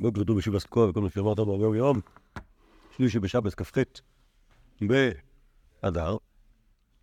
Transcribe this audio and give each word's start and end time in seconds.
בוקר 0.00 0.24
טוב 0.24 0.38
בשיבה 0.38 0.58
סקוע 0.58 0.88
וכל 0.88 1.00
מה 1.00 1.10
שאמרת 1.10 1.36
בו 1.36 1.54
היום 1.54 1.74
יום. 1.74 2.00
שלישי 2.96 3.18
בשבס 3.18 3.54
כ"ח 3.54 3.72
באדר. 4.80 6.16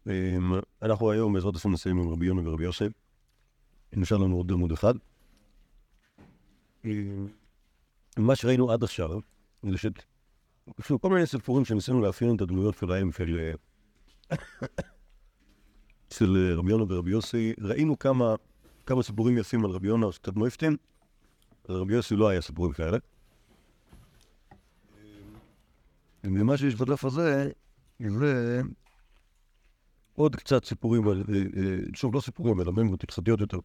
אמ, 0.08 0.12
אנחנו 0.82 1.12
היום 1.12 1.34
בעזרת 1.34 1.56
השם 1.56 1.72
נסיים 1.72 2.00
עם 2.00 2.10
רבי 2.10 2.26
יונה 2.26 2.50
ורבי 2.50 2.64
יוסף. 2.64 2.88
נשאר 3.94 4.18
לנו 4.18 4.36
עוד 4.36 4.52
עמוד 4.52 4.72
אחד. 4.72 4.94
אמ, 6.86 7.28
מה 8.18 8.36
שראינו 8.36 8.72
עד 8.72 8.84
עכשיו, 8.84 9.20
זה 9.64 9.78
ש... 9.78 9.86
כל 11.02 11.10
מיני 11.10 11.26
סיפורים 11.26 11.66
שניסינו 11.66 12.02
לאפיין 12.02 12.36
את 12.36 12.42
הדמויות 12.42 12.76
שלהם 12.80 13.12
של... 13.12 13.52
של 16.16 16.56
רבי 16.58 16.72
יונה 16.72 16.84
ורבי 16.84 17.12
יוסי. 17.12 17.54
ראינו 17.62 18.00
כמה, 18.00 18.36
כמה 18.86 19.04
סיפורים 19.04 19.38
יפים 19.38 19.66
על 19.66 19.72
רבי 19.72 19.88
יונה, 19.88 20.12
שקצת 20.12 20.34
מויפטים. 21.70 21.76
לרבי 21.76 21.94
יוסי 21.94 22.16
לא 22.16 22.30
היה 22.30 22.42
סיפורים 22.42 22.74
כאלה. 22.74 22.98
ומה 26.24 26.58
שיש 26.58 26.76
בדף 26.76 27.06
הזה, 27.06 27.50
זה 28.00 28.62
עוד 30.16 30.36
קצת 30.36 30.66
סיפורים, 30.66 31.08
אה, 31.08 31.14
אה, 31.14 31.78
שוב, 31.94 32.16
לא 32.16 32.22
סיפורים, 32.22 32.62
אלא 32.62 32.72
מימות 32.72 33.04
הלכתיות 33.04 33.40
יותר. 33.40 33.60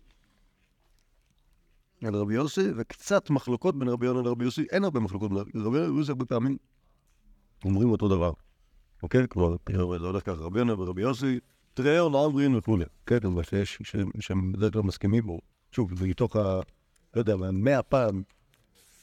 על 2.05 2.15
רבי 2.15 2.35
יוסי, 2.35 2.71
וקצת 2.77 3.31
מחלוקות 3.31 3.79
בין 3.79 3.89
רבי 3.89 4.07
יונה 4.07 4.23
לרבי 4.23 4.45
יוסי. 4.45 4.67
אין 4.71 4.85
הרבה 4.85 5.01
מחלוקות 5.01 5.31
בין 5.31 5.63
רבי 5.65 5.79
יוסי, 5.79 6.11
הרבה 6.11 6.25
פעמים 6.25 6.57
אומרים 7.65 7.91
אותו 7.91 8.09
דבר. 8.09 8.33
אוקיי? 9.03 9.29
כלומר, 9.29 9.57
זה 9.99 10.07
הולך 10.07 10.27
ככה, 10.27 10.41
רבי 10.41 10.59
יונה 10.59 10.81
ורבי 10.81 11.03
יוסי, 11.03 11.39
תראו 11.75 12.11
לאמרין 12.11 12.57
וכולי. 12.57 12.85
כן, 13.07 13.19
אבל 13.25 13.43
שיש, 13.43 13.83
שהם 14.21 14.53
בדרך 14.53 14.73
כלל 14.73 14.83
מסכימים. 14.83 15.25
שוב, 15.73 16.07
מתוך 16.07 16.37
ה... 16.37 16.61
לא 17.15 17.21
יודע, 17.21 17.37
מאה 17.37 17.83
פעם 17.83 18.23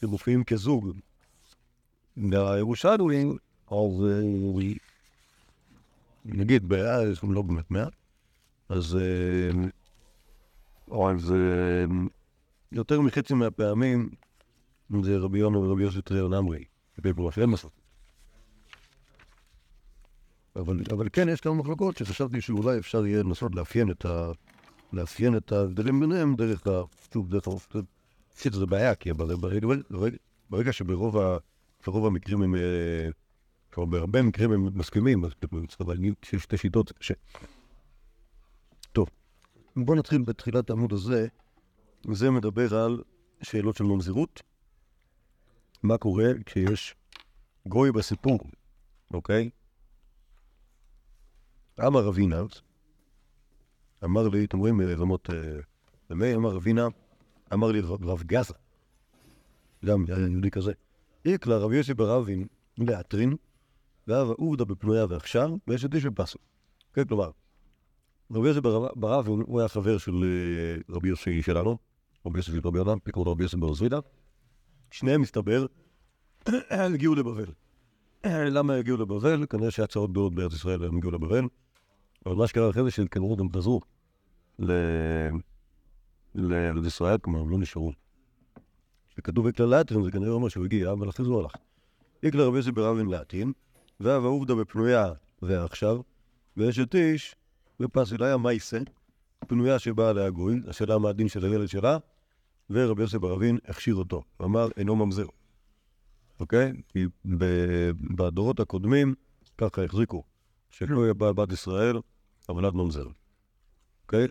שמופיעים 0.01 0.43
כזוג 0.43 0.91
בירושלמים, 2.17 3.37
אז 3.67 4.03
אה, 4.05 4.21
נגיד, 6.25 6.67
גם 7.23 7.33
לא 7.33 7.41
באמת 7.41 7.71
מאה, 7.71 7.87
אז 8.69 8.95
אה, 8.95 9.49
אה, 10.91 11.85
יותר 12.71 13.01
מחצי 13.01 13.33
מהפעמים 13.33 14.09
זה 15.03 15.17
רבי 15.17 15.39
יונה 15.39 15.57
ורבי 15.57 15.83
יוסי 15.83 16.01
טריאר 16.01 16.27
נמרי, 16.27 16.63
בפרמה 16.97 17.31
שאין 17.31 17.49
מסות. 17.49 17.71
אבל, 20.55 21.09
כן, 21.13 21.29
יש 21.29 21.41
כמה 21.41 21.53
מחלוקות 21.53 21.97
שחשבתי 21.97 22.41
שאולי 22.41 22.77
אפשר 22.77 23.05
יהיה 23.05 23.23
לנסות 23.23 23.51
לאפיין 24.93 25.37
את 25.37 25.51
ההבדלים 25.51 25.99
ביניהם 25.99 26.35
דרך 26.35 26.67
ה... 26.67 26.81
שוב, 27.13 27.29
דרך 27.29 27.47
ה... 27.47 27.51
זו 28.53 28.67
בעיה, 28.67 28.95
כי 28.95 29.09
ברגע, 30.49 30.73
שברוב 30.73 32.05
המקרים 32.05 32.41
הם... 32.41 32.55
אה, 32.55 33.09
כלומר, 33.73 33.91
בהרבה 33.91 34.21
מקרים 34.21 34.51
הם 34.51 34.77
מסכימים, 34.77 35.25
אז 35.25 35.31
אבל 35.79 35.97
יש 36.05 36.43
שתי 36.43 36.57
שיטות, 36.57 36.91
ש... 36.99 37.11
טוב, 38.91 39.07
בואו 39.75 39.97
נתחיל 39.97 40.21
בתחילת 40.21 40.69
העמוד 40.69 40.93
הזה. 40.93 41.27
זה 42.11 42.31
מדבר 42.31 42.75
על 42.75 43.03
שאלות 43.41 43.75
של 43.75 43.83
ממזירות. 43.83 44.41
מה 45.83 45.97
קורה 45.97 46.25
כשיש 46.45 46.95
גוי 47.67 47.91
בסיפור, 47.91 48.39
אוקיי? 49.13 49.49
אמר 51.87 51.99
רבינה, 52.05 52.41
אמר 54.03 54.27
לי, 54.27 54.45
אתם 54.45 54.57
רואים 54.57 54.81
רמות 54.81 55.29
במי, 56.09 56.35
אמר 56.35 56.49
רבינה, 56.49 56.87
אמר 57.53 57.71
לי 57.71 57.79
רב 57.79 58.05
רב 58.05 58.23
גזה, 58.23 58.53
גם 59.85 60.05
יהודי 60.31 60.51
כזה. 60.51 60.71
איקלה 61.25 61.57
רבי 61.57 61.77
יוסי 61.77 61.93
ברבין 61.93 62.47
לאטרין, 62.77 63.35
והווה 64.07 64.33
עובדא 64.37 64.63
בפנויה 64.63 65.05
ועכשיו, 65.09 65.49
ויש 65.67 65.85
את 65.85 65.95
איש 65.95 66.05
בפסו. 66.05 66.39
כן, 66.93 67.03
כלומר, 67.05 67.31
רבי 68.31 68.47
יוסי 68.47 68.61
בר- 68.61 68.93
ברבין 68.95 69.43
הוא 69.47 69.59
היה 69.59 69.67
חבר 69.69 69.97
של 69.97 70.23
אה, 70.23 70.95
רבי 70.95 71.09
יוסי 71.09 71.41
שלנו, 71.41 71.77
רבי 72.25 72.39
יוסי 72.39 72.51
של 72.51 72.59
רבי 72.63 72.77
יונה, 72.77 72.93
פיקוד 73.03 73.27
רבי 73.27 73.43
יוסי 73.43 73.57
ברזווידה. 73.57 73.99
שניהם, 74.91 75.21
מסתבר, 75.21 75.65
הגיעו 76.69 77.15
לבבל. 77.15 77.51
למה 78.55 78.75
הגיעו 78.75 78.97
לבבל? 78.97 79.45
כנראה 79.49 79.71
שהיה 79.71 79.87
צרות 79.87 80.11
גדולות 80.11 80.35
בארץ 80.35 80.53
ישראל 80.53 80.81
והם 80.83 80.97
הגיעו 80.97 81.11
לבבל. 81.11 81.47
אבל 82.25 82.35
מה 82.35 82.47
שקרה 82.47 82.69
אחרי 82.69 82.83
זה 82.83 82.91
שכנראה 82.91 83.35
גם 83.35 83.47
חזרו 83.55 83.81
לארץ 86.37 86.85
ישראל, 86.85 87.17
כלומר, 87.17 87.39
הם 87.39 87.49
לא 87.49 87.57
נשארו. 87.57 87.91
כשכתוב 89.09 89.47
איקלה 89.47 89.65
לאטין, 89.65 90.03
זה 90.03 90.11
כנראה 90.11 90.31
אומר 90.31 90.49
שהוא 90.49 90.65
הגיע, 90.65 90.91
אבל 90.91 91.09
אחרי 91.09 91.25
זה 91.25 91.31
הוא 91.31 91.41
הלך. 91.41 91.51
איקלה 92.23 92.45
רבי 92.45 92.71
ברבין 92.71 93.05
לאטין, 93.05 93.51
והווה 93.99 94.29
עובדא 94.29 94.53
בפנויה 94.53 95.13
ועכשיו, 95.41 96.01
ואשת 96.57 96.95
איש 96.95 97.35
בפסיליה 97.79 98.37
מייסה, 98.37 98.79
פנויה 99.47 99.79
שבאה 99.79 100.13
להגוי, 100.13 100.61
השאלה 100.67 100.97
מה 100.97 101.09
הדין 101.09 101.27
של 101.27 101.45
הילד 101.45 101.67
שלה, 101.67 101.97
ורבי 102.69 103.01
יוסי 103.01 103.19
ברבין 103.19 103.57
הכשיר 103.65 103.95
אותו, 103.95 104.23
ואמר 104.39 104.67
אינו 104.77 104.95
ממזר. 104.95 105.25
אוקיי? 106.39 106.73
כי 106.87 107.05
בדורות 108.15 108.59
הקודמים 108.59 109.15
ככה 109.57 109.83
החזיקו, 109.83 110.23
שלא 110.69 111.01
יהיה 111.03 111.13
בעל 111.13 111.33
בת 111.33 111.51
ישראל, 111.51 111.97
עד 112.47 112.73
ממזר. 112.73 113.07
אוקיי? 114.03 114.27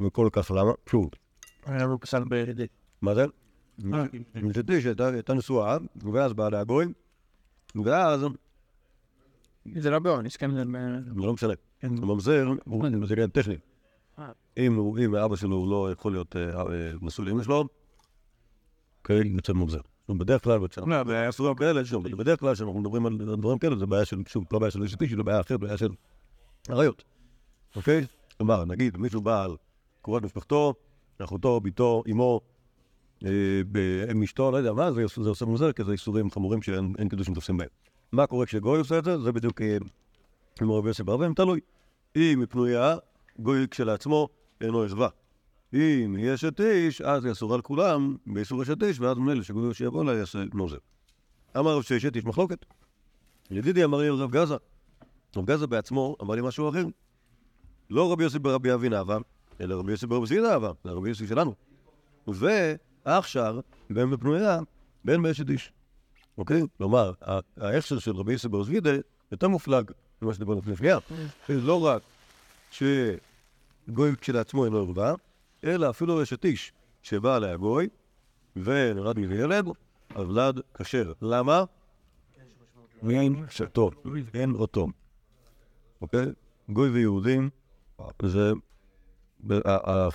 וכל 0.00 0.28
כך 0.32 0.50
למה? 0.50 0.72
שוב, 0.88 1.10
מה 3.02 3.14
זה? 3.14 3.24
אה, 3.94 4.04
אשת 4.50 4.70
איש 4.70 4.86
הייתה 4.86 5.08
הייתה 5.08 5.34
נשואה, 5.34 5.76
ואז 6.12 6.32
באה 6.32 6.50
להגוי, 6.50 6.86
ואז, 7.84 8.20
זה 9.76 9.90
לא 9.90 9.98
באונס, 9.98 10.36
כן? 10.36 10.50
זה 10.54 10.64
לא 11.16 11.32
משנה. 11.32 11.52
כן. 11.80 11.88
הממזר 12.02 12.46
הוא 12.64 12.86
עניין 12.86 13.30
טכני. 13.30 13.56
אה. 14.18 14.32
אם 14.56 15.16
אבא 15.16 15.36
שלו 15.36 15.70
לא 15.70 15.92
יכול 15.92 16.12
להיות 16.12 16.36
נשוי 17.02 17.26
לאמא 17.26 17.42
שלו, 17.42 17.64
כן, 19.04 19.26
יוצא 19.26 19.52
ממזר. 19.52 19.80
בדרך 20.08 20.44
כלל, 20.44 20.60
לא, 20.86 21.30
שוב, 21.30 22.08
בדרך 22.16 22.40
כלל 22.40 22.54
כשאנחנו 22.54 22.80
מדברים 22.80 23.06
על 23.06 23.36
דברים 23.36 23.58
כאלה, 23.58 23.76
זה 23.76 23.86
בעיה 23.86 24.04
של, 24.04 24.22
שוב, 24.28 24.44
לא 24.52 24.58
בעיה 24.58 24.70
של 24.70 24.82
אשת 24.82 25.02
איש, 25.02 25.12
זה 25.12 25.22
בעיה 25.22 25.40
אחרת, 25.40 25.60
בעיה 25.60 25.76
של 25.76 25.88
עריות. 26.68 27.04
אוקיי? 27.76 28.06
כלומר, 28.36 28.64
נגיד, 28.64 28.96
מישהו 28.96 29.20
בא 29.20 29.44
על 29.44 29.56
קרובת 30.02 30.22
משפחתו, 30.22 30.74
אחותו, 31.18 31.60
בתו, 31.60 32.02
אמו, 32.10 32.40
אה, 33.24 33.30
אם 34.12 34.22
אשתו, 34.22 34.50
לא 34.50 34.56
יודע 34.56 34.72
מה, 34.72 34.92
זה 34.92 35.04
זה 35.22 35.28
עושה 35.28 35.44
ממזר, 35.44 35.72
כי 35.72 35.84
זה 35.84 35.92
איסורים 35.92 36.30
חמורים 36.30 36.62
שאין 36.62 36.94
אין 36.98 37.08
קידושים 37.08 37.34
תופסים 37.34 37.56
בהם. 37.56 37.68
מה 38.12 38.26
קורה 38.26 38.46
כשגוי 38.46 38.78
עושה 38.78 38.98
את 38.98 39.04
זה? 39.04 39.18
זה 39.18 39.32
בדיוק 39.32 39.62
אה, 39.62 39.76
כמו 40.58 40.78
רבי 40.78 40.88
יוסי 40.88 41.02
ברבים, 41.02 41.34
תלוי. 41.34 41.60
אם 42.16 42.40
היא 42.40 42.46
פנויה, 42.48 42.96
גוי 43.38 43.66
כשלעצמו 43.70 44.28
אינו 44.60 44.84
ישבה. 44.84 45.08
אם 45.74 46.14
היא 46.16 46.34
אשת 46.34 46.60
איש, 46.60 47.00
אז 47.00 47.24
היא 47.24 47.32
אסורה 47.32 47.54
על 47.54 47.62
כולם, 47.62 48.16
באיסור 48.26 48.62
אשת 48.62 48.82
איש, 48.82 49.00
ואז 49.00 49.18
ממילא 49.18 49.42
שגוי 49.42 49.74
שיבוא 49.74 50.04
לה 50.04 50.12
יעשה 50.12 50.38
נוזר. 50.54 50.76
אמר 51.58 51.76
רב 51.76 51.82
שאשת 51.82 52.16
איש 52.16 52.24
מחלוקת. 52.24 52.64
ידידי 53.50 53.84
אמר 53.84 53.98
לי 53.98 54.08
רב 54.08 54.30
גזה. 54.30 54.56
רב 55.36 55.44
גזה 55.44 55.66
בעצמו 55.66 56.16
אמר 56.22 56.34
לי 56.34 56.42
משהו 56.42 56.68
אחר. 56.68 56.84
לא 57.90 58.12
רבי 58.12 58.24
יוסי 58.24 58.38
ברבי 58.38 58.74
אבין 58.74 58.94
אהבה, 58.94 59.18
אלא 59.62 59.78
רבי 59.78 59.90
יוסי 59.90 60.06
ברבי 60.06 60.26
סבידה 60.26 60.52
אהבה, 60.52 60.70
זה 60.84 60.90
רבי 60.90 61.08
יוסי 61.08 61.26
שלנו. 61.26 61.54
והכשר, 62.26 63.60
בן 63.90 64.10
בפנויה, 64.10 64.60
בן 65.04 65.22
באשת 65.22 65.50
איש. 65.50 65.72
אוקיי? 66.38 66.62
כלומר, 66.78 67.12
ההכשר 67.56 67.98
של 67.98 68.16
רבי 68.16 68.32
יוסי 68.32 68.48
ברבי 68.48 68.64
סבידה 68.64 68.90
יותר 69.32 69.48
מופלג 69.48 69.90
ממה 70.22 70.34
שדיברנו 70.34 70.58
לפני 70.58 70.76
שנייה. 70.76 70.98
לא 71.48 71.84
רק 71.84 72.02
שגוי 72.70 74.16
כשלעצמו 74.20 74.64
אינו 74.64 74.78
ערווה, 74.78 75.14
אלא 75.64 75.90
אפילו 75.90 76.22
אשת 76.22 76.44
איש 76.44 76.72
שבאה 77.02 77.38
להגוי 77.38 77.88
ונולד 78.56 79.18
מזה 79.18 79.34
ילד, 79.34 79.66
הוולד 80.14 80.60
כשר. 80.74 81.12
למה? 81.22 81.64
אין 83.10 83.44
שתו, 83.50 83.90
אין 84.34 84.54
אותו. 84.54 84.86
אוקיי? 86.00 86.26
גוי 86.68 86.88
ויהודים, 86.90 87.50
זה... 88.22 88.52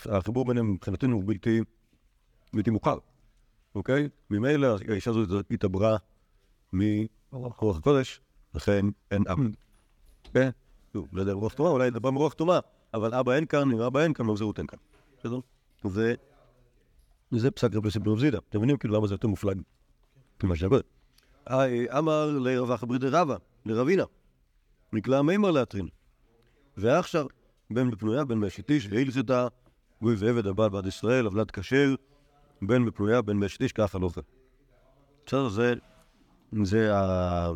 החיבור 0.09 0.45
ביניהם 0.45 0.73
מבחינתנו 0.73 1.15
הוא 1.15 1.23
בלתי, 1.25 1.61
בלתי 2.53 2.69
מוכר, 2.69 2.97
אוקיי? 3.75 4.09
ממילא 4.29 4.75
האישה 4.89 5.11
הזאת 5.11 5.45
התעברה 5.51 5.97
מרוח 6.73 7.77
הקודש, 7.77 8.21
לכן 8.55 8.85
אין 9.11 9.23
אבא. 9.27 9.43
כן? 10.33 10.49
שוב, 10.93 11.07
לא 11.11 11.21
יודע 11.21 11.33
רוח 11.33 11.53
תומה, 11.53 11.69
אולי 11.69 11.89
נדבר 11.89 12.11
מרוח 12.11 12.33
תומה, 12.33 12.59
אבל 12.93 13.13
אבא 13.13 13.31
אין 13.31 13.45
כאן, 13.45 13.71
אם 13.71 13.81
אבא 13.81 13.99
אין 13.99 14.13
כאן, 14.13 14.25
ממזרות 14.25 14.59
אין 14.59 14.67
כאן. 14.67 14.79
בסדר? 15.19 15.39
זה... 17.31 17.51
פסק 17.51 17.75
רבי 17.75 17.89
ברב 18.03 18.19
זידה. 18.19 18.37
אתם 18.49 18.57
מבינים 18.57 18.77
כאילו 18.77 18.93
למה 18.95 19.07
זה 19.07 19.13
יותר 19.13 19.27
מופלג 19.27 19.61
ממה 20.43 20.55
שהכל. 20.55 20.79
אה, 21.49 21.97
אמר 21.99 22.31
לרווח 22.31 22.83
ברידי 22.83 23.07
רבא, 23.09 23.35
לרבינה, 23.65 24.03
נקלע 24.93 25.21
מימר 25.21 25.51
לאטרין. 25.51 25.87
ועכשיו, 26.77 27.25
בן 27.69 27.91
בפנויה, 27.91 28.25
בן 28.25 28.41
באשת 28.41 28.71
איש, 28.71 28.87
והלכתה, 28.91 29.47
גוי 30.01 30.15
ועבד 30.19 30.47
הבעל 30.47 30.69
בעד 30.69 30.85
ישראל, 30.85 31.25
עוולד 31.25 31.51
כשר, 31.51 31.95
בן 32.61 32.85
בפנויה, 32.85 33.21
בן 33.21 33.39
באשת 33.39 33.61
איש, 33.61 33.71
ככה 33.71 33.99
לא. 33.99 34.09
בסדר, 35.25 35.49
זה... 35.49 35.73
זה 36.63 36.95
ה... 36.95 37.51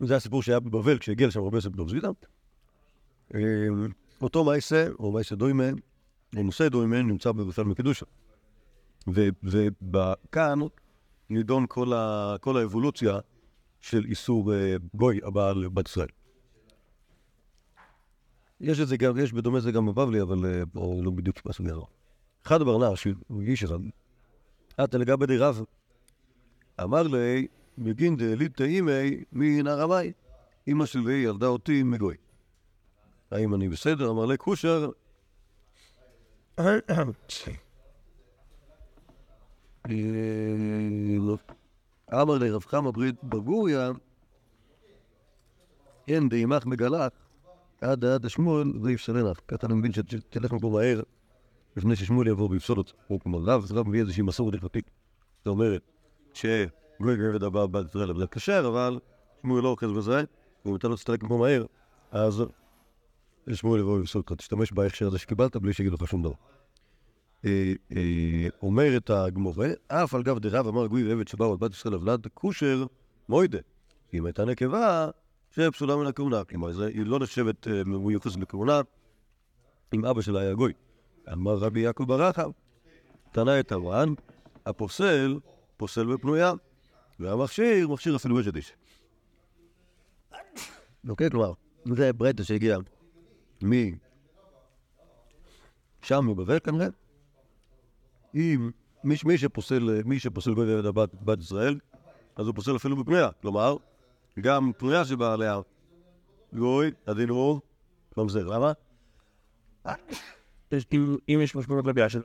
זה 0.00 0.16
הסיפור 0.16 0.42
שהיה 0.42 0.60
בבבל 0.60 0.98
כשהגיע 0.98 1.26
לשם 1.26 1.40
רבי 1.40 1.56
יוסף 1.56 1.68
בן 1.68 1.88
זבידה. 1.88 2.08
אותו 4.22 4.44
מייסה, 4.44 4.88
או 4.98 5.12
מייסה 5.12 5.34
דוימן, 5.34 5.74
או 6.36 6.42
נושא 6.42 6.68
דוימן, 6.68 7.06
נמצא 7.06 7.32
בבפל 7.32 7.62
מקדושה. 7.62 8.06
וכאן 9.06 10.58
נידון 11.30 11.66
כל, 11.68 12.56
האבולוציה 12.56 13.18
של 13.80 14.04
איסור 14.04 14.54
אה, 14.54 14.76
גוי 14.94 15.20
הבא 15.24 15.52
לבת 15.52 15.88
ישראל. 15.88 16.08
יש 18.60 18.80
את 18.80 18.88
זה 18.88 18.96
גם, 18.96 19.18
יש 19.18 19.32
בדומה 19.32 19.60
זה 19.60 19.72
גם 19.72 19.86
בבבלי, 19.86 20.22
אבל 20.22 20.46
אה, 20.46 20.62
או 20.76 21.00
לא 21.04 21.10
בדיוק 21.10 21.36
בסוגיה 21.44 21.72
הזו. 21.72 21.86
אחד 22.46 22.60
שהוא 22.96 23.42
איש 23.42 23.64
אחד, 23.64 23.78
עתה 24.76 24.98
לגבי 24.98 25.26
די 25.26 25.36
רב, 25.36 25.64
אמר 26.82 27.02
לי, 27.02 27.46
מגין 27.78 28.16
דליטא 28.16 28.62
אימי 28.62 29.24
מנהר 29.32 29.82
המים. 29.82 30.12
אמא 30.68 30.86
שלי 30.86 31.12
ילדה 31.14 31.46
אותי 31.46 31.82
מגוי. 31.82 32.16
האם 33.30 33.54
אני 33.54 33.68
בסדר? 33.68 34.10
אמר 34.10 34.26
לי, 34.26 34.38
כושר. 34.38 34.90
אמר 42.12 42.38
לי 42.38 42.50
רב 42.50 42.64
חמא 42.64 42.90
ברית 42.90 43.24
בגוריה, 43.24 43.90
אין 46.08 46.28
דעימך 46.28 46.66
מגלח, 46.66 47.08
עד 47.80 48.04
עד 48.04 48.26
השמואל 48.26 48.72
ויפסלנך. 48.82 49.40
ככה 49.48 49.66
אני 49.66 49.74
מבין 49.74 49.92
שתלך 49.92 50.52
מפה 50.52 50.70
מהר, 50.70 51.00
לפני 51.76 51.96
ששמואל 51.96 52.28
יבוא 52.28 52.48
ויפסול 52.50 52.78
אותך. 52.78 52.92
הוא 53.06 53.20
כמו 53.20 53.38
רב, 53.44 53.64
רב 53.72 53.88
מביא 53.88 54.00
איזושהי 54.00 54.22
מסורת 54.22 54.54
הלכתית. 54.54 54.90
זאת 55.38 55.46
אומרת, 55.46 55.82
שגוי 56.34 57.16
גרבד 57.16 57.42
הבא 57.42 57.66
בת 57.66 57.88
ישראל 57.88 58.18
זה 58.18 58.26
כשר, 58.26 58.64
אבל 58.68 58.98
שמואל 59.42 59.62
לא 59.62 59.68
אוחז 59.68 59.90
בזה, 59.90 60.24
והוא 60.64 60.72
נותן 60.72 60.88
לו 60.88 60.94
להסתלק 60.94 61.22
מפה 61.22 61.38
מהר, 61.38 61.64
אז 62.10 62.42
שמואל 63.52 63.80
יבוא 63.80 63.98
ויפסול 63.98 64.20
אותך. 64.20 64.32
תשתמש 64.32 64.72
בהכשר 64.72 65.06
הזה 65.06 65.18
שקיבלת 65.18 65.56
בלי 65.56 65.72
שיגידו 65.72 65.96
לך 66.00 66.08
שום 66.08 66.22
דבר. 66.22 66.34
אומרת 68.62 69.10
הגמורה, 69.10 69.68
אף 69.88 70.14
על 70.14 70.22
גב 70.22 70.38
דרב 70.38 70.66
אמר 70.66 70.86
גוי 70.86 71.08
ועבד 71.08 71.28
שבאו 71.28 71.50
על 71.50 71.56
בת 71.56 71.72
ישראל 71.72 71.94
לבלד, 71.94 72.26
כושר 72.34 72.84
מוידה. 73.28 73.58
אם 74.14 74.26
הייתה 74.26 74.44
נקבה, 74.44 75.08
שפסולה 75.50 75.96
מן 75.96 76.06
הכהונה. 76.06 76.44
כלומר, 76.44 76.82
היא 76.82 77.06
לא 77.06 77.18
נחשבת 77.18 77.66
מיוחסת 77.86 78.36
לכהונה, 78.36 78.80
אם 79.94 80.04
אבא 80.04 80.20
שלה 80.20 80.40
היה 80.40 80.54
גוי. 80.54 80.72
אמר 81.32 81.56
רבי 81.56 81.80
יעקב 81.80 82.04
ברחב, 82.04 82.50
תנא 83.32 83.60
את 83.60 83.72
הוואן, 83.72 84.14
הפוסל, 84.66 85.38
פוסל 85.76 86.06
בפנויה, 86.06 86.52
והמכשיר, 87.20 87.88
מכשיר 87.88 88.16
אפילו 88.16 88.40
אשת 88.40 88.56
איש. 88.56 88.72
אוקיי, 91.08 91.30
כלומר, 91.30 91.52
זה 91.84 92.12
ברייתא 92.12 92.42
שהגיע 92.42 92.78
מ... 93.64 93.72
שם 96.02 96.26
מבבל 96.26 96.58
כנראה. 96.58 96.86
אם 98.34 98.70
מי, 99.04 99.38
שפוסל, 99.38 100.02
מי 100.04 100.18
שפוסל 100.18 100.54
גוי 100.54 100.74
ועבד 100.74 100.86
הבת 100.86 101.14
בת 101.14 101.38
ישראל, 101.38 101.78
אז 102.36 102.46
הוא 102.46 102.54
פוסל 102.54 102.76
אפילו 102.76 102.96
בפנויה. 102.96 103.28
כלומר, 103.42 103.76
גם 104.38 104.72
פנויה 104.78 105.04
שבאה 105.04 105.32
עליה 105.32 105.60
גוי, 106.52 106.90
הדין 107.06 107.28
הוא 107.28 107.60
ממזר. 108.16 108.48
למה? 108.48 108.72
אם 111.28 111.40
יש 111.42 111.54
משמעות 111.54 111.86
לביאה 111.86 112.08
של... 112.08 112.22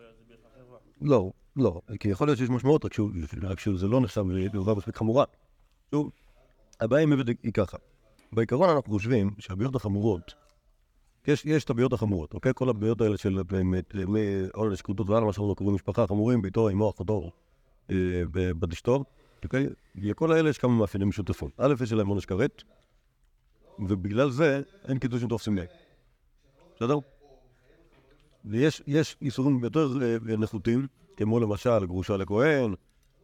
לא, 1.01 1.31
לא, 1.55 1.81
כי 1.99 2.07
יכול 2.07 2.27
להיות 2.27 2.37
שיש 2.37 2.49
משמעות, 2.49 2.85
רק 3.43 3.59
שזה 3.59 3.87
לא 3.87 4.01
נחשב 4.01 4.23
לדבר 4.29 4.75
מספיק 4.75 4.95
חמורה. 4.95 5.25
שוב, 5.91 6.11
הבעיה 6.79 7.03
עם 7.03 7.13
עבד 7.13 7.27
היא 7.27 7.53
ככה. 7.53 7.77
בעיקרון 8.31 8.69
אנחנו 8.69 8.93
חושבים 8.93 9.31
שהבעיות 9.39 9.75
החמורות, 9.75 10.33
יש, 11.27 11.45
יש 11.45 11.63
את 11.63 11.69
הבעיות 11.69 11.93
החמורות, 11.93 12.33
אוקיי? 12.33 12.51
כל 12.55 12.69
הבעיות 12.69 13.01
האלה 13.01 13.17
של 13.17 13.43
באמת, 13.43 13.95
מעונש, 13.95 14.81
כרותות 14.81 15.09
והלאה, 15.09 15.25
מה 15.25 15.33
שאנחנו 15.33 15.55
קוראים 15.55 15.75
משפחה 15.75 16.07
חמורים, 16.07 16.41
ביתו, 16.41 16.69
אמו, 16.69 16.89
אחותו, 16.89 17.31
אה, 17.91 17.95
בת 18.31 18.73
אשתו, 18.73 19.03
אוקיי? 19.45 19.67
לכל 19.95 20.31
האלה 20.31 20.49
יש 20.49 20.57
כמה 20.57 20.71
מאפיינים 20.71 21.09
משותפים. 21.09 21.49
א', 21.57 21.73
יש 21.83 21.93
להם 21.93 22.07
עונש 22.07 22.25
כרת, 22.25 22.63
ובגלל 23.79 24.29
זה 24.29 24.61
אין 24.87 24.99
קידושים 24.99 25.27
תופסים 25.27 25.57
להם. 25.57 25.67
בסדר? 26.75 26.97
ויש 28.45 28.81
יש 28.87 29.17
איסורים 29.21 29.63
יותר 29.63 29.87
אה, 30.01 30.37
נחותים, 30.37 30.87
כמו 31.17 31.39
למשל 31.39 31.85
גרושה 31.85 32.17
לכהן, 32.17 32.75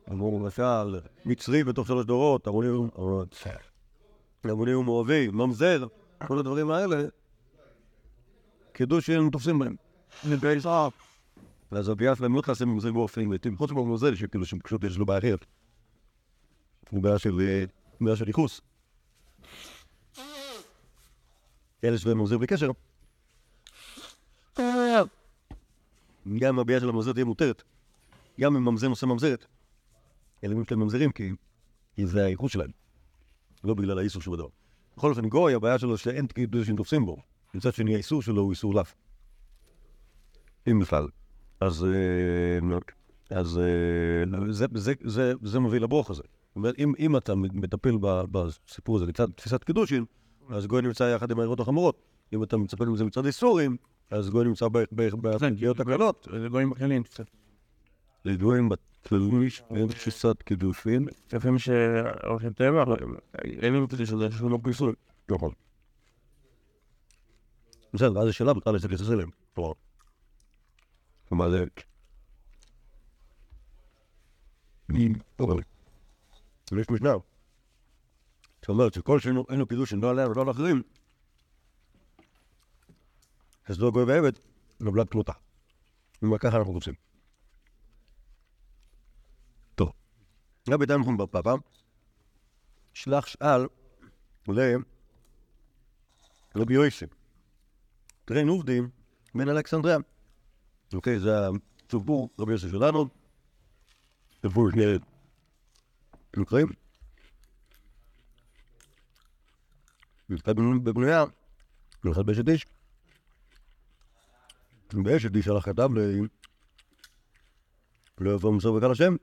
כמו 0.06 0.40
למשל 0.40 1.00
מצרי 1.26 1.64
בתוך 1.64 1.88
שלוש 1.88 2.06
דורות, 2.06 2.48
המונים 2.48 2.90
המונים 4.44 4.78
ומואבי, 4.78 5.28
ממזר, 5.28 5.88
כל 6.28 6.40
הדברים 6.40 6.72
האלה, 6.72 7.04
קידוש 8.74 9.06
שהם 9.06 9.30
תופסים 9.30 9.60
בהם. 9.60 9.76
ואז 11.72 11.90
הביאה 11.90 12.16
שלהם 12.16 12.36
לא 12.36 12.42
תעשה 12.42 12.66
ממזר 12.66 12.92
באופן 12.92 13.30
לעתים, 13.32 13.58
חוץ 13.58 13.72
מממזר 13.72 14.16
שכאילו 14.16 14.46
שפשוט 14.46 14.84
יש 14.84 14.98
לו 14.98 15.06
בעיה 15.06 15.20
אחרת. 15.20 15.46
בעיה 16.92 17.20
של 17.20 17.40
אה, 17.40 17.64
בעיה 18.02 18.16
של 18.16 18.28
ייחוס. 18.28 18.62
אלה 21.84 21.98
שבהם 21.98 22.18
ממזר 22.18 22.38
בלי 22.38 22.48
קשר. 22.48 22.72
גם 26.40 26.60
הביאה 26.60 26.80
של 26.80 26.90
הממזר 26.90 27.14
תהיה 27.14 27.26
מותרת, 27.26 27.64
גם 28.40 28.56
אם 28.56 28.66
ממזר 28.66 28.88
נושא 28.88 29.06
ממזרת, 29.06 29.46
הילדים 30.42 30.66
שלהם 30.66 30.80
ממזרים 30.80 31.12
כי, 31.12 31.32
זה 32.04 32.26
הייחוס 32.26 32.52
שלהם, 32.52 32.72
לא 33.64 33.74
בגלל 33.74 34.00
האיסור 34.00 34.22
שבדבר. 34.22 34.48
בכל 34.98 35.10
אופן, 35.10 35.30
גוי, 35.30 35.54
הבעיה 35.54 35.80
שלו 35.80 35.98
שאין 35.98 36.28
קידושים 36.28 36.76
תופסים 36.76 37.06
בו. 37.06 37.18
מצד 37.54 37.74
שני, 37.74 37.96
האיסור 37.96 38.22
שלו 38.22 38.42
הוא 38.42 38.52
איסור 38.52 38.76
לאו. 38.76 38.84
אם 40.68 40.80
בכלל. 40.80 41.08
אז, 41.60 41.86
אה, 41.86 43.38
אז 43.38 43.58
אה, 43.58 44.52
זה, 44.52 44.66
זה, 44.74 44.94
זה, 45.02 45.34
זה 45.42 45.60
מביא 45.60 45.80
לברוך 45.80 46.10
הזה. 46.10 46.24
זאת 46.52 46.56
אומרת, 46.56 46.80
אם, 46.80 46.94
אם 47.00 47.18
אתה 47.18 47.36
מטפל 47.36 47.98
ב- 48.02 48.24
בסיפור 48.32 48.96
הזה 48.96 49.06
מצד 49.06 49.32
תפיסת 49.32 49.64
קידושין, 49.64 50.06
אז 50.50 50.68
גוי 50.68 50.82
נמצא 50.82 51.04
יחד 51.04 51.32
עם 51.32 51.40
העירות 51.40 51.60
החמורות. 51.60 52.02
אם 52.34 52.44
אתה 52.44 52.58
מצפה 52.58 52.86
לזה 52.86 53.04
מצד 53.04 53.26
איסורים, 53.26 53.78
אז 54.10 54.30
גוי 54.30 54.46
נמצא 54.46 54.68
בפגיעות 54.68 55.80
הקלות. 55.80 56.28
זה 56.42 56.48
גויים 56.48 56.70
בכללים. 56.70 57.04
קצת. 57.04 57.26
לגויים 58.26 58.70
בכללים 58.70 59.50
אין 59.76 59.88
תפיסת 59.88 60.42
קידושין. 60.46 61.08
לפעמים 61.34 61.60
שהולכים 61.60 62.54
טבע, 62.54 62.84
אין 63.44 63.74
לנו 63.74 63.88
פשוט 63.90 64.06
שזה 64.08 64.30
לא 64.50 64.60
פיסול. 64.64 64.96
נכון. 65.32 65.52
בסדר, 67.94 68.22
אז 68.22 68.28
השאלה 68.28 68.54
בכלל 68.54 68.76
יש 68.76 68.84
להתייחס 68.84 69.12
אליהם. 69.12 69.30
כלומר, 69.56 69.72
כלומר 71.30 71.50
זה... 71.50 71.66
אבל 76.72 76.80
יש 76.80 76.90
משנה 76.90 77.10
שאומרת 78.66 78.94
שכל 78.94 79.20
שאין 79.20 79.36
לו 79.36 79.68
קידושין 79.68 80.00
לא 80.00 80.10
עליהם 80.10 80.32
ולא 80.32 80.42
על 80.42 80.52
אחרים, 80.52 80.84
אז 83.66 83.80
לא 83.80 83.92
גוי 83.92 84.04
ועבד, 84.04 84.32
נבלת 84.80 85.10
כמותה. 85.10 85.34
כלומר, 86.20 86.38
ככה 86.38 86.58
אנחנו 86.58 86.74
רוצים. 86.74 86.94
טוב. 89.76 89.92
רבי 90.70 90.86
דן 90.86 91.00
נחום 91.00 91.18
בר 91.18 91.28
פפא, 91.28 91.54
שלח 92.94 93.26
שאל 93.28 93.68
לרבי 96.56 96.74
יוסף. 96.74 97.08
טרן 98.26 98.48
עובדים 98.48 98.90
בין 99.36 99.50
אלכסנדריה. 99.50 99.98
אוקיי, 100.94 101.20
זה 101.20 101.32
הסיפור 101.90 102.30
רבי 102.40 102.52
יוסף 102.52 102.72
שלנו. 102.72 103.06
סיפור 104.42 104.72
שני 104.72 104.84
מקרים. 106.38 106.68
אחד 110.36 110.56
בבנויה, 110.84 111.24
ואחד 112.04 112.26
באשת 112.26 112.50
איש. 112.50 112.66
באשת 114.94 115.36
איש 115.36 115.46
שלח 115.46 115.66
כתב 115.66 115.90
ל... 115.96 116.00
לא 118.18 118.32
יבוא 118.32 118.54
מסור 118.54 118.78
בקהל 118.78 118.92
השם. 118.92 119.16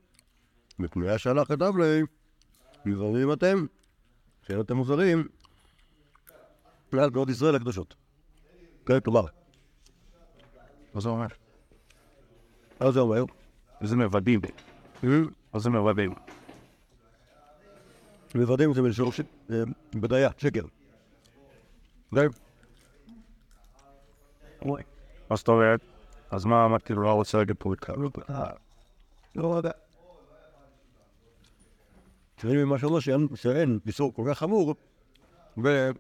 בפנויה 0.78 1.18
שלח 1.18 1.48
כתב 1.48 1.72
ל... 1.78 2.02
נבחרים 2.84 3.32
אתם, 3.32 3.66
שאין 4.42 4.60
אתם 4.60 4.76
מוזרים, 4.76 5.28
על 6.92 7.10
גאות 7.10 7.28
ישראל 7.28 7.54
הקדושות. 7.54 7.94
כן, 8.86 9.00
כלומר, 9.00 9.26
מה 10.94 11.00
זה 11.00 11.08
אומר? 11.08 11.26
מה 12.80 12.90
זה 12.90 13.00
אומר? 13.00 13.24
זה 13.82 13.96
מבדים. 13.96 14.40
מה 15.02 15.58
זה 15.58 15.70
מבדים? 15.70 16.14
מוודאים 18.34 18.70
את 18.70 18.74
זה 18.74 18.82
בלשון 18.82 19.12
ש- 19.12 19.20
אה, 19.50 19.62
בדיה, 19.94 20.30
שקר. 20.38 20.62
כן, 22.14 22.26
מה 25.30 25.36
זאת 25.36 25.48
אומרת? 25.48 25.80
אז 26.30 26.44
מה, 26.44 26.68
מה 26.68 26.78
כאילו 26.78 27.02
לא 27.02 27.12
רוצה 27.12 27.38
להגיד 27.38 27.56
פה 27.58 27.72
את 27.74 27.80
לא 29.36 29.56
יודע. 29.56 29.70
תראי 32.36 32.64
ממה 32.64 32.78
שאומר 32.78 33.00
שאין, 33.00 33.28
שאין 33.34 33.78
איסור 33.86 34.14
כל 34.14 34.22
כך 34.30 34.38
חמור, 34.38 34.74
וביד 35.56 35.94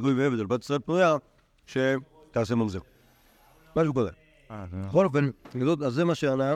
גוי 0.00 0.14
ועבד 0.14 0.40
על 0.40 0.46
בת 0.46 0.60
ישראל 0.60 0.78
פנויה, 0.78 1.16
שתעשה 1.66 2.54
ממזר. 2.54 2.78
משהו 3.76 3.94
כזה. 3.94 4.10
אה, 4.50 4.64
זה- 4.70 4.76
בכל 4.88 5.06
אופן, 5.06 5.30
אז 5.86 5.92
זה 5.94 6.04
מה 6.04 6.14
שענה. 6.14 6.54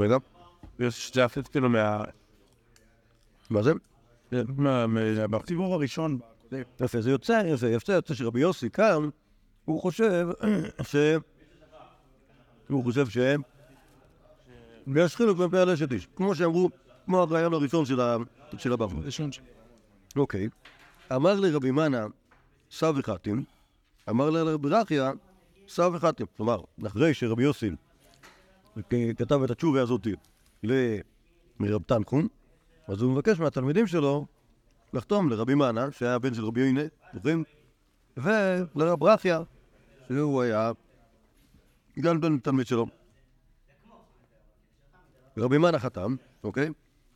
רגע, 0.00 0.16
יש 0.78 1.12
זה 1.14 1.24
אפילו 1.24 1.46
כאילו 1.50 1.68
מה... 1.68 2.04
מה 3.50 3.62
זה? 3.62 3.72
מה- 4.56 4.86
מה- 4.86 5.28
בסיבוב 5.28 5.72
הראשון, 5.72 6.18
יפה, 6.80 7.00
זה 7.00 7.10
יוצא, 7.10 7.42
יפה, 7.46 7.66
יוצא, 7.66 7.92
יוצא 7.92 8.14
שרבי 8.14 8.40
יוסי 8.40 8.70
כאן, 8.70 9.08
הוא 9.64 9.80
חושב 9.80 10.28
ש... 10.82 10.96
הוא 12.68 12.84
חושב 12.84 13.08
ש... 13.08 13.18
ויש 14.86 15.16
חילוק 15.16 15.38
בין 15.38 15.50
פועל 15.50 15.70
אשת 15.70 15.92
איש, 15.92 16.08
כמו 16.16 16.34
שאמרו, 16.34 16.70
כמו 17.04 17.20
הרעיון 17.20 17.54
הראשון 17.54 17.84
של 18.58 18.72
הבבא. 18.72 18.86
אוקיי. 20.16 20.48
אמר 21.14 21.40
לרבי 21.40 21.70
מנה, 21.70 22.06
סב 22.70 22.94
וחתים, 22.96 23.44
אמר 24.10 24.30
לרבי 24.30 24.68
רכיה, 24.68 25.12
סב 25.68 25.90
וחתים. 25.94 26.26
כלומר, 26.36 26.60
אחרי 26.86 27.14
שרבי 27.14 27.42
יוסי 27.42 27.70
כתב 29.16 29.42
את 29.42 29.50
התשובה 29.50 29.82
הזאת 29.82 30.06
ל- 30.62 31.00
מרב 31.60 31.82
תנחום, 31.82 32.28
אז 32.88 33.02
הוא 33.02 33.12
מבקש 33.12 33.40
מהתלמידים 33.40 33.86
שלו 33.86 34.26
לחתום 34.92 35.30
לרבי 35.30 35.54
מנה, 35.54 35.92
שהיה 35.92 36.14
הבן 36.14 36.34
של 36.34 36.44
רבי 36.44 36.60
יוינה, 36.60 36.80
זוכרים? 37.14 37.44
ולרב 38.16 39.02
רכיה, 39.02 39.40
שהוא 40.08 40.42
היה 40.42 40.72
גם 42.00 42.20
בן 42.20 42.38
תלמיד 42.38 42.66
שלו. 42.66 42.86
רבי 45.36 45.58
מנה 45.58 45.78
חתם, 45.78 46.16
אוקיי? 46.44 46.68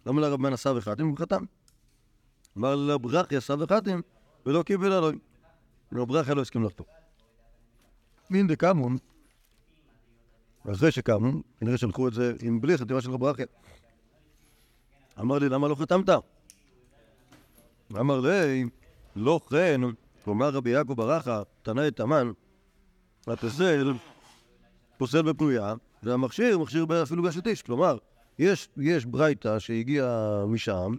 למה 0.06 0.20
לרבי 0.20 0.42
מנה 0.42 0.56
סב 0.56 0.74
וחתים? 0.76 1.08
הוא 1.08 1.18
חתם. 1.18 1.44
אמר 2.58 2.76
לרב 2.76 3.06
רכיה 3.06 3.40
סב 3.40 3.58
וחתים, 3.60 4.02
ולא 4.46 4.62
קיבל 4.62 4.92
אלוהים. 4.92 5.18
רב 5.92 6.12
רכיה 6.12 6.34
לא 6.34 6.40
הסכים 6.42 6.64
לחתום. 6.64 6.86
מין 8.30 8.46
דקמון, 8.46 8.96
אחרי 10.72 10.90
שקמו, 10.92 11.32
כנראה 11.60 11.76
שלחו 11.76 12.08
את 12.08 12.12
זה 12.12 12.32
עם 12.42 12.60
בלי 12.60 12.78
חתימה 12.78 13.00
של 13.00 13.10
רב 13.10 13.24
רכיה. 13.24 13.46
אמר 15.20 15.38
לי, 15.38 15.48
למה 15.48 15.68
לא 15.68 15.74
חתמת? 15.74 16.08
אמר 17.92 18.20
לי, 18.20 18.64
לא 19.16 19.40
כן, 19.50 19.80
כלומר 20.24 20.48
רבי 20.48 20.70
יעקב 20.70 20.92
ברכה, 20.92 21.42
תנאי 21.62 21.90
תמן, 21.90 22.30
הפסל 23.26 23.92
פוסל 24.98 25.22
בפנויה, 25.22 25.74
והמכשיר 26.02 26.58
מכשיר 26.58 26.86
אפילו 27.02 27.22
באשת 27.22 27.46
איש. 27.46 27.62
כלומר, 27.62 27.98
יש, 28.38 28.68
יש 28.76 29.04
ברייתא 29.04 29.58
שהגיעה 29.58 30.44
משם 30.46 30.94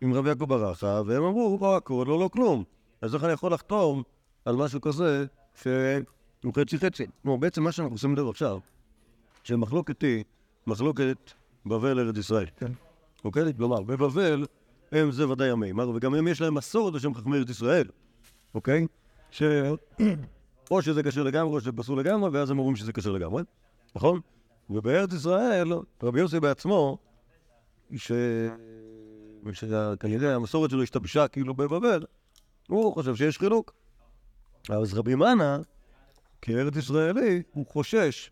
עם 0.00 0.14
רבי 0.14 0.28
יעקב 0.28 0.44
ברכה, 0.44 1.02
והם 1.06 1.22
אמרו, 1.22 1.58
לא 1.60 1.76
הכל, 1.76 2.04
לא 2.08 2.18
לא 2.20 2.30
כלום. 2.32 2.64
אז 3.00 3.14
איך 3.14 3.24
אני 3.24 3.32
יכול 3.32 3.52
לחתום 3.52 4.02
על 4.44 4.56
משהו 4.56 4.80
כזה 4.80 5.26
שהוא 5.54 6.54
חצי 6.54 6.78
חצי? 6.78 7.06
כלומר, 7.22 7.36
בעצם 7.36 7.62
מה 7.62 7.72
שאנחנו 7.72 7.94
עושים 7.94 8.16
לב 8.16 8.28
עכשיו, 8.28 8.58
שמחלוקת 9.48 10.02
היא 10.02 10.24
מחלוקת 10.66 11.30
בבל 11.66 11.98
ארץ 12.00 12.16
ישראל. 12.16 12.46
כן. 12.56 12.72
אוקיי? 13.24 13.54
כלומר, 13.56 13.82
בבבל 13.82 14.46
הם 14.92 15.10
זה 15.10 15.28
ודאי 15.28 15.50
המימר, 15.50 15.88
וגם 15.88 16.14
הם 16.14 16.28
יש 16.28 16.40
להם 16.40 16.54
מסורת 16.54 16.94
בשם 16.94 17.14
חכמי 17.14 17.36
ארץ 17.36 17.50
ישראל, 17.50 17.88
אוקיי? 18.54 18.86
ש... 19.30 19.42
או 20.70 20.82
שזה 20.82 21.02
קשר 21.02 21.22
לגמרי, 21.22 21.54
או 21.54 21.60
שזה 21.60 21.72
פסול 21.72 22.00
לגמרי, 22.00 22.30
ואז 22.30 22.50
הם 22.50 22.58
אומרים 22.58 22.76
שזה 22.76 22.92
קשר 22.92 23.12
לגמרי, 23.12 23.42
נכון? 23.96 24.20
ובארץ 24.70 25.12
ישראל, 25.12 25.68
רבי 26.02 26.20
יוסי 26.20 26.40
בעצמו, 26.40 26.98
ש... 27.96 28.12
שכנראה 29.52 30.34
המסורת 30.34 30.70
שלו 30.70 30.82
השתבשה 30.82 31.28
כאילו 31.28 31.54
בבבל, 31.54 32.04
הוא 32.68 32.94
חושב 32.94 33.16
שיש 33.16 33.38
חילוק. 33.38 33.74
אז 34.68 34.94
רבי 34.94 35.14
מנה, 35.14 35.58
כארץ 36.42 36.76
ישראלי, 36.76 37.42
הוא 37.52 37.66
חושש 37.66 38.30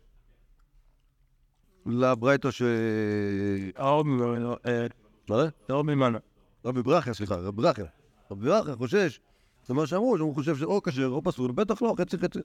לברייתא 1.87 2.51
ש... 2.51 2.61
האור 3.75 4.03
ממנו, 4.03 4.55
אה, 4.65 4.87
מה? 5.29 5.43
האור 5.69 5.83
ממנו. 5.83 6.19
רבי 6.65 6.81
ברכיה, 6.83 7.13
סליחה, 7.13 7.35
רבי 7.35 7.61
ברכיה. 7.61 7.85
רבי 8.31 8.45
ברכיה 8.45 8.75
חושש, 8.75 9.19
זה 9.65 9.73
מה 9.73 9.87
שאמרו, 9.87 10.17
שהוא 10.17 10.35
חושב 10.35 10.55
שאו 10.55 10.81
כשר 10.83 11.07
או 11.07 11.23
פסול, 11.23 11.51
בטח 11.51 11.81
לא, 11.81 11.95
חצי 11.99 12.17
חצי. 12.17 12.39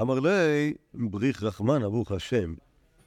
אמר 0.00 0.20
לי, 0.20 0.74
בריך 0.94 1.42
רחמנה 1.42 1.88
ברוך 1.88 2.12
השם, 2.12 2.54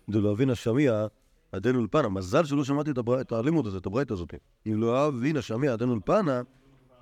דלא 0.09 0.31
אבינה 0.31 0.55
שמיע 0.55 1.07
עדן 1.51 1.75
אולפנה. 1.75 2.09
מזל 2.09 2.45
שלא 2.45 2.63
שמעתי 2.63 2.91
את, 2.91 2.97
הבר... 2.97 3.21
את 3.21 3.31
הלימוד 3.31 3.67
הזה, 3.67 3.77
את 3.77 3.85
הברית 3.85 4.11
הזאת. 4.11 4.33
אם 4.67 4.81
לא 4.81 5.07
אבינה 5.07 5.41
שמיע 5.41 5.73
עדן 5.73 5.89
אולפנה, 5.89 6.41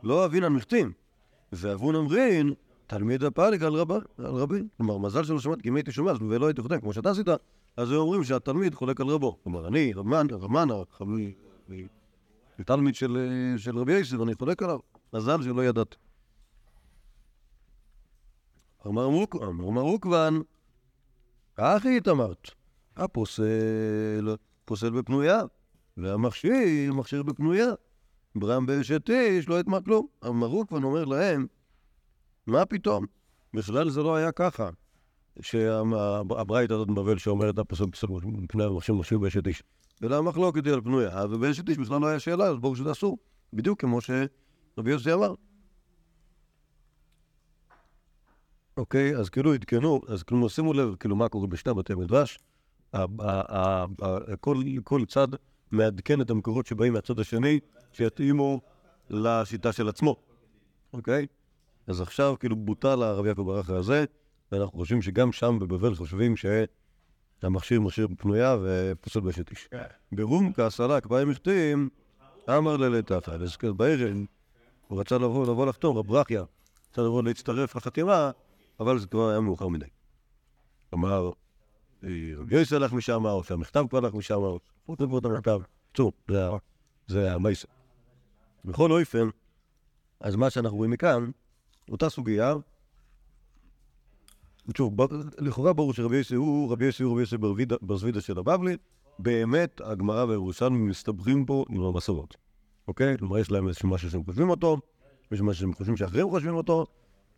לא 0.04 0.26
אבינה 0.26 0.50
מחתים. 0.50 0.92
ואבון 1.52 1.96
אמרין, 1.96 2.54
תלמיד 2.94 3.24
הפליק 3.24 3.62
על, 3.62 3.74
רב... 3.74 3.92
על 3.92 4.04
רבי. 4.18 4.64
כלומר, 4.78 4.98
מזל 4.98 5.24
שלא 5.24 5.40
שמעתי, 5.40 5.62
כי 5.62 5.70
אם 5.70 5.76
הייתי 5.76 5.92
שומע 5.92 6.12
ולא 6.30 6.46
הייתי 6.46 6.62
חותם, 6.62 6.80
כמו 6.80 6.94
שאתה 6.94 7.10
עשית, 7.10 7.28
אז 7.78 7.92
היו 7.92 8.00
אומרים 8.00 8.24
שהתלמיד 8.24 8.76
חולק 8.76 9.02
על 9.02 9.08
רבו. 9.08 9.38
כלומר, 9.44 9.68
אני, 9.68 9.94
רמן, 9.94 10.28
רמן, 10.32 10.68
תלמיד 12.66 12.96
של, 12.96 13.18
של 13.58 13.78
רבי 13.78 13.94
יוסף, 13.94 14.18
אני 14.24 14.36
חולק 14.36 14.64
עליו. 14.64 14.80
מזל 15.14 15.42
שלא 15.42 15.66
ידעתי. 15.66 15.98
אמר 18.88 19.06
רוקבן, 19.82 20.40
אחי 21.56 21.98
התאמרת, 21.98 22.48
הפוסל, 22.98 24.36
פוסל 24.66 24.90
בפנויה, 24.90 25.42
והמכשיר, 25.98 26.94
מכשיר 26.94 27.24
בפנויה. 27.24 27.68
ברם 28.36 28.66
באשת 28.66 29.10
איש 29.10 29.50
לא 29.50 29.60
יטמע 29.60 29.82
כלום. 29.82 30.08
אמר 30.26 30.48
רוקבן 30.48 30.84
אומר 30.84 31.06
להם, 31.06 31.48
מה 32.48 32.66
פתאום? 32.66 33.06
בכלל 33.54 33.90
זה 33.90 34.04
לא 34.04 34.16
היה 34.16 34.32
ככה. 34.32 34.70
שהברית 35.42 36.72
הזאת 36.72 36.88
בבבל 36.88 37.18
שאומרת 37.18 37.60
הפסוק 37.60 37.92
פסוק 37.92 38.12
מפני 38.26 38.64
המכשיר 38.64 38.96
מכשיר 38.96 39.18
באשת 39.20 39.48
איש. 39.48 39.64
אלא 40.04 40.18
המחלוקת 40.18 40.66
היא 40.66 40.74
על 40.74 40.82
פנויה, 40.82 41.26
ובאשת 41.30 41.70
איש 41.70 41.78
בכלל 41.78 42.02
לא 42.02 42.08
היה 42.08 42.20
שאלה, 42.20 42.46
אז 42.46 42.58
ברור 42.58 42.76
שזה 42.76 42.92
אסור. 42.92 43.18
בדיוק 43.54 43.82
כמו 43.82 44.00
שרבי 44.02 44.92
יוסי 44.92 45.14
אמר. 45.14 45.34
אוקיי, 48.78 49.18
אז 49.18 49.30
כאילו 49.30 49.54
עדכנו, 49.54 50.02
אז 50.08 50.24
כאילו 50.24 50.50
שימו 50.50 50.74
לב, 50.74 50.96
כאילו 50.96 51.16
מה 51.16 51.30
קורה 51.30 51.48
בשני 51.48 51.74
בתי 51.74 51.96
מדרש. 51.96 52.40
ה- 52.94 52.98
ה- 52.98 53.06
ה- 53.20 53.86
ה- 54.02 54.36
כל- 54.40 54.64
כל 54.84 55.06
צד 55.06 55.28
מעדכן 55.72 56.22
את 56.22 56.30
המקורות 56.30 56.66
שבאים 56.66 56.94
מהצד 56.94 57.20
השני, 57.20 57.60
שיתאימו 57.92 58.62
לשיטה 59.10 59.72
של 59.72 59.90
עצמו, 59.90 60.16
אוקיי? 60.94 61.28
אז 61.88 62.02
עכשיו 62.02 62.36
כאילו 62.40 62.56
בוטל 62.56 63.04
הרב 63.04 63.26
יעקב 63.26 63.42
ברכה 63.42 63.76
הזה, 63.76 64.06
ואנחנו 64.52 64.80
חושבים 64.80 65.02
שגם 65.02 65.32
שם 65.32 65.60
בבבל 65.60 65.96
חושבים 65.96 66.34
שהמכשיר 66.38 67.82
מכשיר 67.82 68.08
פנויה 68.18 68.58
ופוסל 68.64 69.20
באשת 69.20 69.52
איש. 69.52 69.70
ברומקה 70.12 70.70
סלק 70.70 71.06
בהם 71.06 71.30
החתים, 71.30 71.90
אמר 72.50 72.78
ללתתא, 72.78 73.32
אז 73.32 73.58
בערב 73.78 74.18
הוא 74.88 75.00
רצה 75.00 75.16
לבוא, 75.16 75.44
לבוא 75.44 75.66
לחתום, 75.66 75.98
רב 75.98 76.08
ברכיה, 76.08 76.44
רצה 76.92 77.02
לבוא 77.02 77.24
להצטרף 77.24 77.76
לחתימה, 77.76 78.32
אבל 78.80 79.00
זה 79.00 79.08
כבר 79.08 79.30
היה 79.30 79.40
מאוחר 79.40 79.68
מדי. 79.68 79.86
אמר, 80.94 81.32
אה, 82.04 82.10
רבי 82.38 82.56
יוסי 82.56 82.76
הלך 82.76 82.94
משם, 82.94 83.26
או 83.26 83.44
שהמכתב 83.44 83.86
כבר 83.90 83.98
הלך 83.98 84.14
משם, 84.14 84.36
או 84.36 84.60
כתבו 84.88 85.18
את 85.18 85.26
המכתב. 85.26 85.60
בקיצור, 85.90 86.12
זה 87.08 87.34
המייסר. 87.34 87.68
בכל 88.66 88.92
אופן, 88.92 89.30
אז 90.20 90.36
מה 90.36 90.50
שאנחנו 90.50 90.78
רואים 90.78 90.92
מכאן, 90.92 91.32
אותה 91.92 92.10
סוגיה, 92.10 92.54
שוב, 94.78 94.96
לכאורה 95.38 95.74
ברור 95.74 95.94
שרבי 95.94 96.18
יוסי 96.18 96.36
הוא 96.36 96.72
רבי 96.72 96.86
יוסי 96.86 97.04
הוא 97.04 97.12
רבי 97.12 97.22
יוסי 97.22 97.38
ברזווידה 97.82 98.22
של 98.22 98.40
הבבלי, 98.40 98.78
באמת 99.20 99.82
הגמרא 99.84 100.26
והירושלמי 100.26 100.90
מסתבכים 100.90 101.46
פה 101.46 101.66
עם 101.70 101.84
המסורות, 101.84 102.38
אוקיי? 102.88 103.18
כלומר, 103.18 103.38
יש 103.38 103.52
להם 103.52 103.68
איזשהו 103.68 103.90
משהו 103.90 104.12
שהם 104.12 104.24
חושבים 104.26 104.50
אותו, 104.50 104.78
יש 105.32 105.42
משהו 105.42 105.62
שהם 105.62 105.74
חושבים 105.74 105.98
שאחרים 105.98 106.30
חושבים 106.30 106.56
אותו, 106.56 106.86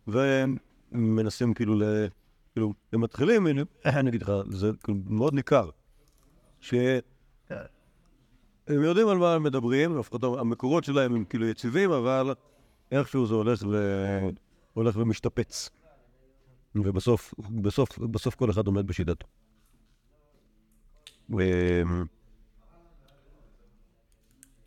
והם 0.06 0.56
מנסים 0.92 1.54
כאילו 1.54 1.74
ל... 1.74 1.82
כאילו, 2.52 2.72
הם 2.92 3.00
מתחילים, 3.00 3.46
אני 3.84 4.10
אגיד 4.10 4.22
לך, 4.22 4.32
זה 4.48 4.70
כאילו 4.84 4.98
מאוד 5.06 5.34
ניכר, 5.34 5.70
שהם 6.60 7.00
יודעים 8.68 9.08
על 9.08 9.18
מה 9.18 9.34
הם 9.34 9.42
מדברים, 9.42 9.98
לפחות 9.98 10.24
המקורות 10.24 10.84
שלהם 10.84 11.14
הם 11.14 11.24
כאילו 11.24 11.46
יציבים, 11.46 11.90
אבל 11.90 12.34
איכשהו 12.90 13.26
זה 13.26 13.34
הולך 13.34 13.62
ו... 13.70 13.76
הולך 14.74 14.96
ומשתפץ. 14.96 15.70
ובסוף, 16.74 17.34
בסוף, 17.38 17.98
בסוף 17.98 18.34
כל 18.34 18.50
אחד 18.50 18.66
עומד 18.66 18.86
בשיטתו. 18.86 19.26
אמ, 21.32 22.04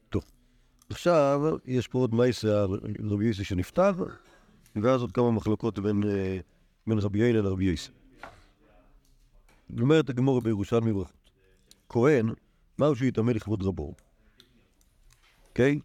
טוב, 0.09 0.23
עכשיו 0.89 1.41
יש 1.65 1.87
פה 1.87 1.99
עוד 1.99 2.15
מייסה 2.15 2.63
על 2.63 2.79
רבי 2.99 3.25
יוסי 3.25 3.43
שנפטר, 3.43 3.91
ואז 4.75 5.01
עוד 5.01 5.11
כמה 5.11 5.31
מחלוקות 5.31 5.79
בין, 5.79 6.03
אה, 6.03 6.39
בין 6.87 6.99
רבי 6.99 7.19
יעיל 7.19 7.37
לרבי 7.39 7.65
יוסי. 7.65 7.91
אומרת 9.81 10.09
הגמור 10.09 10.41
בירושלמי 10.41 10.93
ברכות. 10.93 11.29
כהן, 11.89 12.29
מהו 12.77 12.95
שיטמא 12.95 13.31
לכבוד 13.31 13.63
רבו? 13.63 13.93
אוקיי? 15.49 15.79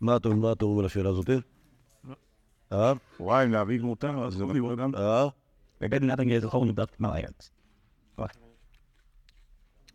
מה 0.00 0.16
אתה 0.16 0.28
מה 0.28 0.52
אתה 0.52 0.64
אומר 0.64 0.80
על 0.80 0.86
השאלה 0.86 1.10
הזאת? 1.10 1.30
אה? 2.72 2.92
וואי, 3.20 3.48
להביא 3.48 3.80
מותר, 3.80 4.24
אז 4.24 4.32
זה 4.32 4.44
לא 4.44 4.76
גם... 4.76 4.94
אה? 4.94 5.28
We're 5.80 5.88
getting 5.88 6.10
nothing 6.10 6.30
is 6.30 6.44
holding 6.52 6.78
up 6.78 7.00
my 7.00 7.20
hands. 7.20 7.50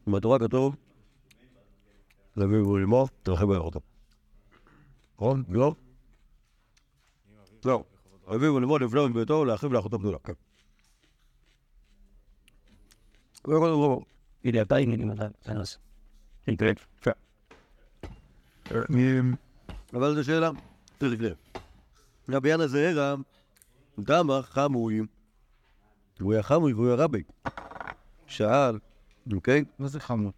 בתורה 0.08 0.40
כתוב, 0.40 0.76
להביא 2.38 2.58
ולמור, 2.58 3.08
תרחב 3.24 3.54
ביחותו. 3.54 3.80
נכון? 5.16 5.44
לא? 5.50 5.76
לא. 7.66 7.84
להביא 8.28 8.50
ולמור, 8.50 8.80
לבלוע 8.80 9.08
את 9.08 9.12
ביתו, 9.12 9.46
להרחיב 9.46 9.74
לאחותו 9.74 10.00
גדולה. 10.00 10.18
כן. 10.24 10.34
הכל 13.42 13.60
ברור. 13.60 14.06
You 14.46 14.52
know, 14.52 14.66
אבל 19.94 20.16
זו 20.16 20.24
שאלה, 20.24 20.50
תכף 20.98 21.20
נראה. 21.20 21.34
רבי 22.30 22.50
ינא 22.50 22.68
זעירא, 22.68 23.16
דמא 24.00 24.42
חמוי, 24.42 25.02
הוא 26.20 26.34
היה 26.34 26.44
חמוי 26.44 26.74
והוא 26.74 26.88
היה 26.88 26.96
רבי. 26.96 27.24
שאל, 28.28 28.80
אוקיי? 29.34 29.66
מה 29.80 29.88
זה 29.88 30.00
חמור? 30.00 30.32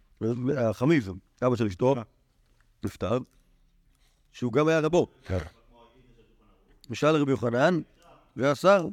החמיב, 0.58 1.08
אבא 1.46 1.56
של 1.56 1.66
אשתו, 1.66 1.94
נפטר, 2.84 3.18
שהוא 4.32 4.52
גם 4.52 4.68
היה 4.68 4.80
רבו. 4.80 5.06
ושאל 6.90 7.16
רבי 7.16 7.30
יוחנן, 7.30 7.80
והשר, 8.36 8.86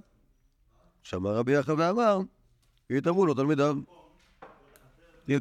שמע 1.04 1.32
רבי 1.32 1.52
יחד 1.52 1.74
ואמר, 1.78 2.20
יתאמרו 2.90 3.26
לו 3.26 3.34
תלמידיו. 3.34 3.76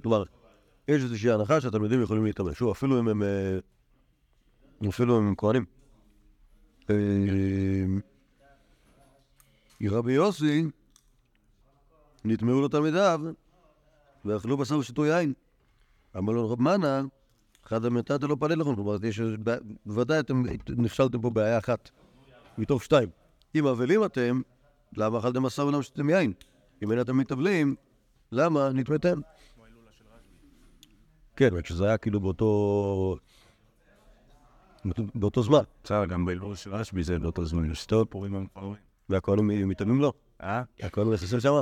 כלומר, 0.02 0.24
יש 0.88 1.02
איזושהי 1.02 1.30
הנחה 1.30 1.60
שהתלמידים 1.60 2.02
יכולים 2.02 2.24
להתאמן. 2.24 2.54
שוב, 2.54 2.70
אפילו 2.70 3.00
אם 3.00 3.08
הם... 3.08 3.22
אפילו 4.88 5.18
הם 5.18 5.34
כהנים. 5.36 5.64
אה, 6.90 6.96
רבי 9.90 10.12
יוסי, 10.12 10.64
נטמעו 12.24 12.60
לו 12.60 12.68
תלמידיו, 12.68 13.20
ואכלו 14.24 14.56
בשר 14.56 14.78
ושתו 14.78 15.06
יין. 15.06 15.32
אמר 16.16 16.32
לו 16.32 16.50
רב 16.50 16.62
מנה, 16.62 17.02
חד 17.64 17.84
המתת 17.84 18.22
לא 18.22 18.36
פנה 18.40 18.54
לכם. 18.54 18.74
כלומר, 18.74 18.96
בוודאי 19.86 20.20
אתם 20.20 20.42
נכשלתם 20.68 21.20
פה 21.20 21.30
בעיה 21.30 21.58
אחת, 21.58 21.90
מתוך 22.58 22.84
שתיים. 22.84 23.08
אם 23.54 23.66
אבלים 23.66 24.04
אתם, 24.04 24.40
למה 24.96 25.18
אכלתם 25.18 25.42
בשר 25.42 25.66
ולמה 25.66 25.82
שתיתם 25.82 26.10
יין? 26.10 26.32
אם 26.82 26.92
אין 26.92 27.00
אתם 27.00 27.16
מתאבלים, 27.16 27.74
למה 28.32 28.70
נטמאתם? 28.74 29.20
כן, 31.36 31.48
רק 31.54 31.66
שזה 31.66 31.86
היה 31.86 31.98
כאילו 31.98 32.20
באותו... 32.20 33.16
באותו- 35.14 35.42
זמן. 35.42 35.62
בסדר, 35.84 36.04
גם 36.06 36.24
בהילול 36.24 36.54
של 36.54 36.74
רשב"י 36.74 37.02
זה 37.02 37.18
באותו 37.18 37.44
זמן. 37.44 37.70
יש 37.70 37.82
שתי 37.82 37.94
פורים 38.10 38.34
המפוארים. 38.34 38.74
והכהנים 39.08 39.68
מתאבלים 39.68 40.00
לו. 40.00 40.12
אה? 40.42 40.62
הכהנים 40.82 41.12
נכנסים 41.12 41.40
שמה? 41.40 41.60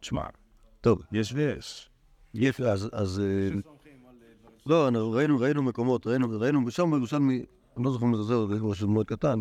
תשמע, 0.00 0.22
טוב, 0.80 1.02
יש 1.12 1.32
ויש. 1.32 1.90
יש, 2.34 2.60
אז... 2.60 2.88
אז 2.92 3.20
אה, 3.20 3.58
לא, 4.66 4.88
אנחנו 4.88 5.10
ראינו, 5.10 5.38
ראינו 5.38 5.62
מקומות, 5.62 6.06
ראינו, 6.06 6.40
ראינו, 6.40 6.66
ושם 6.66 6.90
בירושלמי, 6.90 7.44
אני 7.76 7.84
לא 7.84 7.92
זוכר 7.92 8.06
אם 8.06 8.16
זה 8.16 8.22
זהו, 8.22 8.48
זה 8.48 8.62
משהו 8.62 8.88
מאוד 8.88 9.06
קטן, 9.06 9.40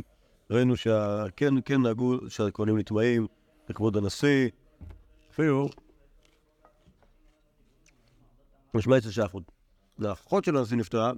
ראינו 0.51 0.75
שכן, 0.75 1.53
כן 1.65 1.81
נהגו 1.81 2.17
שהכהנים 2.29 2.77
נטמעים 2.77 3.27
לכבוד 3.69 3.97
הנשיא, 3.97 4.49
אפילו, 5.31 5.69
משמע 8.73 8.97
אצל 8.97 9.09
שחוד. 9.09 9.43
האחות 10.03 10.43
של 10.43 10.57
הנשיא 10.57 10.77
נפטרה, 10.77 11.11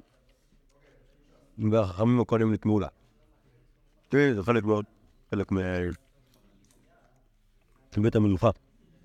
והחכמים 1.71 2.19
הכהנים 2.19 2.53
נטמעו 2.53 2.79
לה. 2.79 2.87
זה 4.11 4.43
חלק 4.43 4.63
מאוד, 4.63 4.85
חלק 5.31 5.51
מבית 7.97 8.15
המלוכה. 8.15 8.49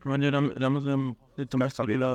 מעניין 0.05 0.35
למה- 0.35 0.81
זה... 0.81 0.95
זה 1.37 1.45
תומך 1.45 1.73
חלילה. 1.73 2.14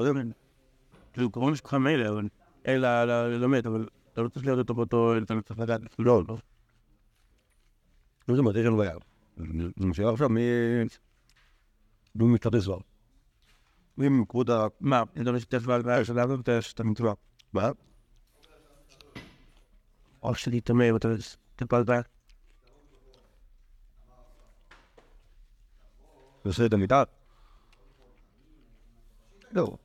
כאילו, 1.13 1.29
קוראים 1.31 1.53
משפחה 1.53 1.77
מילא, 1.77 2.09
אבל... 2.09 2.27
אלא 2.67 3.03
ללמד, 3.03 3.67
אבל 3.67 3.87
אתה 4.13 4.21
לא 4.21 4.29
צריך 4.29 4.45
להיות 4.45 4.59
אותו 4.59 4.73
באותו... 4.73 5.17
אתה 5.17 5.33
לא 5.33 5.41
צריך 5.41 5.59
לדעת. 5.59 5.81
לא, 5.99 6.23
לא. 6.27 6.37
לא 8.27 8.33
יש 8.59 8.65
לנו 8.65 8.77
בעיה. 8.77 8.95
נשאר 9.77 10.09
עכשיו 10.13 10.29
מי... 10.29 10.41
מי 12.15 12.25
מתחדש 12.25 12.65
כבר. 12.65 12.77
אם 14.07 14.23
כבוד 14.29 14.49
ה... 14.49 14.67
מה, 14.79 15.03
אתה 15.21 15.31
משתף 15.31 15.63
בהלוויה 15.65 16.05
של 16.05 16.19
ואתה 16.37 16.61
שאתה 16.61 16.83
נטבע. 16.83 17.13
מה? 17.53 17.69
או 20.23 20.35
שאתה 20.35 20.59
תטמא 20.59 20.93
ואתה 20.93 21.07
טיפה 21.55 21.75
בהלוויה. 21.75 22.01
נעשה 26.45 26.65
את 26.65 26.73
המיטה? 26.73 27.03
לא. 29.51 29.77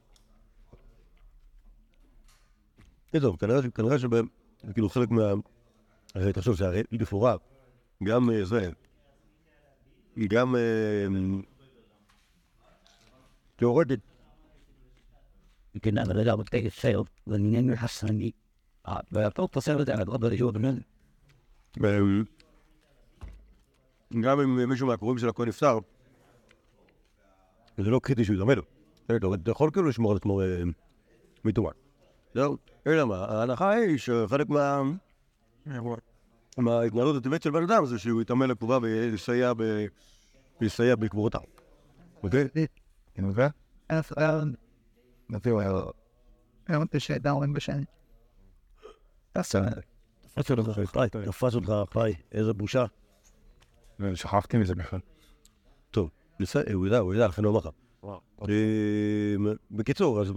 טוב, 3.20 3.37
כנראה 3.37 3.62
ש- 3.62 3.66
כנראה 3.66 3.99
שב... 3.99 4.09
כאילו 4.73 4.88
חלק 4.88 5.11
מה... 5.11 5.23
הרי 6.14 6.33
תחשוב 6.33 6.57
שהרי 6.57 6.83
לכאורה, 6.92 7.37
גם 8.05 8.31
זה, 8.42 8.70
גם 10.29 10.55
תיאורטית, 13.57 14.01
You 15.75 15.81
can 15.81 15.94
never 15.94 16.14
let 16.14 16.29
out 16.29 16.51
take 16.51 16.66
a 16.66 16.70
sale 16.70 17.09
when 17.25 17.53
the 18.85 19.61
sale 19.61 19.85
that 19.85 19.99
I 19.99 20.05
got 20.05 20.20
the 20.20 20.37
job 20.37 20.57
and 20.57 20.85
אה, 21.85 21.99
גם 24.23 24.40
אם 24.40 24.68
מישהו 24.68 24.87
מהקרובים 24.87 25.18
של 25.18 25.29
הכהן 25.29 25.49
נפטר, 25.49 25.79
זה 27.79 27.90
לא 27.90 28.01
קריטי 28.03 28.25
שהוא 28.25 28.37
יתעמד. 28.37 28.59
אתה 29.07 29.51
יכול 29.51 29.70
כאילו 29.70 29.88
לשמור 29.88 30.11
על 30.11 30.16
עצמו 30.16 30.40
אה, 30.40 30.62
מטומאה. 31.44 31.73
זהו, 32.35 32.57
אלא 32.87 33.05
מה, 33.05 33.25
ההנחה 33.25 33.70
היא 33.70 33.99
שחלק 33.99 34.49
מה... 34.49 34.83
מההתנהלות 36.59 37.16
הטבעית 37.16 37.42
של 37.42 37.51
בן 37.51 37.62
אדם 37.62 37.87
זה 37.87 37.99
שהוא 37.99 38.23
יתאמן 38.23 38.51
לקרובה 38.51 38.79
ויסייע 38.83 39.53
ב... 39.57 39.87
ויסייע 40.61 40.97
בקבורתה. 40.97 41.38
אוקיי? 42.23 42.49
אני 43.18 43.27
מבין? 43.27 43.49
I 46.68 46.77
want 46.79 46.90
to 46.92 47.01
תפס 50.35 50.51
אותך, 50.51 50.81
חי, 50.85 51.07
תפס 51.11 51.55
אותך, 51.55 51.73
חי, 51.92 52.12
איזה 52.33 52.53
בושה. 52.53 52.85
שכחתי 54.14 54.59
מזה 54.59 54.75
בכלל. 54.75 54.99
טוב, 55.90 56.11
הוא 56.73 56.87
ידע, 56.87 56.99
הוא 56.99 57.14
ידע, 57.14 57.27
לכן 57.27 57.44
הוא 57.44 57.51
אמר 57.51 57.59
לך. 57.59 57.68
אה, 58.49 59.53
בקיצור, 59.70 60.20
אז 60.20 60.33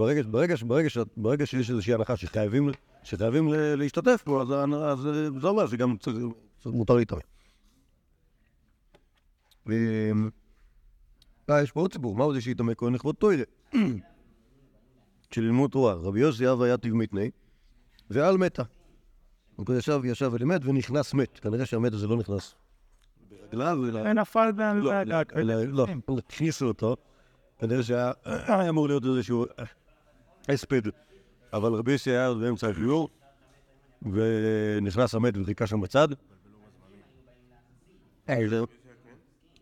ברגע, 1.16 1.46
שיש 1.46 1.70
איזושהי 1.70 1.94
הנחה 1.94 2.18
שחייבים, 2.18 2.70
להשתתף 3.78 4.24
בו, 4.26 4.42
אז, 4.42 4.52
אה, 4.52 4.96
זה 5.42 5.48
אומר 5.48 5.68
שגם 5.68 5.96
מותר 6.66 6.96
להתאמן. 6.96 7.22
אה, 9.70 10.12
אה, 11.50 11.62
יש 11.62 11.72
פה 11.72 11.80
עוד 11.80 11.94
סיפור, 11.94 12.16
מהו 12.16 12.34
זה 12.34 12.42
שיתאמן 12.42 12.74
כהן 12.78 12.94
לכבוד 12.94 13.16
טוירה? 13.16 13.44
כשללמוד 15.30 15.72
תורה, 15.72 15.94
רבי 15.94 16.20
יוסי 16.20 16.50
אב 16.50 16.62
היה 16.62 16.78
טיב 16.78 16.94
מתני, 16.94 17.32
ועל 18.10 18.38
מתה. 18.38 18.64
הוא 19.58 19.66
כזה 19.66 19.78
ישב, 19.78 20.02
ישב 20.06 20.30
ולימד 20.34 20.68
ונכנס 20.68 21.14
מת. 21.14 21.40
כנראה 21.40 21.66
שהמת 21.66 21.94
הזה 21.94 22.08
לא 22.08 22.18
נכנס 22.18 22.56
ברגליו, 23.30 23.78
אלא... 23.88 24.14
נפל 24.14 24.52
בהלוויה. 24.52 25.04
לא, 25.36 25.66
לא, 25.66 25.86
הכניסו 26.18 26.68
אותו, 26.68 26.96
כנראה 27.60 27.84
שהיה 27.84 28.12
היה 28.26 28.70
אמור 28.70 28.88
להיות 28.88 29.06
איזשהו 29.06 29.46
אה, 29.60 29.64
הספד, 30.54 30.82
אבל 31.54 31.74
רבי 31.74 31.92
יוסי 31.92 32.10
היה 32.10 32.28
עוד 32.28 32.40
באמצע 32.40 32.68
השיעור, 32.68 33.10
ונכנס 34.02 35.16
המת 35.16 35.34
וחיכה 35.38 35.68
שם 35.68 35.82
בצד. 35.82 36.08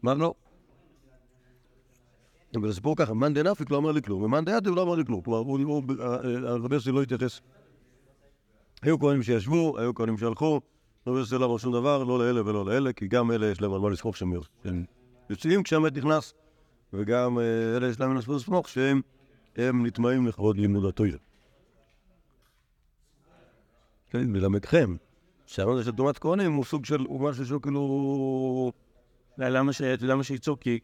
מה 0.04 0.14
לא? 0.14 0.34
אבל 2.56 2.70
הסיפור 2.70 2.96
ככה, 2.96 3.14
מאן 3.14 3.34
דנפיק 3.34 3.72
לא 3.72 3.78
אמר 3.78 3.92
לי 3.92 4.02
כלום, 4.02 4.24
ומאן 4.24 4.44
הוא 4.66 4.76
לא 4.76 4.84
אמר 4.84 4.96
לי 4.96 5.06
כלום. 5.06 5.22
כלומר, 5.22 5.80
אה, 6.00 6.06
אה, 6.06 6.54
רבי 6.56 6.76
יוסי 6.76 6.92
לא 6.92 7.02
התייחס. 7.02 7.42
היו 8.86 9.00
כהנים 9.00 9.24
שישבו, 9.24 9.80
היו 9.80 9.96
כהנים 9.96 10.18
שהלכו, 10.18 10.62
לא 11.08 11.46
אמר 11.46 11.58
שום 11.58 11.74
דבר, 11.74 12.04
לא 12.04 12.20
לאלה 12.20 12.42
ולא 12.46 12.66
לאלה, 12.66 12.94
כי 12.94 13.08
גם 13.08 13.32
אלה 13.32 13.48
יש 13.48 13.62
להם 13.62 13.74
על 13.74 13.80
מה 13.80 13.90
שהם 13.90 14.16
שהם 14.16 14.34
יוצאים 15.30 15.64
כשהמת 15.64 15.98
נכנס, 15.98 16.34
וגם 16.94 17.40
אה, 17.40 17.44
אלה 17.78 17.88
יש 17.88 18.00
להם 18.00 18.10
על 18.10 18.16
מה 18.16 18.36
לסמוך 18.36 18.70
שהם 18.70 19.02
הם 19.56 19.86
נטמעים 19.86 20.28
לכבוד 20.28 20.58
לימוד 20.58 20.86
התוירה. 20.86 21.18
כן, 24.10 24.34
ללמדכם 24.34 24.96
שהרעיון 25.46 25.78
הזה 25.78 25.86
של 25.86 25.96
תרומת 25.96 26.18
כהנים 26.18 26.54
הוא 26.54 26.66
סוג 26.66 26.86
של, 26.86 27.00
הוא 27.00 27.30
משהו 27.30 27.46
שהוא 27.46 27.62
כאילו... 27.62 28.72
למה 29.38 29.74
ש- 29.74 29.82
למה 29.82 30.24
שיצאו? 30.24 30.60
כי 30.60 30.80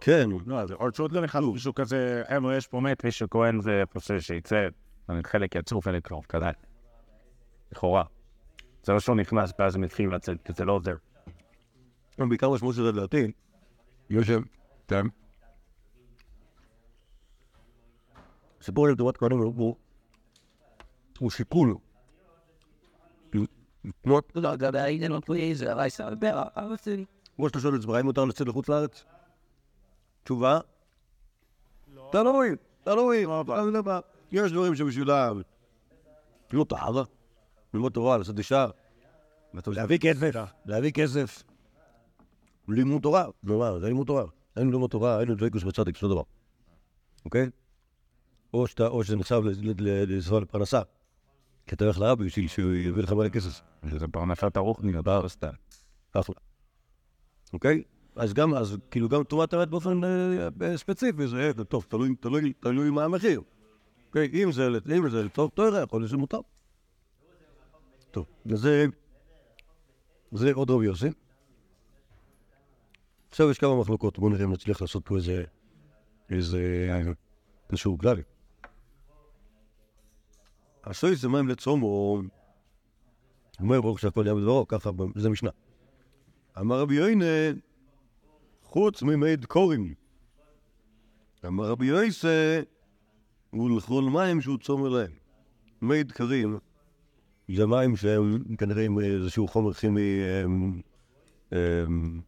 כן, 0.00 0.30
לא, 0.46 0.60
אז 0.60 0.70
עוד 0.70 0.94
שעוד 0.94 1.12
לא 1.12 1.20
נכנס 1.20 1.44
מישהו 1.52 1.74
כזה, 1.74 2.22
חבר'ה, 2.28 2.56
יש 2.56 2.66
פה 2.66 2.80
מת, 2.80 3.04
מישהו 3.04 3.30
כהן 3.30 3.60
זה 3.60 3.82
פוסל 3.92 4.20
שיצא, 4.20 4.68
אבל 5.10 5.20
חלק 5.22 5.54
יצאו, 5.54 5.80
חלק 5.80 6.10
לא, 6.10 6.20
כדאי. 6.28 6.52
לכאורה. 7.72 8.04
זה 8.82 8.92
לא 8.92 9.00
שהוא 9.00 9.16
נכנס 9.16 9.52
ואז 9.58 9.76
הם 9.76 9.84
התחילו 9.84 10.10
לצאת, 10.10 10.36
כי 10.44 10.52
זה 10.52 10.64
לא 10.64 10.72
עוזר. 10.72 10.94
אבל 12.18 12.28
בעיקר 12.28 12.50
משמעות 12.50 12.74
של 12.74 12.82
זה 12.82 12.92
לדעתי, 12.92 13.32
יושב, 14.10 14.40
כן. 14.88 15.06
הסיפור 18.60 18.88
של 18.88 18.96
תרומת 18.96 19.16
כהנים 19.16 19.38
הוא- 19.38 19.76
שיקול. 21.30 21.74
כמו 24.02 24.20
לא, 24.34 24.56
זה... 26.76 26.96
כמו 27.36 27.48
שאתה 27.48 27.60
שואל 27.60 27.74
את 27.74 27.78
עצמך, 27.80 27.94
האם 27.94 28.04
מותר 28.06 28.24
לצאת 28.24 28.48
לחוץ 28.48 28.68
לארץ? 28.68 29.04
תשובה? 30.24 30.58
תלוי, 32.12 32.48
תלוי. 32.84 33.24
אבל 33.26 33.76
למה? 33.76 34.00
יש 34.32 34.52
דברים 34.52 34.74
שבשבילם 34.74 35.40
לא 36.52 36.64
טהרה, 36.68 37.02
ללמוד 37.74 37.92
תורה, 37.92 38.18
לעשות 38.18 38.38
אישה, 38.38 38.66
להביא 39.66 39.98
כסף, 39.98 40.30
להביא 40.66 40.90
כסף. 40.90 41.42
לימוד 42.68 43.02
תורה, 43.02 43.24
נאמר, 43.42 43.78
זה 43.78 43.86
לימוד 43.86 44.06
תורה. 44.06 44.24
אין 44.56 44.70
לימוד 44.70 44.90
תורה, 44.90 45.20
אין 45.20 45.34
דבקוס 45.34 45.62
בצדיק, 45.62 45.96
שום 45.96 46.10
דבר. 46.10 46.22
אוקיי? 47.24 47.50
או 48.54 48.66
שאתה, 48.66 48.86
או 48.86 49.04
שזה 49.04 49.16
נחשב 49.16 49.42
לנסוע 50.08 50.40
לפרנסה. 50.40 50.80
כי 51.66 51.74
אתה 51.74 51.84
הולך 51.84 51.98
לרבי 51.98 52.24
בשביל 52.24 52.48
שהוא 52.48 52.72
יביא 52.72 53.02
לך 53.02 53.12
מלא 53.12 53.28
כסף. 53.28 53.60
זה 53.98 54.08
פרנסת 54.08 54.56
הרוח 54.56 54.80
נראה 54.82 55.28
סתם. 55.28 55.50
אחלה. 56.12 56.34
אוקיי? 57.52 57.82
אז 58.16 58.34
גם, 58.34 58.54
אז 58.54 58.76
כאילו 58.90 59.08
גם 59.08 59.24
תרומת 59.24 59.52
האמת 59.52 59.68
באופן 59.68 60.04
אה, 60.04 60.76
ספציפי, 60.76 61.26
זה 61.26 61.52
טוב, 61.68 61.86
תלוי 62.60 62.90
מה 62.90 63.04
המחיר. 63.04 63.42
אוקיי? 64.10 64.44
אם 64.44 64.52
זה, 64.52 64.68
לטוב 65.24 65.50
תורה, 65.54 65.82
יכול 65.82 66.00
להיות 66.00 66.08
שזה 66.08 66.16
מותר. 66.16 66.40
טוב, 68.10 68.26
וזה, 68.46 68.86
זה 70.32 70.52
עוד 70.52 70.70
רבי 70.70 70.84
יוסי. 70.84 71.08
עכשיו 73.28 73.50
יש 73.50 73.58
כמה 73.58 73.80
מחלוקות, 73.80 74.18
בואו 74.18 74.30
נראה 74.30 74.44
אם 74.44 74.52
נצליח 74.52 74.80
לעשות 74.80 75.06
פה 75.06 75.16
איזה, 75.16 75.44
איזה, 76.30 76.88
איזשהו 77.70 77.98
כלל. 77.98 78.16
עשוי 80.82 81.16
זה 81.16 81.28
מים 81.28 81.48
לצום, 81.48 81.82
או... 81.82 82.20
אומר 83.60 83.80
ברוך 83.80 84.00
שהכל 84.00 84.22
נהיה 84.22 84.34
בדברו, 84.34 84.68
ככה, 84.68 84.90
זה 85.14 85.30
משנה. 85.30 85.50
אמר 86.60 86.80
רבי 86.80 86.94
יוינה, 86.94 87.24
חוץ 88.62 89.02
ממי 89.02 89.36
דקורים. 89.36 89.94
אמר 91.46 91.64
רבי 91.64 91.86
יויסה, 91.86 92.62
ולכל 93.52 94.02
מים 94.02 94.40
שהוא 94.40 94.58
צום 94.58 94.86
אליהם. 94.86 95.10
מי 95.82 96.02
דקרים, 96.02 96.58
זה 97.56 97.66
מים 97.66 97.96
שהם 97.96 98.44
כנראה 98.58 98.84
עם 98.84 98.98
איזשהו 98.98 99.48
חומר 99.48 99.72
כימי 99.72 100.20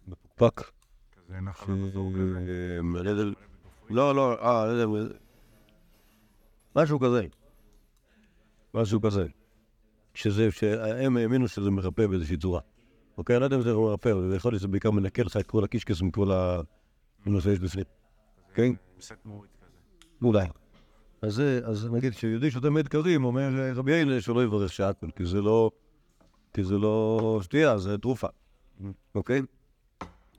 מפוקפק. 0.09 0.61
כזה 1.17 1.41
נחל 1.41 1.73
אמ, 1.73 2.97
אני 2.97 3.11
לא 3.91 4.15
לא, 4.15 4.43
אה, 4.43 4.67
לא 4.67 4.71
יודע, 4.71 5.11
משהו 6.77 7.01
כזה. 7.01 7.27
משהו 8.75 9.01
כזה. 9.01 9.27
שזה, 10.15 10.51
שהם 10.51 11.17
האמינו 11.17 11.49
שזה 11.49 11.71
מרפא 11.71 12.07
באיזושהי 12.07 12.37
צורה. 12.37 12.61
אוקיי, 13.19 13.37
אני 13.37 13.41
לא 13.41 13.47
יודע 13.47 13.57
אם 13.57 13.63
זה 13.63 13.75
מרפא, 13.75 14.13
אבל 14.13 14.35
יכול 14.37 14.53
להיות 14.53 14.61
שזה 14.61 14.69
בעיקר 14.69 14.91
מנקה 14.91 15.23
לך 15.23 15.37
את 15.37 15.47
כל 15.47 15.65
הקישקס 15.65 16.03
מכל 16.03 16.27
מה 17.27 17.41
שיש 17.41 17.59
בפנים. 17.59 17.85
כן? 18.55 18.73
אולי. 20.23 20.47
אז 21.23 21.43
אז 21.65 21.89
נגיד 21.93 22.15
שיהודי 22.15 22.51
שותה 22.51 22.71
מת 22.71 22.89
קרים, 22.89 23.25
אומר 23.25 23.59
אה, 23.59 23.73
רבי 23.73 23.93
אלה 23.93 24.21
שלא 24.21 24.45
יברך 24.45 24.73
שעקל, 24.73 25.11
כי 25.17 25.25
זה 25.25 25.41
לא, 25.41 25.71
כי 26.55 26.65
זה 26.65 26.79
לא 26.79 27.39
שתייה, 27.43 27.79
זה 27.79 27.99
תרופה. 27.99 28.27
אוקיי? 29.15 29.43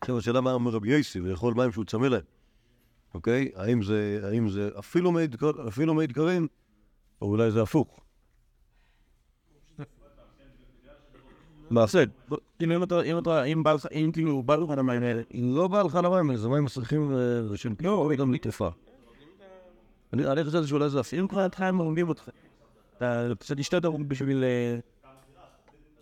עכשיו 0.02 0.18
השאלה 0.18 0.42
מה 0.42 0.54
אומר 0.54 0.72
רבי 0.72 0.90
יוסי, 0.90 1.20
ויכול 1.20 1.54
מים 1.54 1.72
שהוא 1.72 1.86
צמא 1.86 2.06
להם. 2.06 2.22
אוקיי? 3.14 3.52
האם 3.56 3.84
זה, 3.84 4.22
האם 4.24 4.50
זה 4.50 4.70
אפילו 4.80 5.12
מי 5.12 5.28
מי 5.94 6.08
דקרים, 6.08 6.48
או 7.22 7.28
אולי 7.28 7.52
זה 7.52 7.62
הפוך. 7.62 8.00
מעשה. 11.70 12.04
כאילו 12.60 12.76
אם 12.76 12.84
אתה, 12.84 13.02
אם 13.02 13.18
אתה, 13.18 13.44
אם 13.44 13.64
בא 13.64 13.74
לך, 13.74 13.86
אם 13.92 14.10
כאילו 14.14 14.44
בא 14.44 14.56
לך 14.56 14.70
למים 14.70 15.04
האלה, 15.04 15.22
לא 15.34 15.68
בא 15.68 15.82
לך 15.82 15.96
למים, 15.96 16.36
זה 16.36 16.50
מים 16.50 16.64
מסריחים 16.64 17.16
ושל 17.52 17.74
לא, 17.80 18.16
גם 18.16 18.32
תרופה. 18.38 18.70
אני 20.14 20.44
חשבתי 20.44 20.68
שאולי 20.68 20.90
זה 20.90 21.00
אפילו, 21.00 21.24
אם 21.24 21.28
כבר 21.28 21.46
אתה 21.46 21.68
הם 21.68 21.78
עומדים 21.78 22.10
אותך. 22.10 22.30
אתה 22.98 23.28
קצת 23.40 23.58
לשתות 23.58 23.86
אותם 23.86 24.08
בשביל... 24.08 24.44
אה, 24.44 24.80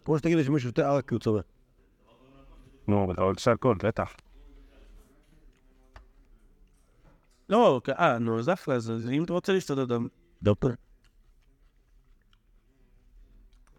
כמו 0.05 0.17
שתגיד 0.17 0.37
לי 0.37 0.43
שמישהו 0.43 0.69
שותה 0.69 0.89
ערק 0.89 1.07
כי 1.07 1.15
הוא 1.15 1.21
צמא. 1.21 1.39
נו, 2.87 3.05
אבל 3.05 3.13
אתה 3.13 3.21
רוצה 3.21 3.51
הכל, 3.51 3.75
בטח. 3.83 4.13
לא, 7.49 7.81
אה, 7.99 8.19
נו, 8.19 8.41
זה 8.41 8.53
אחלה, 8.53 8.75
אז 8.75 8.91
אז 8.91 9.09
אם 9.09 9.23
אתה 9.23 9.33
רוצה 9.33 9.53
לשתות 9.53 9.77
אותם. 9.77 10.07
דוקטור. 10.43 10.71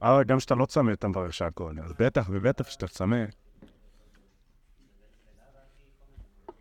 אה, 0.03 0.25
גם 0.25 0.39
כשאתה 0.39 0.55
לא 0.55 0.67
צמא 0.67 0.93
אתה 0.93 1.09
מברך 1.09 1.35
שהכל, 1.35 1.75
אז 1.85 1.93
בטח 1.99 2.29
ובטח 2.31 2.67
כשאתה 2.67 2.89
צמא. 2.89 3.25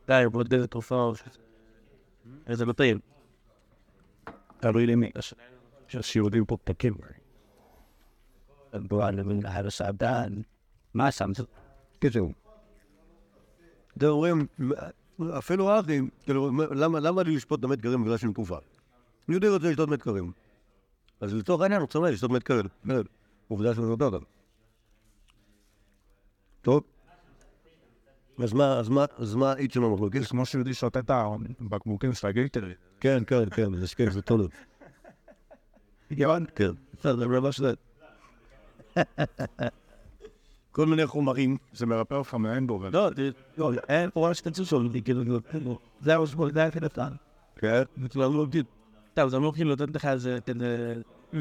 די, 0.08 0.24
בוא 0.32 0.44
נדע 0.44 0.56
איזה 0.56 0.68
תרופה 0.68 0.96
או 0.96 1.16
ש... 1.16 1.24
איזה 2.48 2.66
לא 2.66 2.74
טעים. 2.74 3.11
תלוי 4.62 4.88
למי. 4.88 5.12
יש 5.94 6.16
יהודים 6.16 6.46
פה 6.46 6.58
פתקים. 6.58 6.94
מה 10.94 11.12
שמת? 11.12 11.40
קיצור. 12.00 12.32
אתם 13.98 14.06
אומרים, 14.08 14.48
אפילו 15.38 15.70
האחים, 15.70 16.10
כאילו, 16.24 16.52
למה 17.00 17.24
לי 17.24 17.36
לשפוט 17.36 17.60
את 17.60 17.64
המת 17.64 17.82
קרים 17.82 18.04
בגלל 18.04 18.18
שאני 18.18 18.34
תקופה? 18.34 18.58
אני 19.28 19.36
יודע 19.36 19.50
רוצה 19.50 19.70
לשתות 19.70 19.90
מת 19.90 20.02
קרים. 20.02 20.32
אז 21.22 21.34
לצורך 21.34 21.62
העניין 21.62 21.82
הוא 21.82 21.90
צמא 21.90 22.08
לשתות 22.08 22.32
מת 22.32 22.44
קרים. 22.44 22.66
עובדה 23.48 23.74
שהוא 23.74 23.86
נותן 23.86 24.04
אותם. 24.04 24.24
טוב. 26.62 26.84
אז 28.44 28.54
מה, 28.54 28.80
אז 28.80 28.90
מה, 28.90 29.06
אז 29.18 29.36
מה 29.36 29.54
עם 29.76 29.84
המחלוקת? 29.84 30.22
זה 30.22 30.28
כמו 30.28 30.46
שיהודי 30.46 30.74
שותה 30.74 31.00
את 31.00 31.10
הבקבוקים 31.10 32.14
של 32.14 32.28
הגייטרי. 32.28 32.74
כן, 33.02 33.24
כן, 33.28 33.50
כן, 33.50 33.76
זה 33.76 33.88
שקט, 33.88 34.12
זה 34.12 34.22
טוב. 34.22 34.42
יואן. 36.12 36.44
כן. 36.56 36.72
בסדר, 37.00 37.16
זה 37.18 37.26
לא 37.26 37.52
שזה. 37.52 37.74
כל 40.72 40.86
מיני 40.86 41.06
חומרים. 41.08 41.58
זה 41.74 41.86
מרפא 41.86 42.14
אותך 42.14 42.34
מאין 42.34 42.68
בו. 42.68 42.80
לא, 42.94 43.10
זה- 43.16 43.30
לא, 43.58 43.72
אין 43.90 44.10
פה 44.14 44.28
ממש 44.28 44.42
תצאו 44.42 44.66
שלו, 44.66 44.90
כאילו, 45.06 45.42
כאילו, 45.52 45.80
זה 46.02 46.12
היה 46.12 46.20
משהו, 46.20 46.50
זה 46.54 46.60
היה 46.60 46.70
נפתן. 46.82 47.10
כן. 47.56 47.84
זה 48.14 48.20
לא. 48.20 48.46
טוב, 49.14 49.30
זה 49.30 49.38
אמור 49.38 49.54
כאילו 49.54 49.72
לתת 49.72 49.96
לך 49.96 50.06
איזה... 50.06 50.40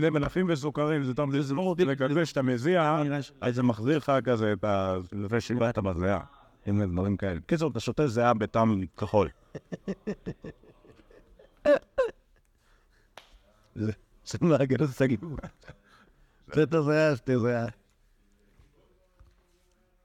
זה 0.01 0.11
מלפים 0.11 0.46
וסוכרים, 0.49 1.05
זה 1.05 1.14
טוב, 1.14 1.40
זה 1.40 1.55
לא 1.55 1.75
וכזה 1.88 2.27
שאתה 2.27 2.42
מזיע, 2.42 3.03
אז 3.40 3.55
זה 3.55 3.62
מחזיר 3.62 3.96
לך 3.99 4.12
כזה 4.25 4.53
את 4.53 4.64
ה... 4.64 4.96
זה 5.29 5.38
את 5.70 5.79
בזיעה. 5.79 6.20
אם 6.68 6.79
זה 6.81 6.87
דברים 6.87 7.16
כאלה. 7.16 7.40
קיצור, 7.46 7.70
אתה 7.70 7.81
שותה 7.81 8.07
זיעה 8.07 8.35
בטעם 8.35 8.81
כחול. 8.96 9.29
זה 14.25 14.38
מעגל 14.40 14.85
הסגים. 14.85 15.37
זה 16.55 16.62
את 16.62 16.75
שתי 17.16 17.38
זיה. 17.38 17.66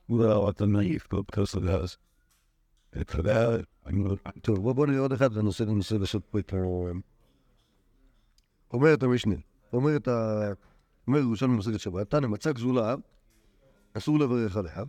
לא, 0.10 0.50
אתה 0.50 0.66
כל 1.08 1.22
כוס 1.36 1.56
הגז. 1.56 1.98
אתה 3.02 3.18
יודע, 3.18 3.58
טוב, 4.42 4.74
בוא 4.74 4.88
נראה 4.88 5.00
עוד 5.00 5.12
אחד 5.12 5.38
וננסה 5.38 5.66
ננסה 5.66 5.98
לעשות 5.98 6.26
פה 6.26 6.40
את 6.40 6.54
ה... 6.54 6.58
אומרת 8.74 9.04
המשנה, 9.04 9.36
ה... 10.08 10.52
אומר 11.08 11.20
ירושלים 11.20 11.56
במסכת 11.56 11.80
שבת, 11.80 12.10
תנא 12.10 12.28
מצה 12.28 12.52
גזולה, 12.52 12.96
אסור 13.94 14.20
לברך 14.20 14.58
עליה. 14.58 14.84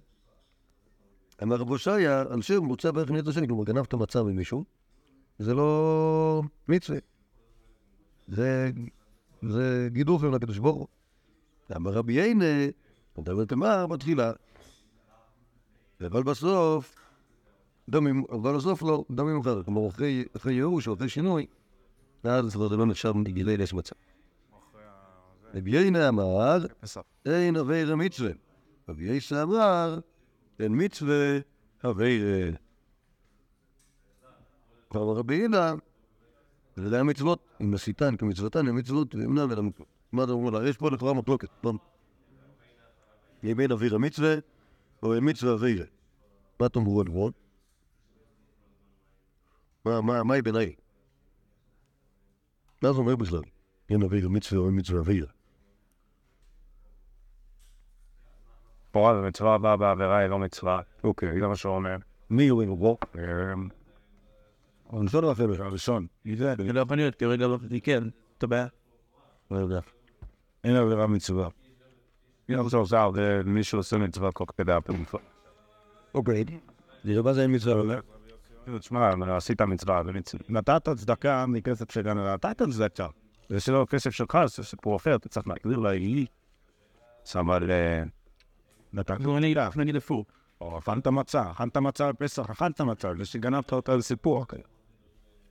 אמר 1.43 1.57
רב 1.57 1.69
הושעיה, 1.69 2.21
על 2.21 2.43
מוצא 2.61 2.91
בערך 2.91 3.11
נהיית 3.11 3.27
השני, 3.27 3.47
כלומר 3.47 3.65
גנבת 3.65 3.95
מצה 3.95 4.23
ממישהו, 4.23 4.65
זה 5.39 5.55
לא 5.55 6.43
מצווה. 6.69 6.99
זה, 8.29 8.71
זה 9.43 9.89
גידוף 9.93 10.25
עם 10.25 10.35
הקדוש 10.35 10.59
ברוך 10.59 10.77
הוא. 10.77 10.87
אמר 11.77 11.93
רבי 11.93 12.13
יינה, 12.13 12.45
מדבר 13.19 13.45
תמר 13.45 13.87
בתחילה, 13.87 14.33
אבל 16.01 16.23
בסוף, 16.23 16.95
דמים, 17.89 18.25
אבל 18.31 18.57
בסוף 18.57 18.83
לא, 18.83 19.05
דמים 19.11 19.41
אחר, 19.41 19.63
כלומר 19.63 19.89
אחרי, 19.89 20.25
אחרי 20.37 20.55
ייאוש 20.55 20.89
או 20.89 20.95
אחרי 20.95 21.09
שינוי, 21.09 21.47
ואז 22.25 22.53
זה 22.53 22.77
לא 22.77 22.87
נחשב 22.87 23.13
מגילי 23.13 23.53
יש 23.53 23.75
מצב. 23.75 23.97
רבי 25.55 25.71
יינה 25.71 26.09
אמר, 26.09 26.59
אין 27.27 27.57
אבירה 27.57 27.97
מצווה. 27.97 28.31
רבי 28.89 29.05
יסא 29.05 29.43
אמר, 29.43 29.99
אין 30.59 30.85
מצווה 30.85 31.39
אבירה. 31.85 32.66
אמר 34.95 35.03
רבי 35.03 35.35
יינה, 35.35 35.75
זה 36.77 37.01
המצוות, 37.01 37.39
אם 37.61 37.75
עשיתן 37.75 38.17
כמצוותן, 38.17 38.69
הן 38.69 38.79
מצוות, 38.79 39.15
ואמנם 39.15 39.53
אלא 39.53 39.63
מצוות. 39.63 39.87
מה 40.13 40.25
אתה 40.25 40.33
אומר 40.33 40.51
לה? 40.51 40.69
יש 40.69 40.77
פה 40.77 40.91
לכאורה 40.91 41.15
מחלוקת. 41.15 41.49
לא? 41.65 41.73
אם 43.45 43.61
אין 43.61 43.73
אבירה 43.73 43.99
מצווה, 43.99 44.35
או 45.03 45.15
אין 45.15 45.31
מצווה 45.31 45.55
אבירה. 45.55 45.85
מה 46.61 46.69
תאמרו 46.69 47.01
על 47.01 47.07
רון? 47.09 47.33
מה, 49.85 50.35
היא 50.35 50.43
בעיניי? 50.43 50.75
מה 52.83 52.93
זה 52.93 52.99
אומר 52.99 53.17
בכלל? 53.17 53.43
אין 53.91 54.03
אבירה 54.03 54.29
מצווה 54.29 54.61
או 54.61 54.67
אין 54.67 54.79
מצווה 54.79 55.01
אבירה. 55.01 55.29
פורה 58.91 59.15
זה 59.15 59.29
מצווה 59.29 59.55
הבאה 59.55 59.77
בעבירה 59.77 60.19
היא 60.19 60.29
לא 60.29 60.39
מצווה. 60.39 60.81
אוקיי. 61.05 61.41
זה 61.41 61.47
מה 61.47 61.57
שהוא 61.57 61.75
אומר. 61.75 61.97
מי 62.31 62.51
אומר 62.51 62.75
בו? 62.75 62.99
אמ, 63.15 63.69
הראשון 64.91 65.25
או 65.25 65.31
החבר? 65.31 65.63
הראשון. 65.65 66.07
זה 66.25 66.55
לא 66.73 66.81
יכול 66.81 66.97
להיות, 66.97 67.15
כרגע 67.15 67.47
לא 67.47 67.59
כן, 67.83 68.05
אתה 68.39 68.47
בעיה. 68.47 68.67
לא 69.51 69.57
יודע. 69.57 69.81
אין 70.65 70.77
עבירה 70.77 71.07
מצווה. 71.07 71.49
אם 72.51 72.69
זה 72.69 72.77
עוזר 72.77 73.11
למי 73.45 73.65
שעושה 73.65 73.99
מצווה 73.99 74.33
כל 74.33 74.45
כדי 74.59 74.73
המצווה. 74.73 75.21
אוקיי. 76.15 76.45
זה 77.05 77.23
מה 77.23 77.33
זה 77.33 77.43
אין 77.43 77.55
מצווה? 77.55 77.97
תשמע, 78.79 79.11
עשית 79.37 79.61
מצווה, 79.61 80.03
זה 80.05 80.13
מצווה. 80.13 80.45
נתת 80.49 80.89
צדקה 80.89 81.47
מכסף 81.47 81.93
שלנו, 81.93 82.35
נתת 82.35 82.63
צדקה. 82.63 83.09
זה 83.49 83.61
שלא 83.61 83.87
כסף 83.91 84.11
שלך, 84.11 84.39
זה 84.47 84.65
סיפור 84.65 84.97
אחר, 84.97 85.15
אתה 85.15 85.29
צריך 85.29 85.49
להגדיר 85.49 85.79
לעילי. 85.79 86.27
שם 87.25 87.51
על... 87.51 87.71
אה, 87.71 88.03
נתת 88.93 89.21
נו, 89.21 89.39
אני 89.39 89.55
נגיד 89.77 89.97
הפוך. 89.97 90.27
או 90.61 90.79
אכלת 90.79 91.07
מצה, 91.07 91.51
אכלת 91.51 91.77
מצה 91.77 92.13
בפסח, 92.13 92.51
אכלת 92.51 92.81
מצה, 92.81 93.13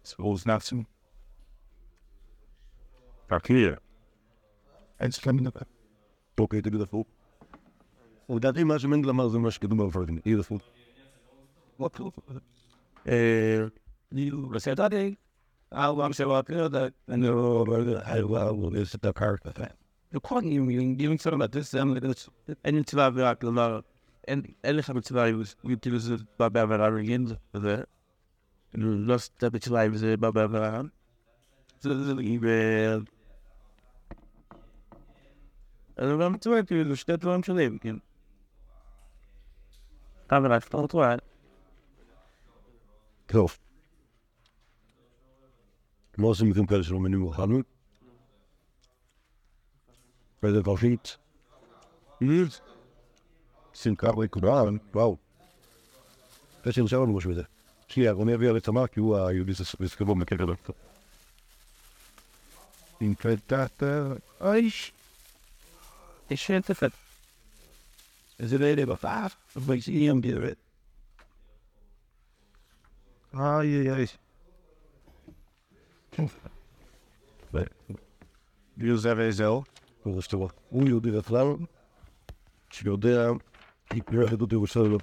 זה 0.06 0.12
שגנבת 0.12 0.20
אותה 0.20 0.36
זה 0.36 0.36
סיפור 0.36 0.36
אחר. 0.36 0.38
סיפור 0.38 0.38
זה 0.38 0.52
נפסים. 0.52 0.84
תכיר. 3.28 3.76
אין 5.00 5.12
שלם 5.12 5.40
לדבר. 5.40 5.62
אוקיי, 6.40 6.62
תגיד 6.62 6.82
הפוך. 6.82 7.08
לדעתי 8.30 8.64
מה 8.64 8.80
שמנגל 8.80 9.10
אמר 9.10 9.28
זה 9.28 9.40
מה 9.40 9.52
שכתוב 9.52 9.84
בפרקים. 9.84 10.20
תגיד 10.20 10.40
הפוך. 10.40 10.62
אה, 13.08 13.66
אני 14.12 14.32
בסדר 14.32 14.88
די. 14.88 15.16
ארבע 15.74 16.14
שבועות, 16.14 16.50
לא 16.50 16.62
יודע, 16.62 16.88
אני 17.10 17.28
לא 17.28 17.66
יודע, 17.78 18.82
יש 18.82 18.96
את 18.96 19.06
הקרקע. 19.06 19.50
וכל 20.14 20.42
מיני 20.42 21.08
מצווה 21.08 21.38
בטס, 21.38 21.76
אין 22.66 22.80
מצווה 22.80 23.06
עבירה, 23.06 23.36
כלומר, 23.36 23.80
אין 24.28 24.42
אין 24.64 24.76
לך 24.76 24.90
מצווה, 24.90 25.28
אם 25.28 25.76
כאילו 25.82 26.00
זה 26.00 26.16
בא 26.40 26.50
בעבירה 26.50 26.88
רגיל, 26.88 27.26
זה 27.54 27.84
לא 28.78 29.18
סתם 29.18 29.48
מצווה 29.54 29.86
אם 29.86 29.96
זה 29.96 30.18
בא 30.18 30.30
בעבירה. 30.30 30.82
זה 31.80 31.90
ו... 32.42 32.48
אז 35.98 36.12
אבל 36.12 36.28
מצווה 36.28 36.64
כאילו 36.64 36.96
שני 36.96 37.18
דברים 37.18 37.44
שונים, 37.44 37.78
כן. 37.78 37.96
עבירה, 40.30 40.58
אתה 40.58 40.78
רואה, 40.78 41.16
טוב. 43.26 43.58
מה 46.18 46.28
עושים 46.28 46.50
מקרים 46.50 46.66
כאלה 46.66 46.84
שלא 46.84 47.00
מנים 47.00 47.24
ואכלנו? 47.24 47.60
וזה 50.44 50.64
פרשית. 50.64 51.18
סינקה 53.76 54.20
וכולם, 54.20 54.78
וואו. 54.94 55.18
זה 56.66 56.72
שנשאר 56.72 57.00
לנו 57.00 57.18
משהו 57.18 57.32
בזה. 57.32 57.44
שנייה, 57.88 58.12
רוני 58.12 58.36
אביא 58.36 58.50
על 58.50 58.58
הצמא, 58.58 58.88
כי 58.88 59.00
הוא 59.00 59.18
היהודי 59.18 59.54
סקרבו 59.88 60.16
מכיר 60.16 60.38
גדול. 60.38 60.56
אינקרטת... 63.02 63.84
אייש. 64.42 64.92
יש 66.30 66.52
תפת. 66.66 66.92
זה 68.40 68.58
לא 68.58 68.66
יהיה 68.66 68.86
בפאף, 68.86 69.36
אבל 69.56 69.80
זה 69.82 69.92
יהיה 69.92 70.14
בירת. 70.22 70.58
איי 73.34 73.92
איי 73.92 73.92
איי. 73.92 74.06
ויוזר 78.78 79.14
וזהו. 79.18 79.64
הוא 80.04 80.18
רשתו. 80.18 80.50
הוא 80.70 80.88
יהודי 80.88 81.12
בכלל, 81.12 81.48
שיודע, 82.70 83.32
יקרא 83.94 84.24
עדות 84.32 84.52
ירושלים. 84.52 84.98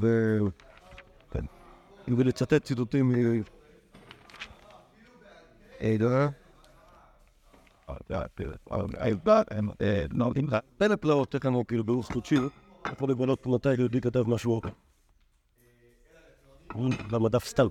ו... 0.00 0.38
כן. 0.50 0.65
ולצטט 2.08 2.64
ציטוטים 2.64 3.08
מ... 3.08 3.42
עדה. 5.80 6.28
פלא 10.78 10.96
פלאות, 10.96 11.34
איך 11.34 11.46
לנו 11.46 11.66
כאילו 11.66 11.84
ברוך 11.84 12.12
קודשי, 12.12 12.36
יכול 12.92 13.10
לגלות 13.10 13.46
מתי 13.46 13.74
יהודי 13.74 14.00
כתב 14.00 14.28
משהו 14.28 14.60
במדף 17.10 17.44
סתם. 17.44 17.66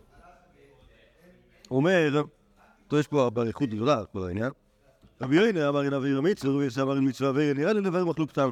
הוא 1.67 1.77
אומר, 1.77 2.23
יש 2.99 3.07
פה 3.07 3.29
באריכות 3.29 3.69
גדולה 3.69 4.05
כל 4.05 4.27
העניין. 4.27 4.51
רבי 5.21 5.35
יוינה 5.35 5.69
אמר 5.69 5.83
אין 5.83 5.93
אוויר 5.93 6.17
המצווה, 6.17 6.53
רבי 6.53 6.63
יוסי 6.63 6.81
אמר 6.81 6.95
אין 6.95 7.07
מצווה 7.07 7.53
נראה 7.53 7.73
לי 7.73 7.81
לבאר 7.81 8.05
מחלוקתם. 8.05 8.49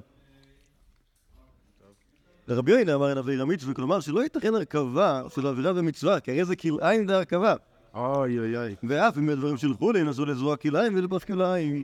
ורבי 2.47 2.71
יוינה 2.71 2.95
אמר 2.95 3.09
אין 3.09 3.17
אוויר 3.17 3.41
המצווה, 3.41 3.73
כלומר 3.73 3.99
שלא 3.99 4.23
ייתכן 4.23 4.55
הרכבה 4.55 5.21
של 5.35 5.47
אווירה 5.47 5.71
ומצווה, 5.75 6.19
כי 6.19 6.31
הרי 6.31 6.45
זה 6.45 6.55
כלאיים 6.55 7.05
דהרכבה. 7.07 7.55
אוי 7.93 8.39
אוי 8.39 8.57
אוי. 8.57 8.75
ואף 8.83 9.17
אם 9.17 9.29
הדברים 9.29 9.57
שלחו 9.57 9.91
לי, 9.91 10.03
נסו 10.03 10.25
לזרוע 10.25 10.57
כלאיים 10.57 10.95
ולבוש 10.95 11.23
כלאיים. 11.23 11.83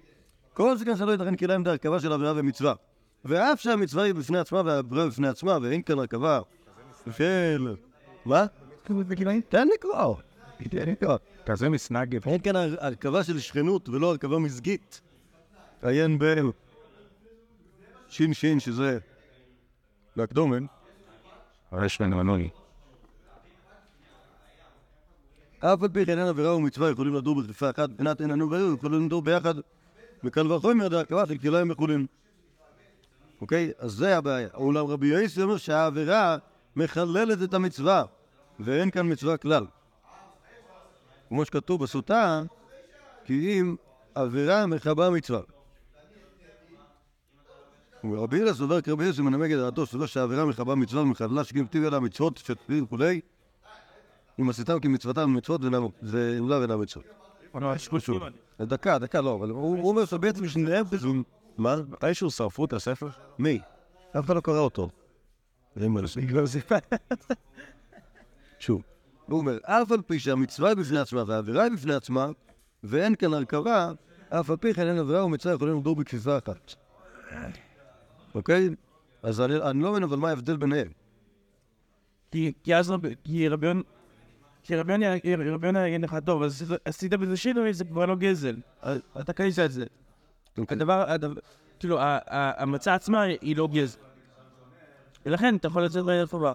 כל 0.53 0.77
זה 0.77 0.85
כאן 0.85 0.97
שלא 0.97 1.11
ייתכן 1.11 1.35
כלאיים 1.35 1.63
דהרכבה 1.63 1.99
של 1.99 2.13
אווירה 2.13 2.33
ומצווה. 2.35 2.73
ואף 3.25 3.61
שהמצווה 3.61 4.03
היא 4.03 4.13
בפני 4.13 4.37
עצמה 4.37 4.61
והעבירה 4.65 5.07
בפני 5.07 5.27
עצמה, 5.27 5.57
ואין 5.61 5.81
כאן 5.81 5.99
הרכבה 5.99 6.39
של... 7.17 7.75
מה? 8.25 8.45
תן 9.49 9.67
לקרוא. 9.73 10.15
כזה 11.45 11.69
מסנגב. 11.69 12.27
אין 12.27 12.39
כאן 12.41 12.55
הר- 12.55 12.75
הרכבה 12.79 13.23
של 13.23 13.39
שכנות 13.39 13.89
ולא 13.89 14.09
הרכבה 14.09 14.39
מזגית. 14.39 15.01
עיין 15.81 16.19
ב... 16.19 16.25
שין 18.09 18.33
שין 18.33 18.59
שזה... 18.59 18.99
להקדומן. 20.15 20.65
יש 21.85 22.01
לנו 22.01 22.17
מנוי. 22.17 22.49
אף 25.59 25.83
על 25.83 25.89
פי 25.89 26.05
כן 26.05 26.19
אין 26.19 26.27
עבירה 26.27 26.55
ומצווה 26.55 26.89
יכולים 26.89 27.15
לדור 27.15 27.41
בכפיפה 27.41 27.69
אחת, 27.69 27.89
מבחינת 27.89 28.21
אין 28.21 28.29
לנו 28.29 28.49
בעיר, 28.49 28.75
יכולים 28.77 29.05
לדור 29.05 29.21
ביחד. 29.21 29.55
וקל 30.23 30.51
וחומר 30.51 30.87
דהרכבה 30.87 31.25
של 31.25 31.37
כלאיים 31.37 31.71
וכולים. 31.71 32.07
אוקיי? 33.41 33.71
אז 33.77 33.91
זה 33.91 34.17
הבעיה. 34.17 34.49
אולם 34.53 34.85
רבי 34.85 35.07
יוסי 35.07 35.41
אומר 35.41 35.57
שהעבירה 35.57 36.37
מחללת 36.75 37.43
את 37.43 37.53
המצווה, 37.53 38.03
ואין 38.59 38.91
כאן 38.91 39.11
מצווה 39.11 39.37
כלל. 39.37 39.65
כמו 41.29 41.45
שכתוב 41.45 41.83
בסוטה, 41.83 42.43
כי 43.25 43.59
אם 43.59 43.75
עבירה 44.15 44.65
מכבה 44.65 45.09
מצווה. 45.09 45.41
ורבי 48.03 48.37
יהודה 48.37 48.53
סובר 48.53 48.81
כרבי 48.81 49.05
יוסי 49.05 49.21
מנמק 49.21 49.51
את 49.51 49.57
דעתו, 49.57 49.85
סובר 49.85 50.05
שהעבירה 50.05 50.45
מכבה 50.45 50.75
מצווה 50.75 51.01
ומחללה 51.01 51.43
שגם 51.43 51.67
כתיב 51.67 51.83
על 51.83 51.93
המצוות 51.93 52.37
שתפילים 52.37 52.83
וכולי, 52.83 53.21
אם 54.39 54.49
עשיתם 54.49 54.79
כמצוותם 54.79 55.33
במצוות 55.33 55.61
ואינה 56.03 56.77
מצוות. 56.77 57.05
דקה, 58.61 58.99
דקה, 58.99 59.21
לא, 59.21 59.35
אבל 59.35 59.49
הוא 59.49 59.89
אומר 59.89 60.05
שבעצם 60.05 60.47
שניהם 60.47 60.85
חיזון. 60.85 61.23
מה? 61.57 61.75
מתישהו 61.89 62.31
שרפו 62.31 62.65
את 62.65 62.73
הספר? 62.73 63.09
מי? 63.39 63.59
אף 64.19 64.25
אחד 64.25 64.35
לא 64.35 64.41
קרא 64.41 64.59
אותו. 64.59 64.89
שוב, 68.59 68.81
הוא 69.25 69.39
אומר, 69.39 69.57
אף 69.63 69.91
על 69.91 70.01
פי 70.01 70.19
שהמצווה 70.19 70.69
היא 70.69 70.77
בפני 70.77 70.99
עצמה 70.99 71.23
והעבירה 71.27 71.63
היא 71.63 71.71
בפני 71.71 71.93
עצמה, 71.93 72.27
ואין 72.83 73.15
כאן 73.15 73.33
הרכבה, 73.33 73.91
אף 74.29 74.49
על 74.49 74.57
פי 74.57 74.73
כן 74.73 74.87
אין 74.87 74.97
עבירה 74.97 75.25
ומצווה 75.25 75.55
יכולים 75.55 75.77
לדור 75.77 75.95
בכפיפה 75.95 76.37
אחת. 76.37 76.75
אוקיי? 78.35 78.69
אז 79.23 79.41
אני 79.41 79.55
אני 79.55 79.83
לא 79.83 79.91
מבין 79.91 80.03
אבל 80.03 80.17
מה 80.17 80.29
ההבדל 80.29 80.57
ביניהם. 80.57 80.87
כי 82.31 82.53
כי 82.63 82.75
אז 82.75 82.91
רב- 82.91 83.13
כי 83.23 83.47
רביון... 83.47 83.81
כי 84.63 84.75
רביון 84.75 85.75
יגיד 85.75 86.01
לך, 86.01 86.17
טוב, 86.25 86.43
אז 86.43 86.75
עשית 86.85 87.13
בזה 87.13 87.37
שינוי, 87.37 87.73
זה 87.73 87.85
כבר 87.85 88.05
לא 88.05 88.15
גזל. 88.15 88.55
אז 88.81 88.99
אתה 89.19 89.33
קנית 89.33 89.59
את 89.59 89.71
זה. 89.71 89.85
אוקיי. 90.57 90.75
הדבר, 90.75 91.33
כאילו, 91.79 91.97
המצה 92.27 92.93
עצמה 92.93 93.21
היא 93.21 93.57
לא 93.57 93.67
גזל. 93.67 93.99
ולכן 95.25 95.55
אתה 95.55 95.67
יכול 95.67 95.83
לצאת 95.83 96.05
ליד 96.05 96.25
חובה. 96.25 96.53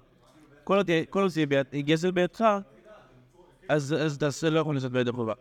כל 0.65 0.79
עוד 1.13 1.29
זה 1.29 1.45
גזל 1.75 2.11
בידך, 2.11 2.45
אז 3.69 3.95
אתה 4.17 4.51
לא 4.51 4.61
יכול 4.61 4.77
לצאת 4.77 4.93
ביד 4.93 5.09
החובה. 5.09 5.33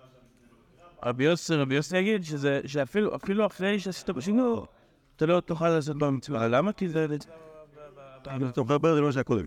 רבי 1.04 1.24
יוסי, 1.24 1.98
יגיד 1.98 2.22
שאפילו 2.66 3.16
אפילו 3.16 3.46
אחרי 3.46 3.80
שעשית 3.80 4.10
בשינוי, 4.10 4.60
אתה 5.24 5.32
לא 5.32 5.40
תוכל 5.40 5.70
לעשות 5.70 5.98
במצווה. 5.98 6.48
למה? 6.48 6.74
כי 6.74 6.90
זה... 6.90 7.08
אתה 8.22 8.62
מחבר 8.62 8.96
למה 8.96 9.12
שהיה 9.12 9.24
קודם. 9.24 9.46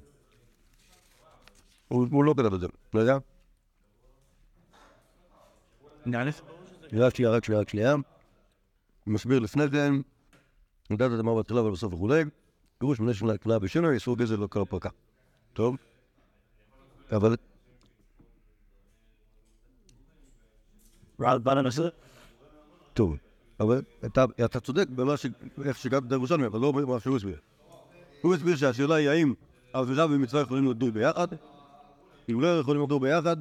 הוא 1.88 2.24
לא 2.24 2.34
כתב 2.36 2.54
את 2.54 2.60
זה, 2.60 2.66
לא 2.94 3.00
יודע? 3.00 3.18
רק 6.92 7.14
שנייה, 7.14 7.30
רק 7.30 7.44
שנייה, 7.44 7.60
רק 7.60 7.68
שנייה. 7.68 7.92
הוא 7.92 8.02
מסביר 9.06 9.38
לפני 9.38 9.70
כן, 9.70 9.92
נדעת 10.90 11.10
את 11.18 11.24
מה 11.24 11.34
בהתחלה 11.34 11.60
אבל 11.60 11.70
בסוף 11.70 11.94
וכולי. 11.94 12.22
פירוש 12.78 13.00
מנה 13.00 13.14
שנה 13.14 13.38
קנה 13.38 13.58
בשינוי, 13.58 13.94
איסור 13.94 14.16
גזל 14.16 14.36
לא 14.36 14.46
קרה 14.46 14.64
פרקה. 14.64 14.88
טוב? 15.52 15.76
אבל. 17.12 17.36
טוב, 22.94 23.16
אבל 23.60 23.82
אתה, 24.06 24.24
אתה 24.44 24.60
צודק 24.60 24.88
במה 24.88 25.16
ש... 25.16 25.26
איך 25.64 25.76
שגם 25.76 26.06
את 26.06 26.12
הירושלמי, 26.12 26.46
אבל 26.46 26.60
לא 26.60 26.72
במה 26.72 27.00
שהוא 27.00 27.16
הסביר. 27.16 27.38
הוא 28.20 28.34
הסביר 28.34 28.56
שהשאלה 28.56 28.94
היא 28.94 29.08
האם 29.08 29.34
עבירה 29.72 30.06
ומצווה 30.06 30.42
יכולים 30.42 30.70
לדור 30.70 30.90
ביחד. 30.90 31.28
אם 32.30 32.40
לא 32.40 32.58
יכולים 32.60 32.82
לדור 32.82 33.00
ביחד, 33.00 33.36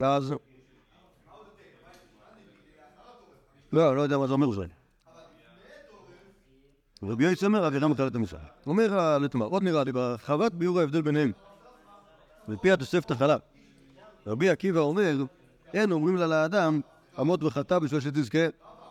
אז... 0.00 0.34
לא, 3.72 3.96
לא 3.96 4.02
יודע 4.02 4.18
מה 4.18 4.26
זה 4.26 4.32
אומר 4.32 4.50
זה. 4.50 4.64
רבי 7.02 7.24
יוסי 7.24 7.46
אומר, 7.46 7.64
עבירה 7.64 7.88
מוטלת 7.88 8.14
המצווה. 8.14 8.40
אומר 8.66 8.98
הלתמר, 8.98 9.46
עוד 9.46 9.62
נראה 9.62 9.84
לי, 9.84 9.92
בהרחבת 9.92 10.52
ביאור 10.52 10.80
ההבדל 10.80 11.02
ביניהם. 11.02 11.32
לפי 12.48 12.72
התוספת 12.72 13.10
החלב. 13.10 13.40
רבי 14.26 14.50
עקיבא 14.50 14.80
אומר, 14.80 15.16
אין 15.74 15.92
אומרים 15.92 16.16
לה 16.16 16.26
לאדם, 16.26 16.80
עמוד 17.18 17.42
וחטא 17.42 17.78
בשביל 17.78 18.00
שתזכה, 18.00 18.46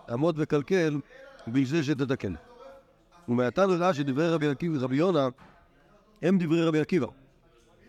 עמוד 0.10 0.36
וקלקל 0.38 1.00
בשביל 1.48 1.84
שתתקן. 1.84 2.34
ומעתה 3.30 3.66
נראה 3.66 3.94
שדברי 3.94 4.30
רבי 4.30 4.48
עקיבא, 4.48 4.78
רבי 4.80 4.96
יונה, 4.96 5.28
הם 6.22 6.38
דברי 6.38 6.66
רבי 6.66 6.80
עקיבא. 6.80 7.08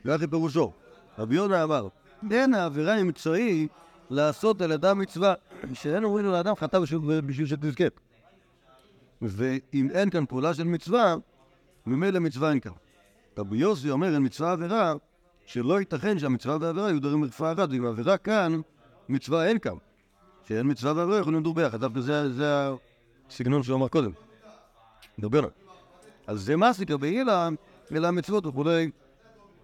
ואחי 0.05 0.27
פירושו. 0.27 0.73
רבי 1.19 1.35
יונה 1.35 1.63
אמר, 1.63 1.89
אין 2.31 2.55
העבירה 2.55 2.93
היא 2.95 3.05
מקצועי 3.05 3.69
לעשות 4.11 4.61
על 4.61 4.73
אדם 4.73 4.99
מצווה, 4.99 5.35
שאין 5.73 6.05
אומרים 6.05 6.27
לאדם 6.27 6.55
חטא 6.55 6.79
בשביל 6.79 7.47
שתזכה. 7.47 7.85
ואם 9.23 9.91
אין 9.91 10.11
כאן 10.11 10.27
פעולה 10.27 10.55
של 10.55 10.65
מצווה, 10.65 11.15
ממילא 11.87 12.19
מצווה 12.19 12.51
אין 12.51 12.61
כאן. 12.61 12.73
רבי 13.39 13.57
יוסי 13.57 13.91
אומר, 13.91 14.15
אין 14.15 14.25
מצווה 14.25 14.53
עבירה, 14.53 14.95
שלא 15.47 15.81
ייתכן 15.81 16.19
שהמצווה 16.19 16.57
והעבירה 16.61 16.89
יהיו 16.89 17.01
דברים 17.01 17.21
מרפאה 17.21 17.53
אחת, 17.53 17.69
ואם 17.71 17.87
העבירה 17.87 18.19
כאן, 18.19 18.61
מצווה 19.09 19.47
אין 19.47 19.59
כאן. 19.59 19.75
שאין 20.49 20.71
מצווה 20.71 20.93
ועבירה 20.97 21.19
יכולים 21.19 21.41
לדור 21.41 21.55
ביחד, 21.55 21.81
דווקא 21.81 22.01
זה, 22.01 22.69
הסגנון 23.31 23.63
שהוא 23.63 23.77
אמר 23.77 23.89
קודם. 23.89 24.11
דבר. 25.19 25.49
אז 26.27 26.41
זה 26.41 26.57
מעסיק 26.57 26.91
רבי 26.91 27.09
הילה, 27.09 27.49
אלה 27.93 28.09
המצוות 28.09 28.47
וכולי, 28.47 28.91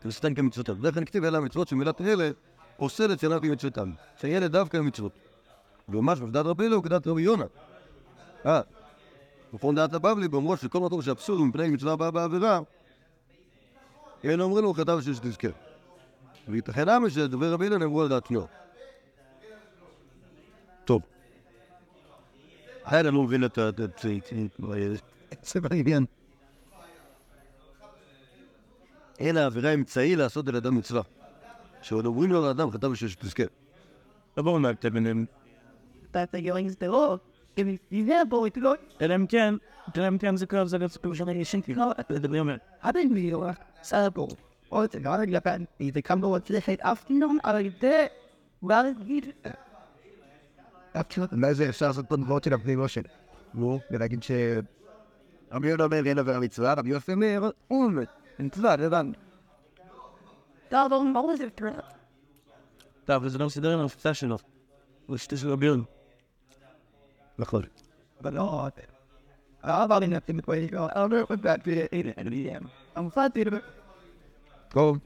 וסתן 0.05 0.35
כמצוותיו. 0.35 0.77
לכן 0.83 1.05
כתיב 1.05 1.25
אלה 1.25 1.39
המצוות 1.39 1.69
שמילת 1.69 2.01
אלה 2.01 2.31
עושה 2.77 3.07
לצלם 3.07 3.41
כמצוותם. 3.41 3.91
שאלה 4.21 4.49
דווקא 4.49 4.77
המצוות. 4.77 5.13
וממש 5.89 6.21
בדעת 6.21 6.47
רבי 6.47 6.67
הוא 6.67 6.83
כדעת 6.85 7.07
רבי 7.07 7.23
יונה. 7.23 7.45
אה, 8.47 8.61
וכל 9.55 9.75
דעת 9.75 9.95
הבבלי 9.95 10.29
באומרו 10.29 10.57
שכל 10.57 10.81
מקום 10.81 11.03
שאפסול 11.03 11.39
מפני 11.39 11.69
מצווה 11.69 11.93
הבאה 11.93 12.11
בעבירה, 12.11 12.61
אין 14.25 14.41
אומרים 14.41 14.65
לו 14.65 14.75
כתב 14.75 14.93
בשביל 14.93 15.15
שתזכר. 15.15 15.51
וייתכן 16.49 16.89
למה 16.89 17.11
שדברי 17.11 17.51
רבי 17.51 17.65
הילה 17.65 17.79
נאמרו 17.79 18.03
על 18.03 18.09
דעת 18.09 18.27
שניו. 18.27 18.62
טוב. 20.85 21.03
אני 22.87 23.07
לא 23.11 23.23
מבין 23.23 23.45
את 23.45 23.59
ה... 23.59 23.71
זה 25.43 25.61
בעניין. 25.61 26.05
אין 29.19 29.37
העבירה 29.37 29.75
אמצעי 29.75 30.17
לעשות 30.17 30.49
על 30.49 30.57
אדם 30.57 30.77
מצווה. 30.77 31.03
שעוד 31.83 32.07
אומרים 32.07 32.33
לו 32.33 32.43
לאדם 32.43 32.71
חטא 32.71 32.89
בשביל 32.89 33.11
שתזכה. 33.11 33.43
לא 34.37 34.43
ברור 34.43 34.59
מה 34.59 34.69
ההבדל 34.69 34.91
ביניהם. 34.91 35.25
אלא 39.01 39.15
אם 39.15 39.27
כן, 39.27 39.55
אלא 39.97 40.09
אם 40.09 40.19
כן 40.19 40.37
זה 40.37 40.47
קרב, 40.47 40.67
זה 40.67 40.79
גם 40.79 40.89
סיפור 40.89 41.15
של 41.15 41.25
you 41.25 41.45
think 41.45 41.69
you 41.69 41.77
know 41.77 41.89
what 41.89 42.23
the 42.23 42.29
women. 42.29 42.59
I 42.83 42.93
didn't 42.93 43.15
really 43.15 43.55
sabo. 43.83 44.29
Or 44.71 44.87
the 44.87 45.01
guy 45.01 45.17
that 45.19 45.31
got 45.31 45.61
either 45.79 46.01
come 46.01 46.21
to 46.23 46.29
what 46.29 46.47
מה 51.33 51.55
זה 51.55 51.69
אפשר 51.69 51.87
לעשות 51.87 52.09
פה 52.09 52.17
דברות 52.17 52.45
של 52.45 52.55
הפנים 52.55 52.81
אושר? 52.81 53.01
נו, 53.55 53.81
ולהגיד 53.91 54.23
ש... 54.23 54.31
רבי 55.53 55.69
יהודה 55.69 55.85
אומר 55.85 56.07
אין 56.07 56.19
עבירה 56.19 56.41
מצווה, 56.41 56.73
רבי 56.73 56.91
יוסי 56.91 57.13
אומר, 57.13 57.51
אום, 57.71 57.99
מצווה, 58.39 58.77
trip. 61.59 61.83
טוב, 63.05 63.25
וזה 63.25 63.39
לא 63.39 63.47
מסדר 63.47 63.79
עם 63.79 63.85
התפיסה 63.85 64.15
שלו. 64.15 64.37
הוא 65.07 65.17
שתי 65.17 65.37
של 65.37 65.51
רבי 65.51 65.67
יונה. 65.67 65.83
נכון. 67.39 67.63
Nothing 68.23 70.37
but 70.37 70.47
waiting. 70.47 70.75
I'll 70.75 71.09
never 71.09 71.27
put 71.27 71.43
that 71.43 71.65
video 71.65 71.89
in 71.93 72.07
it. 72.09 72.19
And 72.19 72.29
I'm 72.97 73.09
glad 73.09 73.35
to 73.35 73.41
it. 73.55 73.63
טוב. 74.69 74.99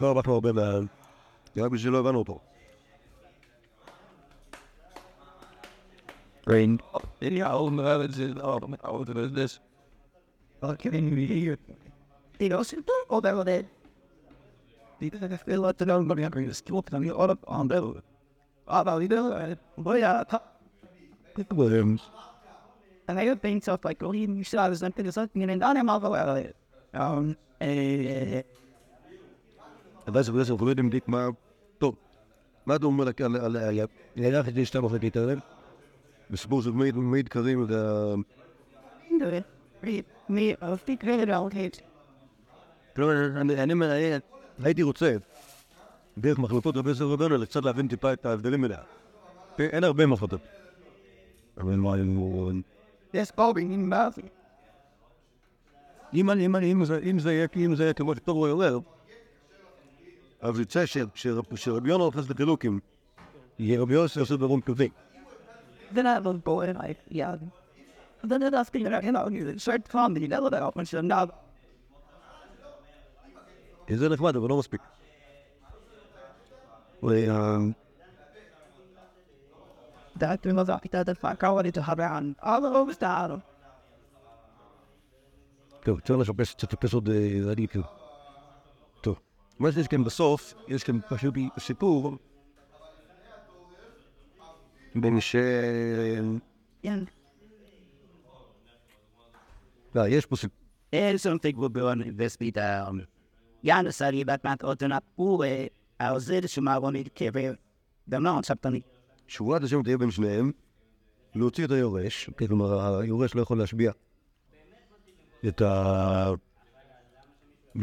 לא 0.00 0.16
הלכנו 0.16 0.34
הרבה 0.34 0.52
מה... 0.52 0.62
רק 1.56 1.70
בשביל 1.70 1.78
שלא 1.78 1.98
הבנו 1.98 2.18
אותו. 2.18 2.40
brain 6.48 6.80
in 7.18 7.34
jouw 7.34 7.70
ouderen. 8.80 9.34
Dus 9.34 9.60
wat 10.58 10.76
kunnen 10.76 11.14
we 11.14 11.20
hier? 11.20 11.58
Die 12.36 12.50
was 12.50 12.72
in 12.72 12.82
de 12.84 13.04
moment. 13.34 13.66
Die 14.98 15.12
heeft 15.18 15.42
veel 15.42 15.60
wat 15.60 15.78
te 15.78 15.84
doen, 15.84 16.06
maar 16.06 16.14
die 16.14 16.24
hebben 16.24 16.44
gestopt 16.46 16.92
en 16.92 17.00
die 17.00 17.16
op 17.16 17.48
aan 17.48 17.68
de. 17.68 18.02
Ah, 18.64 18.84
wel, 18.84 18.98
die 18.98 19.08
doen. 19.08 19.56
Dat. 19.76 20.42
Williams. 21.48 22.10
En 23.04 23.16
hij 23.16 23.26
had 23.26 23.40
of 23.68 23.82
like, 23.82 24.06
oh, 24.06 24.14
je 24.14 24.44
staat 24.44 24.68
dus 24.68 24.78
dan 24.78 24.92
and 24.92 25.12
ze 25.12 25.28
en 25.32 25.58
dan. 25.58 25.76
Um, 26.92 27.36
eh. 27.58 28.42
Dat 30.04 30.28
was 30.28 30.48
een 30.48 30.56
William, 30.56 30.88
dit 30.88 31.06
maar. 31.06 31.32
Top. 31.78 31.96
de 32.64 32.78
تقول 32.78 33.06
لك 33.06 33.20
لا 33.20 33.48
لا 33.48 33.70
لا 34.16 34.42
لا 35.14 35.57
בסיפור 36.30 36.62
של 36.62 36.70
really 36.70 36.94
well, 36.94 37.32
Kate. 37.32 37.36
כלומר, 42.96 43.40
אני 43.40 44.12
הייתי 44.62 44.82
רוצה, 44.82 45.16
דרך 46.18 46.38
מחלוקות 46.38 46.76
רבי 46.76 46.88
יוסף 46.88 47.02
רבנו, 47.02 47.46
קצת 47.46 47.64
להבין 47.64 47.88
טיפה 47.88 48.12
את 48.12 48.26
ההבדלים 48.26 48.62
ביניהם. 48.62 48.80
אין 49.58 49.84
הרבה 49.84 50.06
מחלוקות. 50.06 50.40
אם- 56.62 56.84
זה- 56.84 57.00
יהיה 57.32 57.48
כמו 57.94 58.14
שטוב 58.14 58.46
אומר, 58.46 58.78
אז 60.40 60.58
יוצא 60.58 60.84
שרבי 61.54 61.88
יונה 61.88 62.08
נכנס 62.08 62.30
לחילוקים, 62.30 62.80
יהיה 63.58 63.80
רבי 63.80 63.94
יוסף 63.94 64.20
עושה 64.20 64.36
דברים 64.36 64.60
טובים. 64.60 64.90
Then 65.95 66.07
I 66.07 66.19
was 66.19 66.37
boy, 66.37 66.65
and 66.69 66.77
I, 66.79 66.95
yeah. 67.09 67.35
Then 68.23 68.41
it 68.41 68.53
was 68.53 68.69
thinking, 68.69 68.91
you 69.07 69.11
know, 69.11 69.27
you 69.27 69.59
start 69.59 69.87
calming, 69.89 70.23
you 70.23 70.27
know, 70.27 70.49
that 70.49 70.61
off, 70.63 70.75
and 70.75 70.87
so 70.87 71.01
now, 71.01 71.27
זה 73.89 74.09
נחמד, 74.09 74.35
אבל 74.35 74.49
לא 74.49 74.57
מספיק. 74.59 74.81
ו- 77.03 77.71
that 80.19 80.41
thing 80.41 80.55
was 80.55 80.69
up, 80.69 80.83
that 80.91 81.17
fuck, 81.17 81.43
I 81.43 81.49
wanted 81.49 81.73
to 81.73 81.81
have 81.81 81.99
around 81.99 82.35
all 82.41 82.61
the 82.61 82.69
over 82.69 82.93
style. 82.93 83.39
טוב, 85.83 85.99
צריך 85.99 86.19
לחפש, 86.19 86.55
צריך 86.55 86.73
לחפש 86.73 86.93
עוד 86.93 87.09
אה, 87.09 87.29
להגיד 87.33 87.69
כאילו. 87.69 87.85
טוב. 89.01 89.19
מה 89.59 89.71
שיש 89.71 89.87
כאן 89.87 90.03
בסוף, 90.03 90.53
יש 90.67 90.83
כאן 90.83 90.99
פשוט 91.09 91.35
סיפור 91.59 92.17
be 102.36 102.50
down. 102.50 103.06
Yana 103.64 103.92
said 103.92 104.14
he 104.14 104.24
back 104.24 104.44
not 104.44 104.62
open 104.62 104.92
up, 104.92 105.04
ooh, 105.20 105.42
I 106.00 106.12
was 106.12 106.26
there 106.26 106.40
to 106.40 106.60
my 106.60 106.78
one 106.78 106.94
to 106.94 107.10
keep 107.10 107.36
it. 107.36 107.58
The 108.06 108.20
non 108.20 108.42
something. 108.44 108.82
שורת 109.28 109.62
השם 109.62 109.82
תהיה 109.82 109.98
בין 109.98 110.10
שניהם, 110.10 110.52
להוציא 111.34 111.64
את 111.64 111.70
היורש, 111.70 112.30
כלומר 112.38 112.98
היורש 113.00 113.34
לא 113.34 113.42
יכול 113.42 113.58
להשביע 113.58 113.92
את 115.48 115.60
ה... 115.62 116.32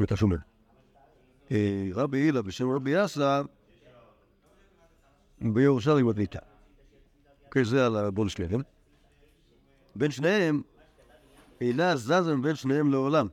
את 0.04 0.12
השומר. 0.12 0.38
אה, 1.52 1.90
רבי 1.94 2.18
הילה 2.18 2.42
בשם 2.42 2.70
רבי 2.70 3.04
יסא 3.04 3.42
בירושלים 5.42 6.08
הביתה. 6.08 6.40
אוקיי, 7.56 7.66
זה 7.66 7.86
על 7.86 7.96
הבון 7.96 8.30
שניהם. 8.30 8.62
בין 9.96 10.12
שניהם, 10.12 10.62
אינה 11.62 11.96
זזה 11.96 12.36
בין 12.42 12.56
שניהם 12.56 12.92
לעולם. 12.92 13.28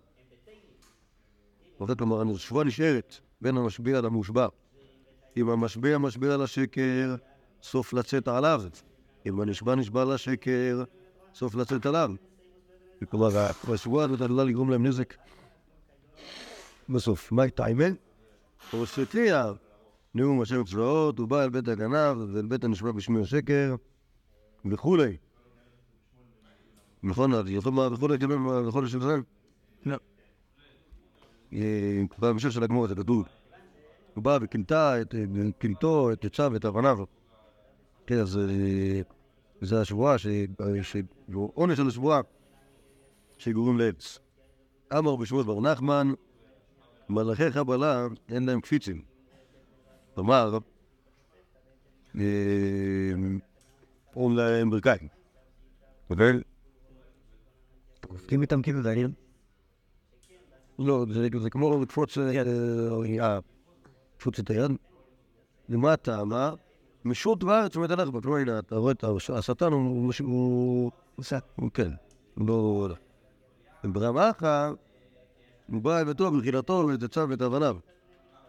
כלומר, 1.79 2.21
הנשבועה 2.21 2.65
נשארת 2.65 3.17
בין 3.41 3.57
המשביע 3.57 4.01
למושבע. 4.01 4.47
אם 5.37 5.49
המשביע 5.49 5.99
משביע 5.99 6.37
לשקר, 6.37 7.15
סוף 7.63 7.93
לצאת 7.93 8.29
עליו. 8.29 8.63
אם 9.27 9.41
הנשבע 9.41 9.75
נשבע 9.75 10.05
לשקר, 10.05 10.85
סוף 11.35 11.55
לצאת 11.55 11.87
עליו. 11.87 12.11
כלומר, 13.11 13.29
השבועה 13.73 14.05
הזאת 14.05 14.21
עלולה 14.21 14.45
לגרום 14.45 14.71
להם 14.71 14.87
נזק 14.87 15.15
בסוף. 16.89 17.33
מה 17.33 17.43
הייתה 17.43 17.67
אימן? 17.67 17.95
או 18.73 18.87
שתייה, 18.87 19.53
נאום 20.15 20.43
השם 20.43 20.65
צבאות, 20.65 21.19
הוא 21.19 21.29
בא 21.29 21.43
אל 21.45 21.51
בית 21.51 21.69
הגנב 21.69 22.17
ואל 22.35 22.47
בית 22.47 22.65
הנשבע 22.65 22.93
בשמי 22.93 23.21
השקר 23.21 23.77
וכולי. 24.65 25.17
נכון, 27.03 27.35
אז 27.35 27.45
יכול 27.49 27.73
מה 27.73 27.89
וכולי 27.93 28.19
כאילו 28.19 28.65
בכל 28.69 28.87
של 28.87 29.01
זה? 29.01 29.17
לא. 29.87 29.97
אה, 31.53 32.03
בהמשך 32.19 32.53
של 32.53 32.63
הגמור 32.63 32.87
זה 32.87 32.95
כתוב. 32.95 33.25
הוא 34.15 34.25
בא 34.25 34.39
וכינתה 34.43 35.01
את 35.01 35.15
כינתו, 35.61 36.13
את 36.13 36.25
עצה 36.25 36.49
ואת 36.53 36.65
הבניו. 36.65 36.99
כן, 38.07 38.19
אז 38.19 38.39
אה, 38.39 39.01
זה 39.61 39.81
השבועה, 39.81 40.17
עונש 41.55 41.77
של 41.77 41.87
השבועה 41.87 42.21
שגורם 43.39 43.79
לעץ. 43.79 44.19
אמר 44.99 45.17
בשמות 45.17 45.47
בר 45.47 45.61
נחמן, 45.61 46.13
מלאכי 47.09 47.51
חבלה 47.51 48.07
אין 48.29 48.47
להם 48.47 48.61
קפיצים. 48.61 49.03
כלומר, 50.15 50.59
אה, 54.17 54.23
להם 54.37 54.71
ברכיים. 54.71 55.09
אוקיי? 56.11 56.33
אם 58.33 58.43
איתם 58.43 58.63
כאילו 58.63 58.83
דיינים. 58.83 59.13
לא, 60.79 61.07
זה, 61.11 61.29
זה 61.43 61.51
כמו 61.51 61.83
לקפוץ 61.83 62.19
אה, 62.19 62.43
את 64.39 64.51
היד. 64.51 64.71
למטה, 65.69 66.25
מה? 66.25 66.53
משוט 67.05 67.43
בארץ 67.43 67.77
ומת 67.77 67.91
הלך 67.91 68.09
כלומר, 68.23 68.37
הנה, 68.39 68.59
אתה 68.59 68.77
רואה 68.77 68.93
את 68.93 69.05
הש- 69.05 69.31
השטן 69.31 69.73
הוא... 69.73 70.13
הוא... 70.21 70.91
הוא 71.57 71.71
כן, 71.75 71.91
לא... 72.37 72.89
ברמה 73.85 74.31
אחת, 74.31 74.73
הוא 75.67 75.83
בא 75.83 75.99
אל 75.99 76.05
ביתו 76.05 76.31
בתחילתו 76.31 76.85
ואת 76.89 77.03
עצה 77.03 77.25
ואת 77.29 77.43
אבניו. 77.43 77.77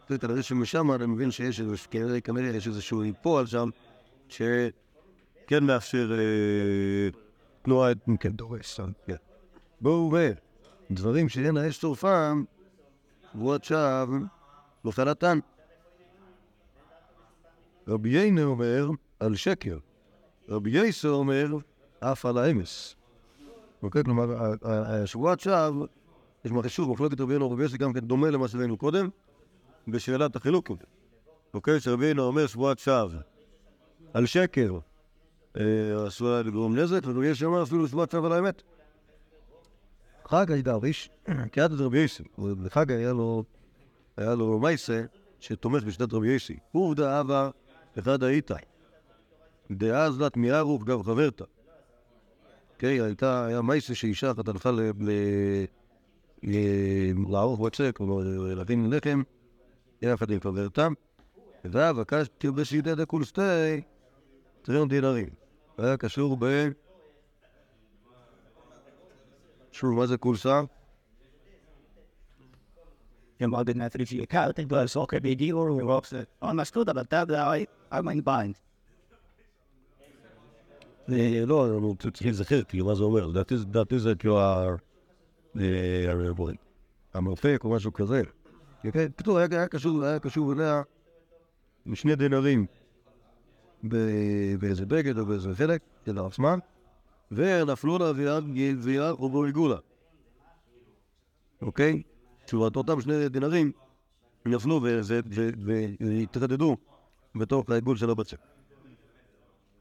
אתה 0.06 0.14
יודע, 0.14 0.28
כנראה 0.28 0.44
שמשם 0.44 0.92
אני 0.92 1.06
מבין 1.06 1.32
שיש 1.32 1.62
איזה, 1.62 2.22
כנראה, 2.22 2.56
יש 2.56 2.68
איזשהו 2.68 3.04
פועל 3.22 3.46
שם, 3.46 3.70
שכן 5.44 5.64
מאפשר 5.64 6.12
אה, 6.12 7.10
תנועה, 7.62 7.92
כן, 8.20 8.30
דורס. 8.30 8.80
כן. 9.06 9.16
בואו 9.82 10.06
אומר, 10.06 10.32
דברים 10.92 11.30
שאין 11.30 11.58
האש 11.58 11.82
שורפם, 11.82 12.44
שבועת 13.34 13.64
שווא, 13.64 14.20
נופלתן. 14.84 15.40
רבי 17.88 18.10
יינה 18.10 18.44
אומר 18.44 18.90
על 19.20 19.36
שקר, 19.36 19.78
רבי 20.50 20.70
יייסר 20.70 21.10
אומר 21.10 21.48
אף 22.00 22.26
על 22.26 22.38
האמס. 22.38 22.96
אוקיי? 23.84 24.04
כלומר, 24.04 24.54
השבועת 24.64 25.40
שווא, 25.40 25.88
יש 26.46 26.52
שוב, 26.68 26.92
מחלוקת 26.92 27.22
רבי 27.22 27.34
יינה 27.34 27.46
ורבי 27.46 27.62
יייסר 27.62 27.78
גם 27.78 27.94
כן 27.94 28.00
דומה 28.00 28.30
למה 28.30 28.48
שראינו 28.48 28.78
קודם, 28.78 29.10
בשאלת 29.88 30.36
החילוקים. 30.36 30.76
אוקיי? 31.54 31.80
שרבי 31.80 32.06
יינה 32.06 32.22
אומר 32.22 32.48
שבועת 32.48 32.80
שווא 32.80 33.20
על 34.14 34.26
שקר, 34.26 34.80
אה, 35.60 36.06
עשויה 36.08 36.42
לגרום 36.42 36.76
נזק, 36.76 37.00
ורבי 37.06 37.26
יייסר 37.26 37.46
אומר 37.46 37.64
אפילו 37.64 37.88
שבועת 37.88 38.12
שווא 38.12 38.26
על 38.26 38.32
האמת. 38.32 38.62
חג 40.26 40.52
הידריש, 40.52 41.10
קריאת 41.52 41.72
את 41.72 41.80
רבי 41.80 42.00
יוסי, 42.00 42.24
לחג 42.38 42.92
היה 42.92 43.14
לו, 43.14 43.44
היה 44.18 44.36
לו 44.36 44.60
מייסה 44.60 45.04
שתומך 45.40 45.84
בשיטת 45.84 46.14
רבי 46.14 46.28
יוסי. 46.28 46.58
הוא 46.72 46.96
דאבה 46.96 47.50
אחד 48.00 48.24
האיתה. 48.24 48.56
דאז 49.72 50.20
לה 50.20 50.30
תמיהה 50.30 50.62
רוב 50.62 50.84
גב 50.84 51.04
חברתה. 51.04 51.44
אוקיי, 52.74 53.02
הייתה, 53.02 53.46
היה 53.46 53.62
מייסה 53.62 53.96
שאישה 53.96 54.32
אחת 54.32 54.48
הלכה 54.48 54.72
ל... 54.72 54.82
ל- 55.02 55.66
לערוך 57.32 57.60
בצק, 57.60 57.92
כלומר 57.96 58.24
להבין 58.56 58.90
לחם, 58.90 59.22
יחד 60.02 60.32
עם 60.32 60.40
חברתה, 60.40 60.88
ובקש 61.66 62.28
תרבה 62.38 62.66
שידי 62.66 62.96
דקול 62.96 63.26
סטי, 63.26 63.82
טריון 64.62 64.88
דינרים. 64.88 65.43
היה 65.78 65.98
קשור 65.98 66.38
ב... 66.40 66.46
שוב, 69.72 69.94
מה 69.94 70.08
זה. 70.08 70.18
אה, 81.12 81.44
לא, 81.46 81.78
אני 81.78 82.12
צריך 82.12 82.22
להיזכר, 82.22 82.64
כאילו, 82.64 82.86
מה 82.86 82.96
זה 82.96 83.04
אומר? 83.04 83.26
לדעתי 83.28 84.00
זה- 84.00 84.16
כאילו. 84.16 84.40
אה, 84.40 84.76
המרפק 87.14 87.62
או 87.64 87.70
משהו 87.70 87.94
כזה. 87.94 88.22
כן, 88.82 89.06
בקיצור, 89.06 89.38
היה 89.38 89.68
קשור, 90.20 90.54
אליה 90.54 90.82
עם 91.86 91.96
שני 91.96 92.16
דינרים 92.16 92.66
ב- 92.66 92.83
באיזה 94.60 94.86
בגד 94.86 95.18
או 95.18 95.26
באיזה 95.26 95.56
חלק 95.56 95.82
של 96.06 96.20
עצמם, 96.20 96.60
ונפלו 97.32 97.98
לה 97.98 98.12
ויד 98.16 98.44
ויד 98.82 99.12
ובו 99.20 99.44
עיגולה. 99.44 99.78
אוקיי? 101.62 102.04
תשובת 102.46 102.76
אותם 102.76 103.02
שני 103.02 103.30
דינרים 103.30 103.72
נפלו 104.46 104.82
והתרדדו 106.00 106.78
בתוך 107.36 107.70
העיגול 107.70 107.98
של 107.98 108.10
הבצק. 108.10 108.38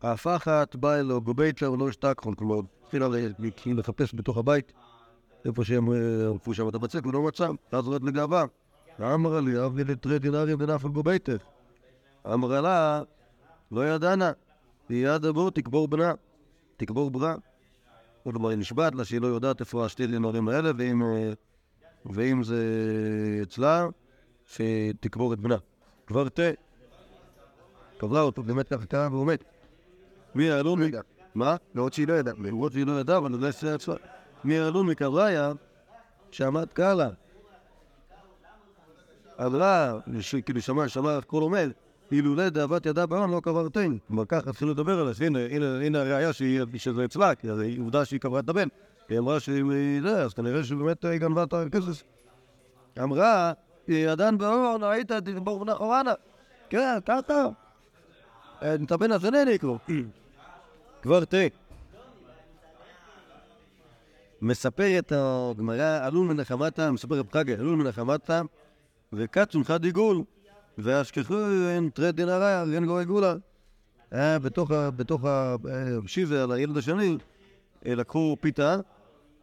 ההפחת 0.02 0.76
באה 0.76 1.00
אלו 1.00 1.20
גוביצ'ה 1.20 1.70
ולא 1.70 1.88
השתכחון, 1.88 2.34
כלומר, 2.34 2.60
התחילה 2.82 3.08
לחפש 3.66 4.14
בתוך 4.14 4.36
הבית, 4.36 4.72
איפה 5.44 5.64
שהם 5.64 5.92
אה, 5.92 5.96
ערפו 6.24 6.54
שם 6.54 6.68
את 6.68 6.74
הבצק, 6.74 7.06
ולא 7.06 7.22
מצא, 7.22 7.48
ואז 7.72 7.88
רד 7.88 8.04
לגאווה. 8.04 8.44
אמרה 9.00 9.40
לי, 9.40 9.64
אבי 9.66 9.84
לתרי 9.84 10.18
דינרים 10.18 10.58
דנפל 10.58 10.88
גוביתך. 10.88 11.42
אמרה 12.32 12.60
לה, 12.60 13.02
לא 13.72 13.88
ידענה, 13.88 14.32
יד 14.90 15.24
אבור 15.24 15.50
תקבור 15.50 15.88
בנה, 15.88 16.12
תקבור 16.76 17.10
ברה. 17.10 17.34
כלומר, 18.24 18.48
היא 18.48 18.58
נשבעת 18.58 18.94
לה 18.94 19.04
שהיא 19.04 19.20
לא 19.20 19.26
יודעת 19.26 19.60
איפה 19.60 19.84
השתי 19.84 20.06
דינרים 20.06 20.48
האלה, 20.48 20.70
ואם, 20.76 21.02
אה, 21.02 21.32
ואם 22.06 22.42
זה 22.42 22.64
אצלה, 23.42 23.86
שתקבור 24.46 25.32
את 25.32 25.38
בנה. 25.38 25.56
כבר 26.06 26.28
תה. 26.28 26.42
קברה 27.98 28.20
אותו, 28.20 28.42
באמת 28.42 28.68
ככה 28.68 28.86
קרה 28.86 29.08
והוא 29.10 29.26
מת. 29.26 29.44
מי 30.34 30.50
העלון? 30.50 30.80
מה? 31.34 31.56
למרות 31.74 31.92
שהיא 31.92 32.08
לא 32.08 32.12
ידעה. 32.12 32.34
למרות 32.38 32.72
שהיא 32.72 32.86
לא 32.86 33.00
ידעה, 33.00 33.18
אבל 33.18 33.50
זה 33.52 33.74
עצמה. 33.74 33.94
מי 34.44 34.58
העלון 34.58 34.86
מקבריה 34.86 35.52
שעמד 36.30 36.72
קהלה. 36.72 37.08
אמרה, 39.46 39.98
כאילו 40.44 40.60
שמע, 40.60 40.88
שמע 40.88 41.16
הכל 41.16 41.42
אומר, 41.42 41.68
אילולא 42.12 42.48
דאבת 42.48 42.86
ידה 42.86 43.06
בהון 43.06 43.30
לא 43.30 43.40
קברתני. 43.40 43.98
כלומר 44.08 44.24
ככה 44.28 44.50
התחילו 44.50 44.70
לדבר 44.70 45.00
עליה, 45.00 45.14
שהנה, 45.14 45.38
הנה, 45.50 45.80
הנה 45.80 46.00
הראייה 46.00 46.32
שהיא- 46.32 46.60
שזה 46.76 47.04
אצלה, 47.04 47.34
כי 47.34 47.48
הרי 47.48 47.76
עובדה 47.76 48.04
שהיא 48.04 48.20
קברה 48.20 48.40
את 48.40 48.48
הבן. 48.48 48.68
היא 49.08 49.18
אמרה 49.18 49.40
שהיא 49.40 49.62
זה, 50.02 50.22
אז 50.22 50.34
כנראה 50.34 50.64
שבאמת 50.64 51.04
היא 51.04 51.18
גנבה 51.18 51.42
את 51.42 51.52
הכסף. 51.54 52.02
אמרה, 53.02 53.52
ידן 53.88 54.38
בהון, 54.38 54.82
היית 54.84 55.12
תגבור 55.12 55.64
בנה 55.64 55.74
חורנה. 55.74 56.12
כן, 56.70 56.98
ככה. 57.06 57.46
אה, 58.62 58.74
את 58.74 58.92
הבן 58.92 59.12
הזה 59.12 59.30
נעניקו. 59.30 59.78
כבר 61.02 61.24
תה. 61.24 61.36
מספרת 64.42 65.12
הגמרא, 65.16 66.06
עלול 66.06 66.26
מנחמתה, 66.26 66.90
מספר 66.90 67.14
רב 67.18 67.26
חגה, 67.32 67.54
עלול 67.54 67.76
מנחמתה, 67.76 68.42
וקצון 69.12 69.64
חד 69.64 69.84
עיגול, 69.84 70.22
והשכחו 70.78 71.34
אין 71.68 71.90
תרי 71.94 72.12
דין 72.12 72.28
הרע, 72.28 72.64
אין 72.74 72.86
גוי 72.86 73.04
גולה. 73.04 73.34
היה 74.10 74.38
בתוך 74.38 74.70
ה... 74.70 74.90
בתוך 74.90 75.24
ה... 75.24 75.56
שיבה 76.06 76.42
על 76.42 76.52
הילד 76.52 76.76
השני, 76.76 77.16
אה, 77.86 77.94
לקחו 77.94 78.36
פיתה, 78.40 78.76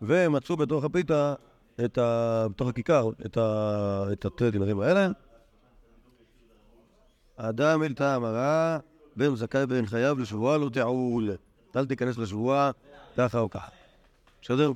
ומצאו 0.01 0.57
בתוך 0.57 0.83
הפיתה. 0.83 1.33
בתוך 1.77 2.69
הכיכר, 2.69 3.09
את 3.25 3.37
ה... 3.37 4.03
את 4.11 4.25
התרי 4.25 4.51
דינרים 4.51 4.79
האלה. 4.79 5.07
האדם 7.37 7.83
אל 7.83 7.93
טעם 7.93 8.23
הרע, 8.23 8.77
בן 9.15 9.35
זכאי 9.35 9.65
בן 9.65 9.85
חייב 9.85 10.19
לשבועה 10.19 10.57
לא 10.57 10.69
תעול. 10.69 11.31
אל 11.75 11.85
תיכנס 11.85 12.17
לשבועה 12.17 12.71
ככה 13.17 13.39
או 13.39 13.49
ככה. 13.49 13.71
בסדר? 14.41 14.71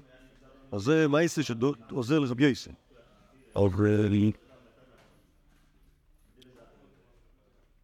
אז 0.72 0.82
זה 0.82 1.08
מייסה 1.08 1.44
שעוזר 1.44 2.20
לרבי 2.20 2.46
יסן. 2.46 2.72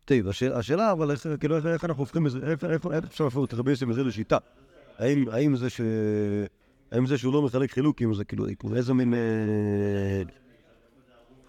טוב, 0.09 0.27
השאלה- 0.55 0.91
אבל 0.91 1.11
כאילו, 1.39 1.57
איך- 1.57 1.85
אנחנו 1.85 2.01
הופכים 2.01 2.27
את 2.27 2.31
זה, 2.31 2.39
איך 2.43 2.63
אפשר 3.07 3.23
להפוך 3.23 3.45
את 3.45 3.53
רבי 3.53 3.71
יוסי 3.71 3.85
מזה 3.85 4.03
לשיטה? 4.03 4.37
האם 5.31 5.55
זה 5.55 5.69
ש... 5.69 5.81
האם 6.91 7.05
זה 7.05 7.17
שהוא 7.17 7.33
לא 7.33 7.41
מחלק 7.41 7.71
חילוקים, 7.71 8.13
זה 8.13 8.23
כאילו, 8.23 8.45
כאילו, 8.59 8.75
איזה 8.75 8.93
מין... 8.93 9.13
אה, 9.13 10.21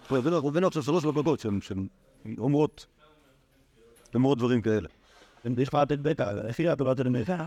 טוב, 0.09 0.27
הבאנו 0.47 0.67
עכשיו 0.67 0.83
שלוש 0.83 1.05
שהן 1.41 1.61
שהן 1.61 1.87
אומרות, 2.39 2.87
דברים 4.39 4.63
כאלה. 4.63 4.89
יש 5.59 5.69
לך 5.69 5.75
את 5.93 6.01
בית, 6.01 6.21
איך 6.21 6.61
היא 6.61 6.71
עבירת 6.71 7.01
הנמיכה? 7.01 7.47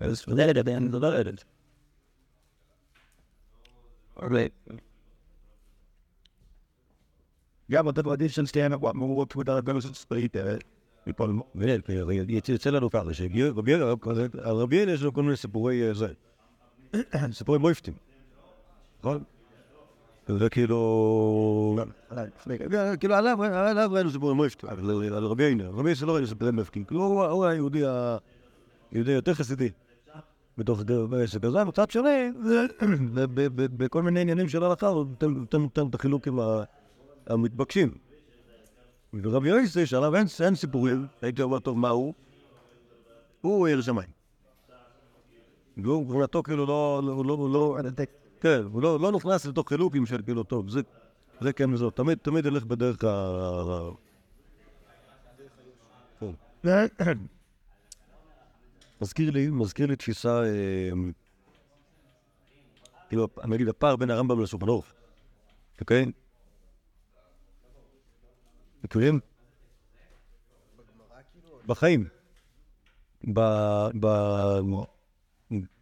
אז 0.00 0.24
זה 0.26 0.46
לדבר, 0.46 0.76
אני 0.76 0.88
לא 0.92 1.06
יודעת. 1.06 1.44
אוקיי. 7.68 7.78
גם 7.78 7.88
אתה 7.88 8.02
מעדיף 8.02 8.32
של 8.32 8.46
שתיהן 8.46 8.72
של 9.80 9.94
ספרית, 9.94 10.36
מפה 11.06 11.26
יצא 12.48 12.70
לנו 12.70 12.90
ככה, 12.90 13.12
שעל 13.14 14.56
רבי 14.56 14.82
אלה 14.82 14.92
יש 14.92 15.02
לו 15.02 15.12
כל 15.12 15.22
מיני 15.22 15.36
סיפורי 15.36 15.88
אה, 15.88 15.94
זה, 15.94 16.08
סיפורי 17.32 17.58
מויפטים, 17.58 17.94
נכון? 19.00 19.22
זה 20.28 20.48
כאילו... 20.50 21.78
כאילו 23.00 23.14
עליו 23.14 23.38
ראינו 23.90 24.10
סיפורי 24.10 24.34
מויפטים, 24.34 24.68
על 24.70 25.24
רבי 25.24 25.44
אלה, 25.44 25.68
רבי 25.68 25.90
אלה 25.90 26.06
לא 26.06 26.12
ראינו 26.12 26.26
סיפורי 26.26 26.50
מויפטים, 26.52 26.84
כאילו 26.84 27.02
הוא 27.30 27.44
היהודי 27.44 27.86
ה- 27.86 28.16
יהודי 28.92 29.12
יותר 29.12 29.34
חסידי. 29.34 29.68
בתוך 30.58 30.80
העסק 31.12 31.44
הזה, 31.44 31.64
מצד 31.64 31.90
שני, 31.90 32.30
זה- 32.44 32.66
בכל 33.54 34.02
מיני 34.02 34.20
עניינים 34.20 34.48
של 34.48 34.64
הלכה, 34.64 34.86
הוא 34.86 35.06
נותן- 35.20 35.86
את 35.88 35.94
החילוקים 35.94 36.38
ה- 36.40 36.62
המתבקשים. 37.26 37.94
ורבי 39.22 39.48
יוסי, 39.48 39.86
שעליו 39.86 40.16
אין, 40.16 40.26
אין 40.44 40.54
סיפורים, 40.54 41.06
הייתי 41.22 41.42
אומר, 41.42 41.58
טוב, 41.58 41.78
מה 41.78 41.88
הוא? 41.88 42.14
הוא 43.40 43.66
עיר 43.66 43.82
שמיים. 43.82 44.08
והוא 45.76 46.06
מבחינתו 46.06 46.42
כאילו 46.42 46.66
לא, 46.66 47.02
לא, 47.04 47.24
לא, 47.24 47.50
לא, 47.52 47.78
כן, 48.40 48.60
הוא 48.72 48.82
לא, 48.82 49.00
לא 49.00 49.12
נכנס 49.12 49.46
לתוך 49.46 49.68
חילוקים 49.68 50.06
של 50.06 50.22
כאילו, 50.22 50.42
טוב, 50.42 50.70
זה, 50.70 50.80
זה 51.40 51.52
כן 51.52 51.74
וזאת, 51.74 51.96
תמיד, 51.96 52.18
תמיד 52.18 52.46
ילך 52.46 52.64
בדרך 52.64 53.04
ה... 53.04 53.90
מזכיר 59.00 59.30
לי, 59.30 59.50
מזכיר 59.50 59.86
לי 59.86 59.96
תפיסה, 59.96 60.42
אה, 60.42 60.90
כאילו, 63.08 63.28
אני 63.42 63.56
אגיד, 63.56 63.68
הפער 63.68 63.96
בין 63.96 64.10
הרמב"ם 64.10 64.42
לשולחן 64.42 64.68
ערוך, 64.68 64.86
אוקיי? 65.80 66.06
מכירים? 68.86 69.20
בחיים. 71.66 72.08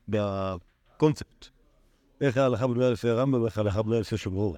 בקונספט. 0.08 1.48
איך 2.20 2.36
ההלכה 2.36 2.66
בנויה 2.66 2.90
לפי 2.90 3.08
הרמב"ם 3.08 3.42
ואיך 3.42 3.58
ההלכה 3.58 3.82
בנויה 3.82 4.00
לפי 4.00 4.16
שומרור. 4.16 4.56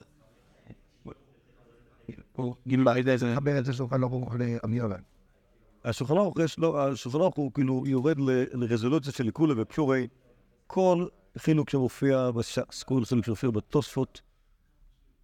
השולחן 5.85 7.21
ערוך 7.21 7.37
הוא 7.37 7.53
כאילו 7.53 7.85
יורד 7.87 8.17
לרזולוציה 8.53 9.13
של 9.13 9.25
עיקולה 9.25 9.55
ופיורי. 9.57 10.09
כל 10.67 11.07
חילוק 11.39 11.71
שמופיע 11.71 12.31
בש"ס, 12.31 12.83
כל 12.83 13.05
חילוק 13.05 13.25
שמופיע 13.25 13.51
בתוספות, 13.51 14.21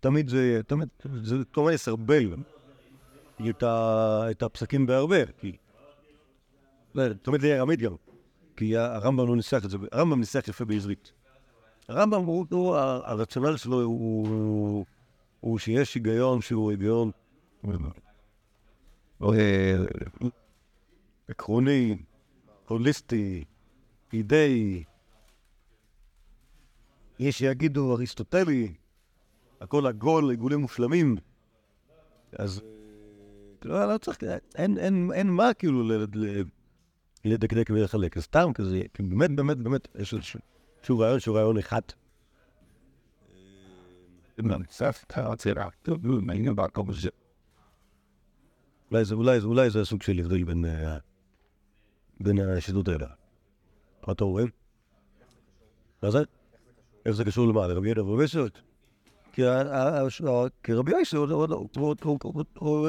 תמיד 0.01 0.29
זה, 0.29 0.61
תמיד, 0.67 0.89
זה 1.23 1.37
כמובן 1.53 1.73
יסרבל 1.73 2.35
את, 3.51 4.43
הפסקים 4.43 4.87
בהרבה, 4.87 5.27
כי... 5.27 5.57
לא, 6.95 7.13
תמיד 7.13 7.41
זה 7.41 7.47
יהיה 7.47 7.61
ארמית 7.61 7.81
גם, 7.81 7.95
כי 8.57 8.77
הרמב"ם 8.77 9.29
לא 9.29 9.37
ניסח 9.37 9.65
את 9.65 9.71
זה, 9.71 9.79
הרמב"ם 9.93 10.21
ניסח 10.21 10.45
יפה 10.49 10.65
בעברית. 10.65 11.13
הרמב"ם 11.89 12.25
הוא, 12.25 12.77
הרציונל 12.77 13.57
שלו 13.57 13.83
הוא 15.41 15.59
שיש 15.59 15.95
היגיון 15.95 16.41
שהוא 16.41 16.71
היגיון 16.71 17.11
אה, 19.23 19.77
עקרוני, 21.29 21.97
הוליסטי, 22.69 23.45
אידאי, 24.13 24.85
יש 27.19 27.39
שיגידו 27.39 27.95
אריסטוטלי, 27.95 28.75
הכל 29.61 29.87
עגול, 29.87 30.31
עיגולים 30.31 30.61
מושלמים, 30.61 31.17
אז 32.33 32.63
לא, 33.65 33.93
לא 33.93 33.99
צריך, 33.99 34.19
אין, 34.55 34.79
אין, 34.79 35.11
אין 35.15 35.31
מה 35.31 35.55
כאילו 35.55 35.83
ל- 35.83 36.07
ל- 36.15 36.43
לדקדק 37.25 37.71
ולחלק, 37.71 38.15
זה 38.15 38.23
סתם 38.23 38.51
כזה, 38.55 38.83
כי 38.95 39.03
באמת, 39.03 39.31
באמת, 39.37 39.57
באמת, 39.59 39.89
יש 39.99 40.15
איזשהו 40.15 40.99
רעיון 40.99 41.21
שהוא 41.21 41.37
רעיון 41.37 41.59
אחד. 41.59 41.81
אולי 48.91 49.05
זה, 49.05 49.15
אולי, 49.15 49.41
זה- 49.41 49.47
אולי 49.47 49.71
זה 49.71 49.85
סוג 49.85 50.03
של 50.03 50.19
הבדל 50.19 50.45
בין, 50.45 50.65
אה, 50.65 50.97
בין 52.21 52.39
השיטות 52.39 52.89
האלה. 52.89 53.07
מה 54.07 54.13
אתה 54.13 54.25
רואה? 54.25 54.45
מה 56.03 56.11
זה? 56.11 56.19
איך 57.07 57.15
זה 57.15 57.25
קשור 57.25 57.49
למה? 57.49 57.67
לרבי 57.67 57.87
יהודה 57.89 58.05
ורבי 58.05 58.23
יוסף? 58.23 58.49
כי 59.33 59.43
רבי 60.75 60.93
יוסף 60.93 61.17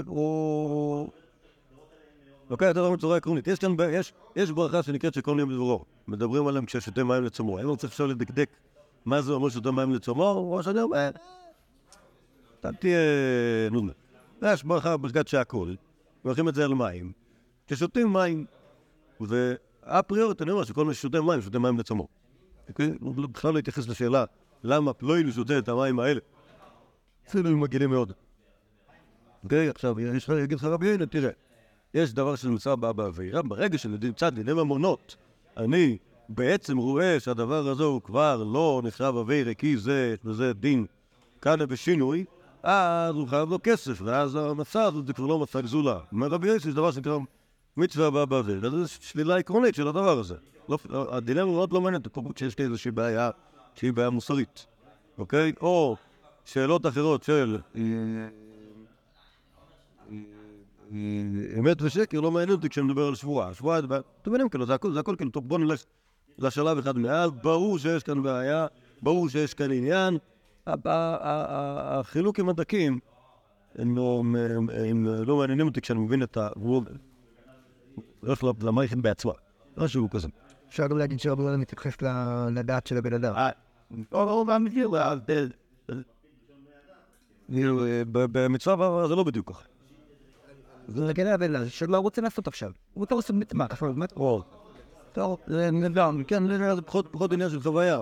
הוא-. 0.06 1.10
לוקח 2.50 2.66
את 2.66 2.78
הדברים 2.78 2.94
בצורה 2.94 3.18
עקרונית. 3.18 3.48
יש 3.48 3.60
כאן, 3.60 3.76
יש- 4.36 4.52
ברכה 4.52 4.84
שנקראת 4.84 5.14
שכל 5.14 5.36
יום 5.40 5.50
בדברו. 5.50 5.86
מדברים 6.08 6.48
עליהם 6.48 6.66
כששותה 6.66 7.04
מים 7.04 7.24
לצומו. 7.24 7.60
אני 7.60 7.78
צריך 7.78 7.92
עכשיו 7.94 8.08
לדקדק 8.08 8.50
מה 9.06 9.22
זה 9.22 9.32
אומר 9.32 9.50
שותה 9.50 9.72
מים 9.72 9.94
לצומו, 9.94 10.24
או 10.24 10.64
שאני 10.64 10.82
אומר, 10.82 11.10
אתה 12.60 12.72
תהיה 12.72 13.00
נודמה. 13.72 13.92
יש 14.46 14.64
ברכה 14.64 14.98
ברכת 14.98 15.28
שהכל, 15.28 15.74
מברכים 16.26 16.50
את 16.50 16.56
זה 16.56 16.66
על 16.66 16.74
מים. 16.74 17.12
כששותים 17.68 18.14
מים, 18.14 18.46
ואפריורית 19.22 20.42
אני 20.42 20.52
אומר 20.52 20.64
שכל 20.64 20.86
מי 20.86 20.94
ששותה 20.94 21.22
מים, 21.22 21.42
שותה 21.42 21.60
מים 21.60 21.80
לצומו. 21.80 22.08
אוקיי? 22.70 22.94
בכלל 23.32 23.54
לא 23.54 23.60
התייחס 23.60 23.88
לשאלה 23.88 24.26
למה 24.64 24.94
פלוינו 24.94 25.32
שותה 25.32 25.58
את 25.58 25.70
המים 25.70 26.00
האלה. 26.00 26.20
אפילו 27.28 27.50
הם 27.50 27.60
מגעילים 27.60 27.90
מאוד. 27.90 28.12
אוקיי, 29.44 29.70
עכשיו, 29.70 30.00
יש 30.00 30.30
לך, 30.30 30.36
יגיד 30.44 30.58
לך 30.58 30.64
רבי 30.64 30.88
יהודה, 30.88 31.06
תראה, 31.06 31.32
יש 31.94 32.14
דבר 32.14 32.36
שנמצא 32.36 32.76
בה 32.76 32.94
בעבירה, 32.94 33.42
ברגע 33.42 33.78
שנמצא 33.78 34.30
דיני 34.30 34.54
ממונות, 34.54 35.16
אני 35.58 35.98
בעצם 36.30 36.78
רואה 36.78 37.20
שהדבר 37.20 37.68
הזה 37.68 37.84
הוא 37.84 38.02
כבר 38.02 38.44
לא 38.44 38.82
נחשב 38.84 39.14
עבירה, 39.18 39.54
כי 39.54 39.78
זה, 39.78 40.16
וזה 40.26 40.54
דין 40.54 40.86
כאן 41.42 41.66
בשינוי, 41.66 42.26
אז 42.64 43.16
הוא 43.16 43.28
חייב 43.28 43.50
לו 43.50 43.60
כסף, 43.64 44.02
ואז 44.02 44.36
המצע 44.36 44.84
הזאת 44.84 45.08
זה 45.08 45.14
כבר 45.14 45.26
לא 45.26 45.40
מצע 45.40 45.62
גזולה. 45.62 46.00
רבי 46.22 46.48
יוסי, 46.48 46.70
זה 46.70 46.76
דבר 46.76 46.92
שנקרא 46.92 47.18
מצווה 47.78 48.08
הבאה 48.08 48.26
בעבירה, 48.26 48.70
זו 48.70 48.94
שלילה 49.02 49.38
עקרונית 49.38 49.76
של 49.76 49.88
הדבר 49.88 50.20
הזה. 50.20 50.36
לא, 50.70 50.78
הדילמה 51.12 51.52
מאוד 51.52 51.74
לא 51.74 51.82
מעניינת, 51.82 52.08
שיש 52.36 52.60
לי 52.60 52.66
איזושהי 52.66 52.92
בעיה 52.92 53.30
שהיא 53.76 53.94
בעיה 53.94 54.10
מוסרית, 54.10 54.66
אוקיי? 55.18 55.54
או 55.62 55.96
שאלות 56.46 56.86
אחרות 56.86 57.24
של 57.24 57.58
אה, 57.76 57.82
אה, 60.92 60.98
אמת 61.60 61.82
ושקר 61.82 62.20
לא 62.22 62.32
מעניין 62.32 62.50
אותי 62.52 62.70
כשאני 62.70 62.88
מדבר 62.88 63.08
על 63.08 63.16
שבועה. 63.16 63.54
שבועה, 63.54 63.80
אתם 63.80 63.86
מבינים, 64.32 64.50
כאילו, 64.50 64.66
זה 64.66 64.74
הכל, 64.74 65.16
כאילו, 65.18 65.32
טוב, 65.32 65.48
בוא 65.48 65.60
נלך 65.60 65.84
לשלב 66.38 66.78
אחד 66.78 66.98
מעל, 66.98 67.30
ברור 67.30 67.78
שיש 67.80 68.04
כאן 68.04 68.24
בעיה, 68.24 68.68
ברור 69.02 69.30
שיש 69.30 69.54
כאן 69.54 69.72
עניין. 69.72 70.18
ה- 70.68 70.72
ה- 70.72 70.76
ה- 70.86 71.18
ה- 71.26 72.00
החילוקים 72.00 72.50
הדקים, 72.50 73.00
הם 73.76 73.96
לא, 73.98 74.24
הם- 74.90 75.06
לא 75.06 75.38
מעניינים 75.38 75.68
אותי 75.68 75.82
כשאני 75.82 76.00
מבין 76.00 76.24
את 76.24 76.38
ה... 76.38 76.50
הולך 78.22 78.44
למערכת 78.64 78.98
בעצמה, 78.98 79.34
משהו 79.78 80.10
כזה. 80.10 80.28
אפשר 80.68 80.88
גם 80.88 80.98
להגיד 80.98 81.20
שרבי 81.20 81.42
יהודה 81.42 81.58
מתייחס 81.58 81.98
לדעת 82.52 82.88
של 82.88 82.98
הבן 82.98 83.14
אדם. 83.14 83.34
או 84.12 84.46
במחיר, 84.46 84.70
כאילו, 84.74 84.96
אה, 84.96 85.16
ב- 85.16 85.48
במצווה 88.12 89.08
זה 89.08 89.16
לא 89.16 89.24
בדיוק 89.24 89.50
ככה. 89.50 89.64
זה 90.88 91.14
כן 91.16 91.28
אדם 91.28 91.70
שלא 91.70 92.00
רוצה 92.00 92.22
לעשות 92.22 92.48
עכשיו. 92.48 92.72
הוא 92.94 93.06
לא 93.12 93.16
רוצה 93.16 93.34
מה, 93.54 93.66
עכשיו, 93.70 93.94
מה? 93.96 94.06
טוב, 95.14 95.38
זה 95.48 95.72
נדל"ן, 95.72 96.22
כן, 96.28 96.44
זה 96.76 96.82
פחות 96.82 97.32
עניין 97.34 97.50
של 97.50 97.60
חוויה. 97.62 98.02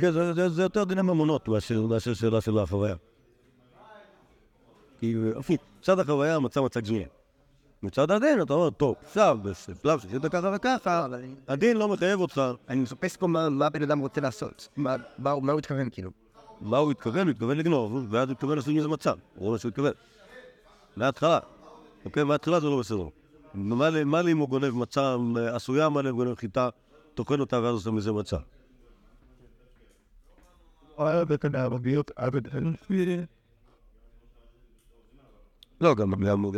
כן, 0.00 0.10
זה- 0.48 0.62
יותר 0.62 0.84
דיני 0.84 1.02
ממונות 1.02 1.48
מאשר 1.48 2.14
שאלה 2.14 2.40
של 2.40 2.58
החוויה. 2.58 2.94
כי 5.00 5.14
הפוך, 5.36 5.56
מצד 5.80 5.98
החוויה 5.98 6.38
מצא 6.38 6.60
גזולה. 6.80 7.04
מצד 7.82 8.10
הדין 8.10 8.42
אתה 8.42 8.52
אומר, 8.52 8.70
טוב, 8.70 8.94
עכשיו, 9.04 9.38
בשלב 9.42 9.98
שעשית 9.98 10.26
ככה 10.26 10.50
וככה, 10.56 11.06
הדין 11.48 11.76
לא 11.76 11.88
מחייב 11.88 12.20
אותך. 12.20 12.42
אני 12.68 12.80
מחפש 12.80 13.16
פה 13.16 13.26
מה 13.26 13.66
הבן 13.66 13.82
אדם 13.82 13.98
רוצה 13.98 14.20
לעשות. 14.20 14.68
מה 14.76 14.96
הוא 15.30 15.58
התכוון 15.58 15.88
כאילו. 15.90 16.10
מה 16.60 16.78
הוא 16.78 16.90
התכוון? 16.90 17.26
הוא 17.26 17.30
התכוון 17.30 17.56
לגנוב, 17.56 18.06
ואז 18.10 18.28
הוא 18.28 18.32
התכוון 18.34 18.56
לעשות 18.56 18.74
מזה 18.74 18.88
מצב. 18.88 19.16
הוא 19.34 19.52
מה 19.52 19.58
שהוא 19.58 19.68
התכוון. 19.68 19.92
מההתחלה. 20.96 21.38
אוקיי, 22.04 22.24
מההתחלה 22.24 22.60
זה 22.60 22.66
לא 22.66 22.78
בסדר. 22.78 23.08
מה 23.54 23.90
לי- 24.22 24.32
אם 24.32 24.38
הוא 24.38 24.48
גונב 24.48 24.70
מצה 24.70 25.16
אה, 25.36 25.56
עשויה, 25.56 25.88
מה 25.88 26.02
לי 26.02 26.08
אם 26.10 26.14
הוא 26.14 26.24
גונב 26.24 26.34
חיטה, 26.36 26.68
טוחן 27.14 27.40
אותה 27.40 27.60
ואז 27.62 27.74
עושה 27.74 27.90
מזה 27.90 28.12
מצה. 28.12 28.36
לא, 35.80 35.94
גם, 35.94 36.12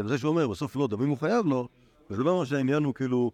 זה 0.09 0.19
שהוא 0.19 0.29
אומר, 0.29 0.49
בסוף 0.49 0.77
לא, 0.77 0.89
אם 1.03 1.09
הוא 1.09 1.19
חייב 1.19 1.47
לו, 1.47 1.69
וזה 2.11 2.23
לא 2.25 2.31
אומר 2.31 2.45
שהעניין 2.45 2.85
הוא 2.85 2.95
כאילו 2.95 3.31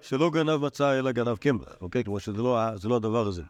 שלא 0.00 0.30
גנב 0.30 0.56
מצה 0.56 0.98
אלא 0.98 1.12
גנב 1.12 1.36
קמח, 1.36 1.76
אוקיי? 1.80 2.04
כמו 2.04 2.20
שזה 2.20 2.42
לא, 2.42 2.76
זה 2.76 2.88
לא 2.88 2.96
הדבר 2.96 3.26
הזה. 3.26 3.42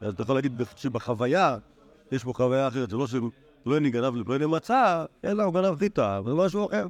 אז 0.00 0.14
אתה 0.14 0.22
יכול 0.22 0.34
להגיד 0.34 0.62
שבחוויה, 0.76 1.56
יש 2.12 2.24
פה 2.24 2.32
חוויה 2.36 2.68
אחרת, 2.68 2.90
זה 2.90 2.96
לא 2.96 3.06
שפלוני 3.06 3.90
גנב 3.90 4.14
לפלוני 4.16 4.46
מצה, 4.46 5.04
אלא 5.24 5.42
הוא 5.42 5.54
גנב 5.54 5.78
חיטה, 5.78 6.20
זה 6.26 6.34
משהו 6.34 6.66
אחר. 6.66 6.86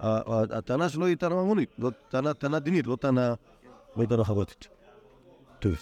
הטענה 0.00 0.88
שלו 0.88 1.06
היא 1.06 1.16
טענה 1.16 1.34
ממונית, 1.34 1.70
לא 1.78 1.90
טענה, 2.38 2.58
דינית, 2.58 2.86
לא 2.86 2.96
טענה, 2.96 3.34
לא 3.96 4.24
חברתית. 4.24 4.68
טוב, 5.58 5.72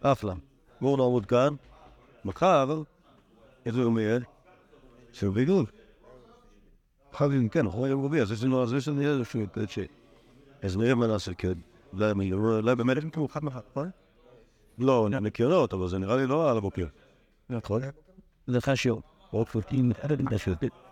אחלה. 0.00 0.34
בואו 0.80 0.96
נעמוד 0.96 1.26
כאן. 1.26 1.54
מחר, 2.24 2.82
איזה 3.66 3.80
יום 3.80 3.98
יהיה? 3.98 4.18
של 5.12 5.28
ביגוד. 5.28 5.66
חייבים, 7.12 7.48
כן, 7.48 7.66
אנחנו 7.66 7.86
יום 7.86 8.04
רביעי, 8.04 8.22
אז 8.22 8.32
יש 8.32 8.44
לנו, 8.44 8.62
אז 8.62 8.72
יש 8.72 8.88
לנו 8.88 9.02
איזשהו, 9.02 9.40
ש... 9.68 9.78
אז 10.62 10.76
נראה 10.76 10.94
מה 10.94 11.06
נעשה, 11.06 11.34
כן. 11.34 11.52
אולי 11.92 12.10
אני- 12.10 12.32
אולי 12.32 12.74
באמת 12.76 12.96
יש 12.96 13.04
לנו 13.16 13.26
אחד 13.26 13.44
מחר, 13.44 13.60
נכון? 13.70 13.90
לא, 14.78 15.08
ניקיונות, 15.20 15.72
אבל 15.72 15.88
זה 15.88 15.98
נראה 15.98 16.16
לי 16.16 16.26
לא 16.26 16.50
על 16.50 16.56
הבוקר. 16.56 16.86
נכון? 17.50 17.82
זה 18.48 18.60
חשוב. 18.60 19.02
אוקיי. 19.32 20.87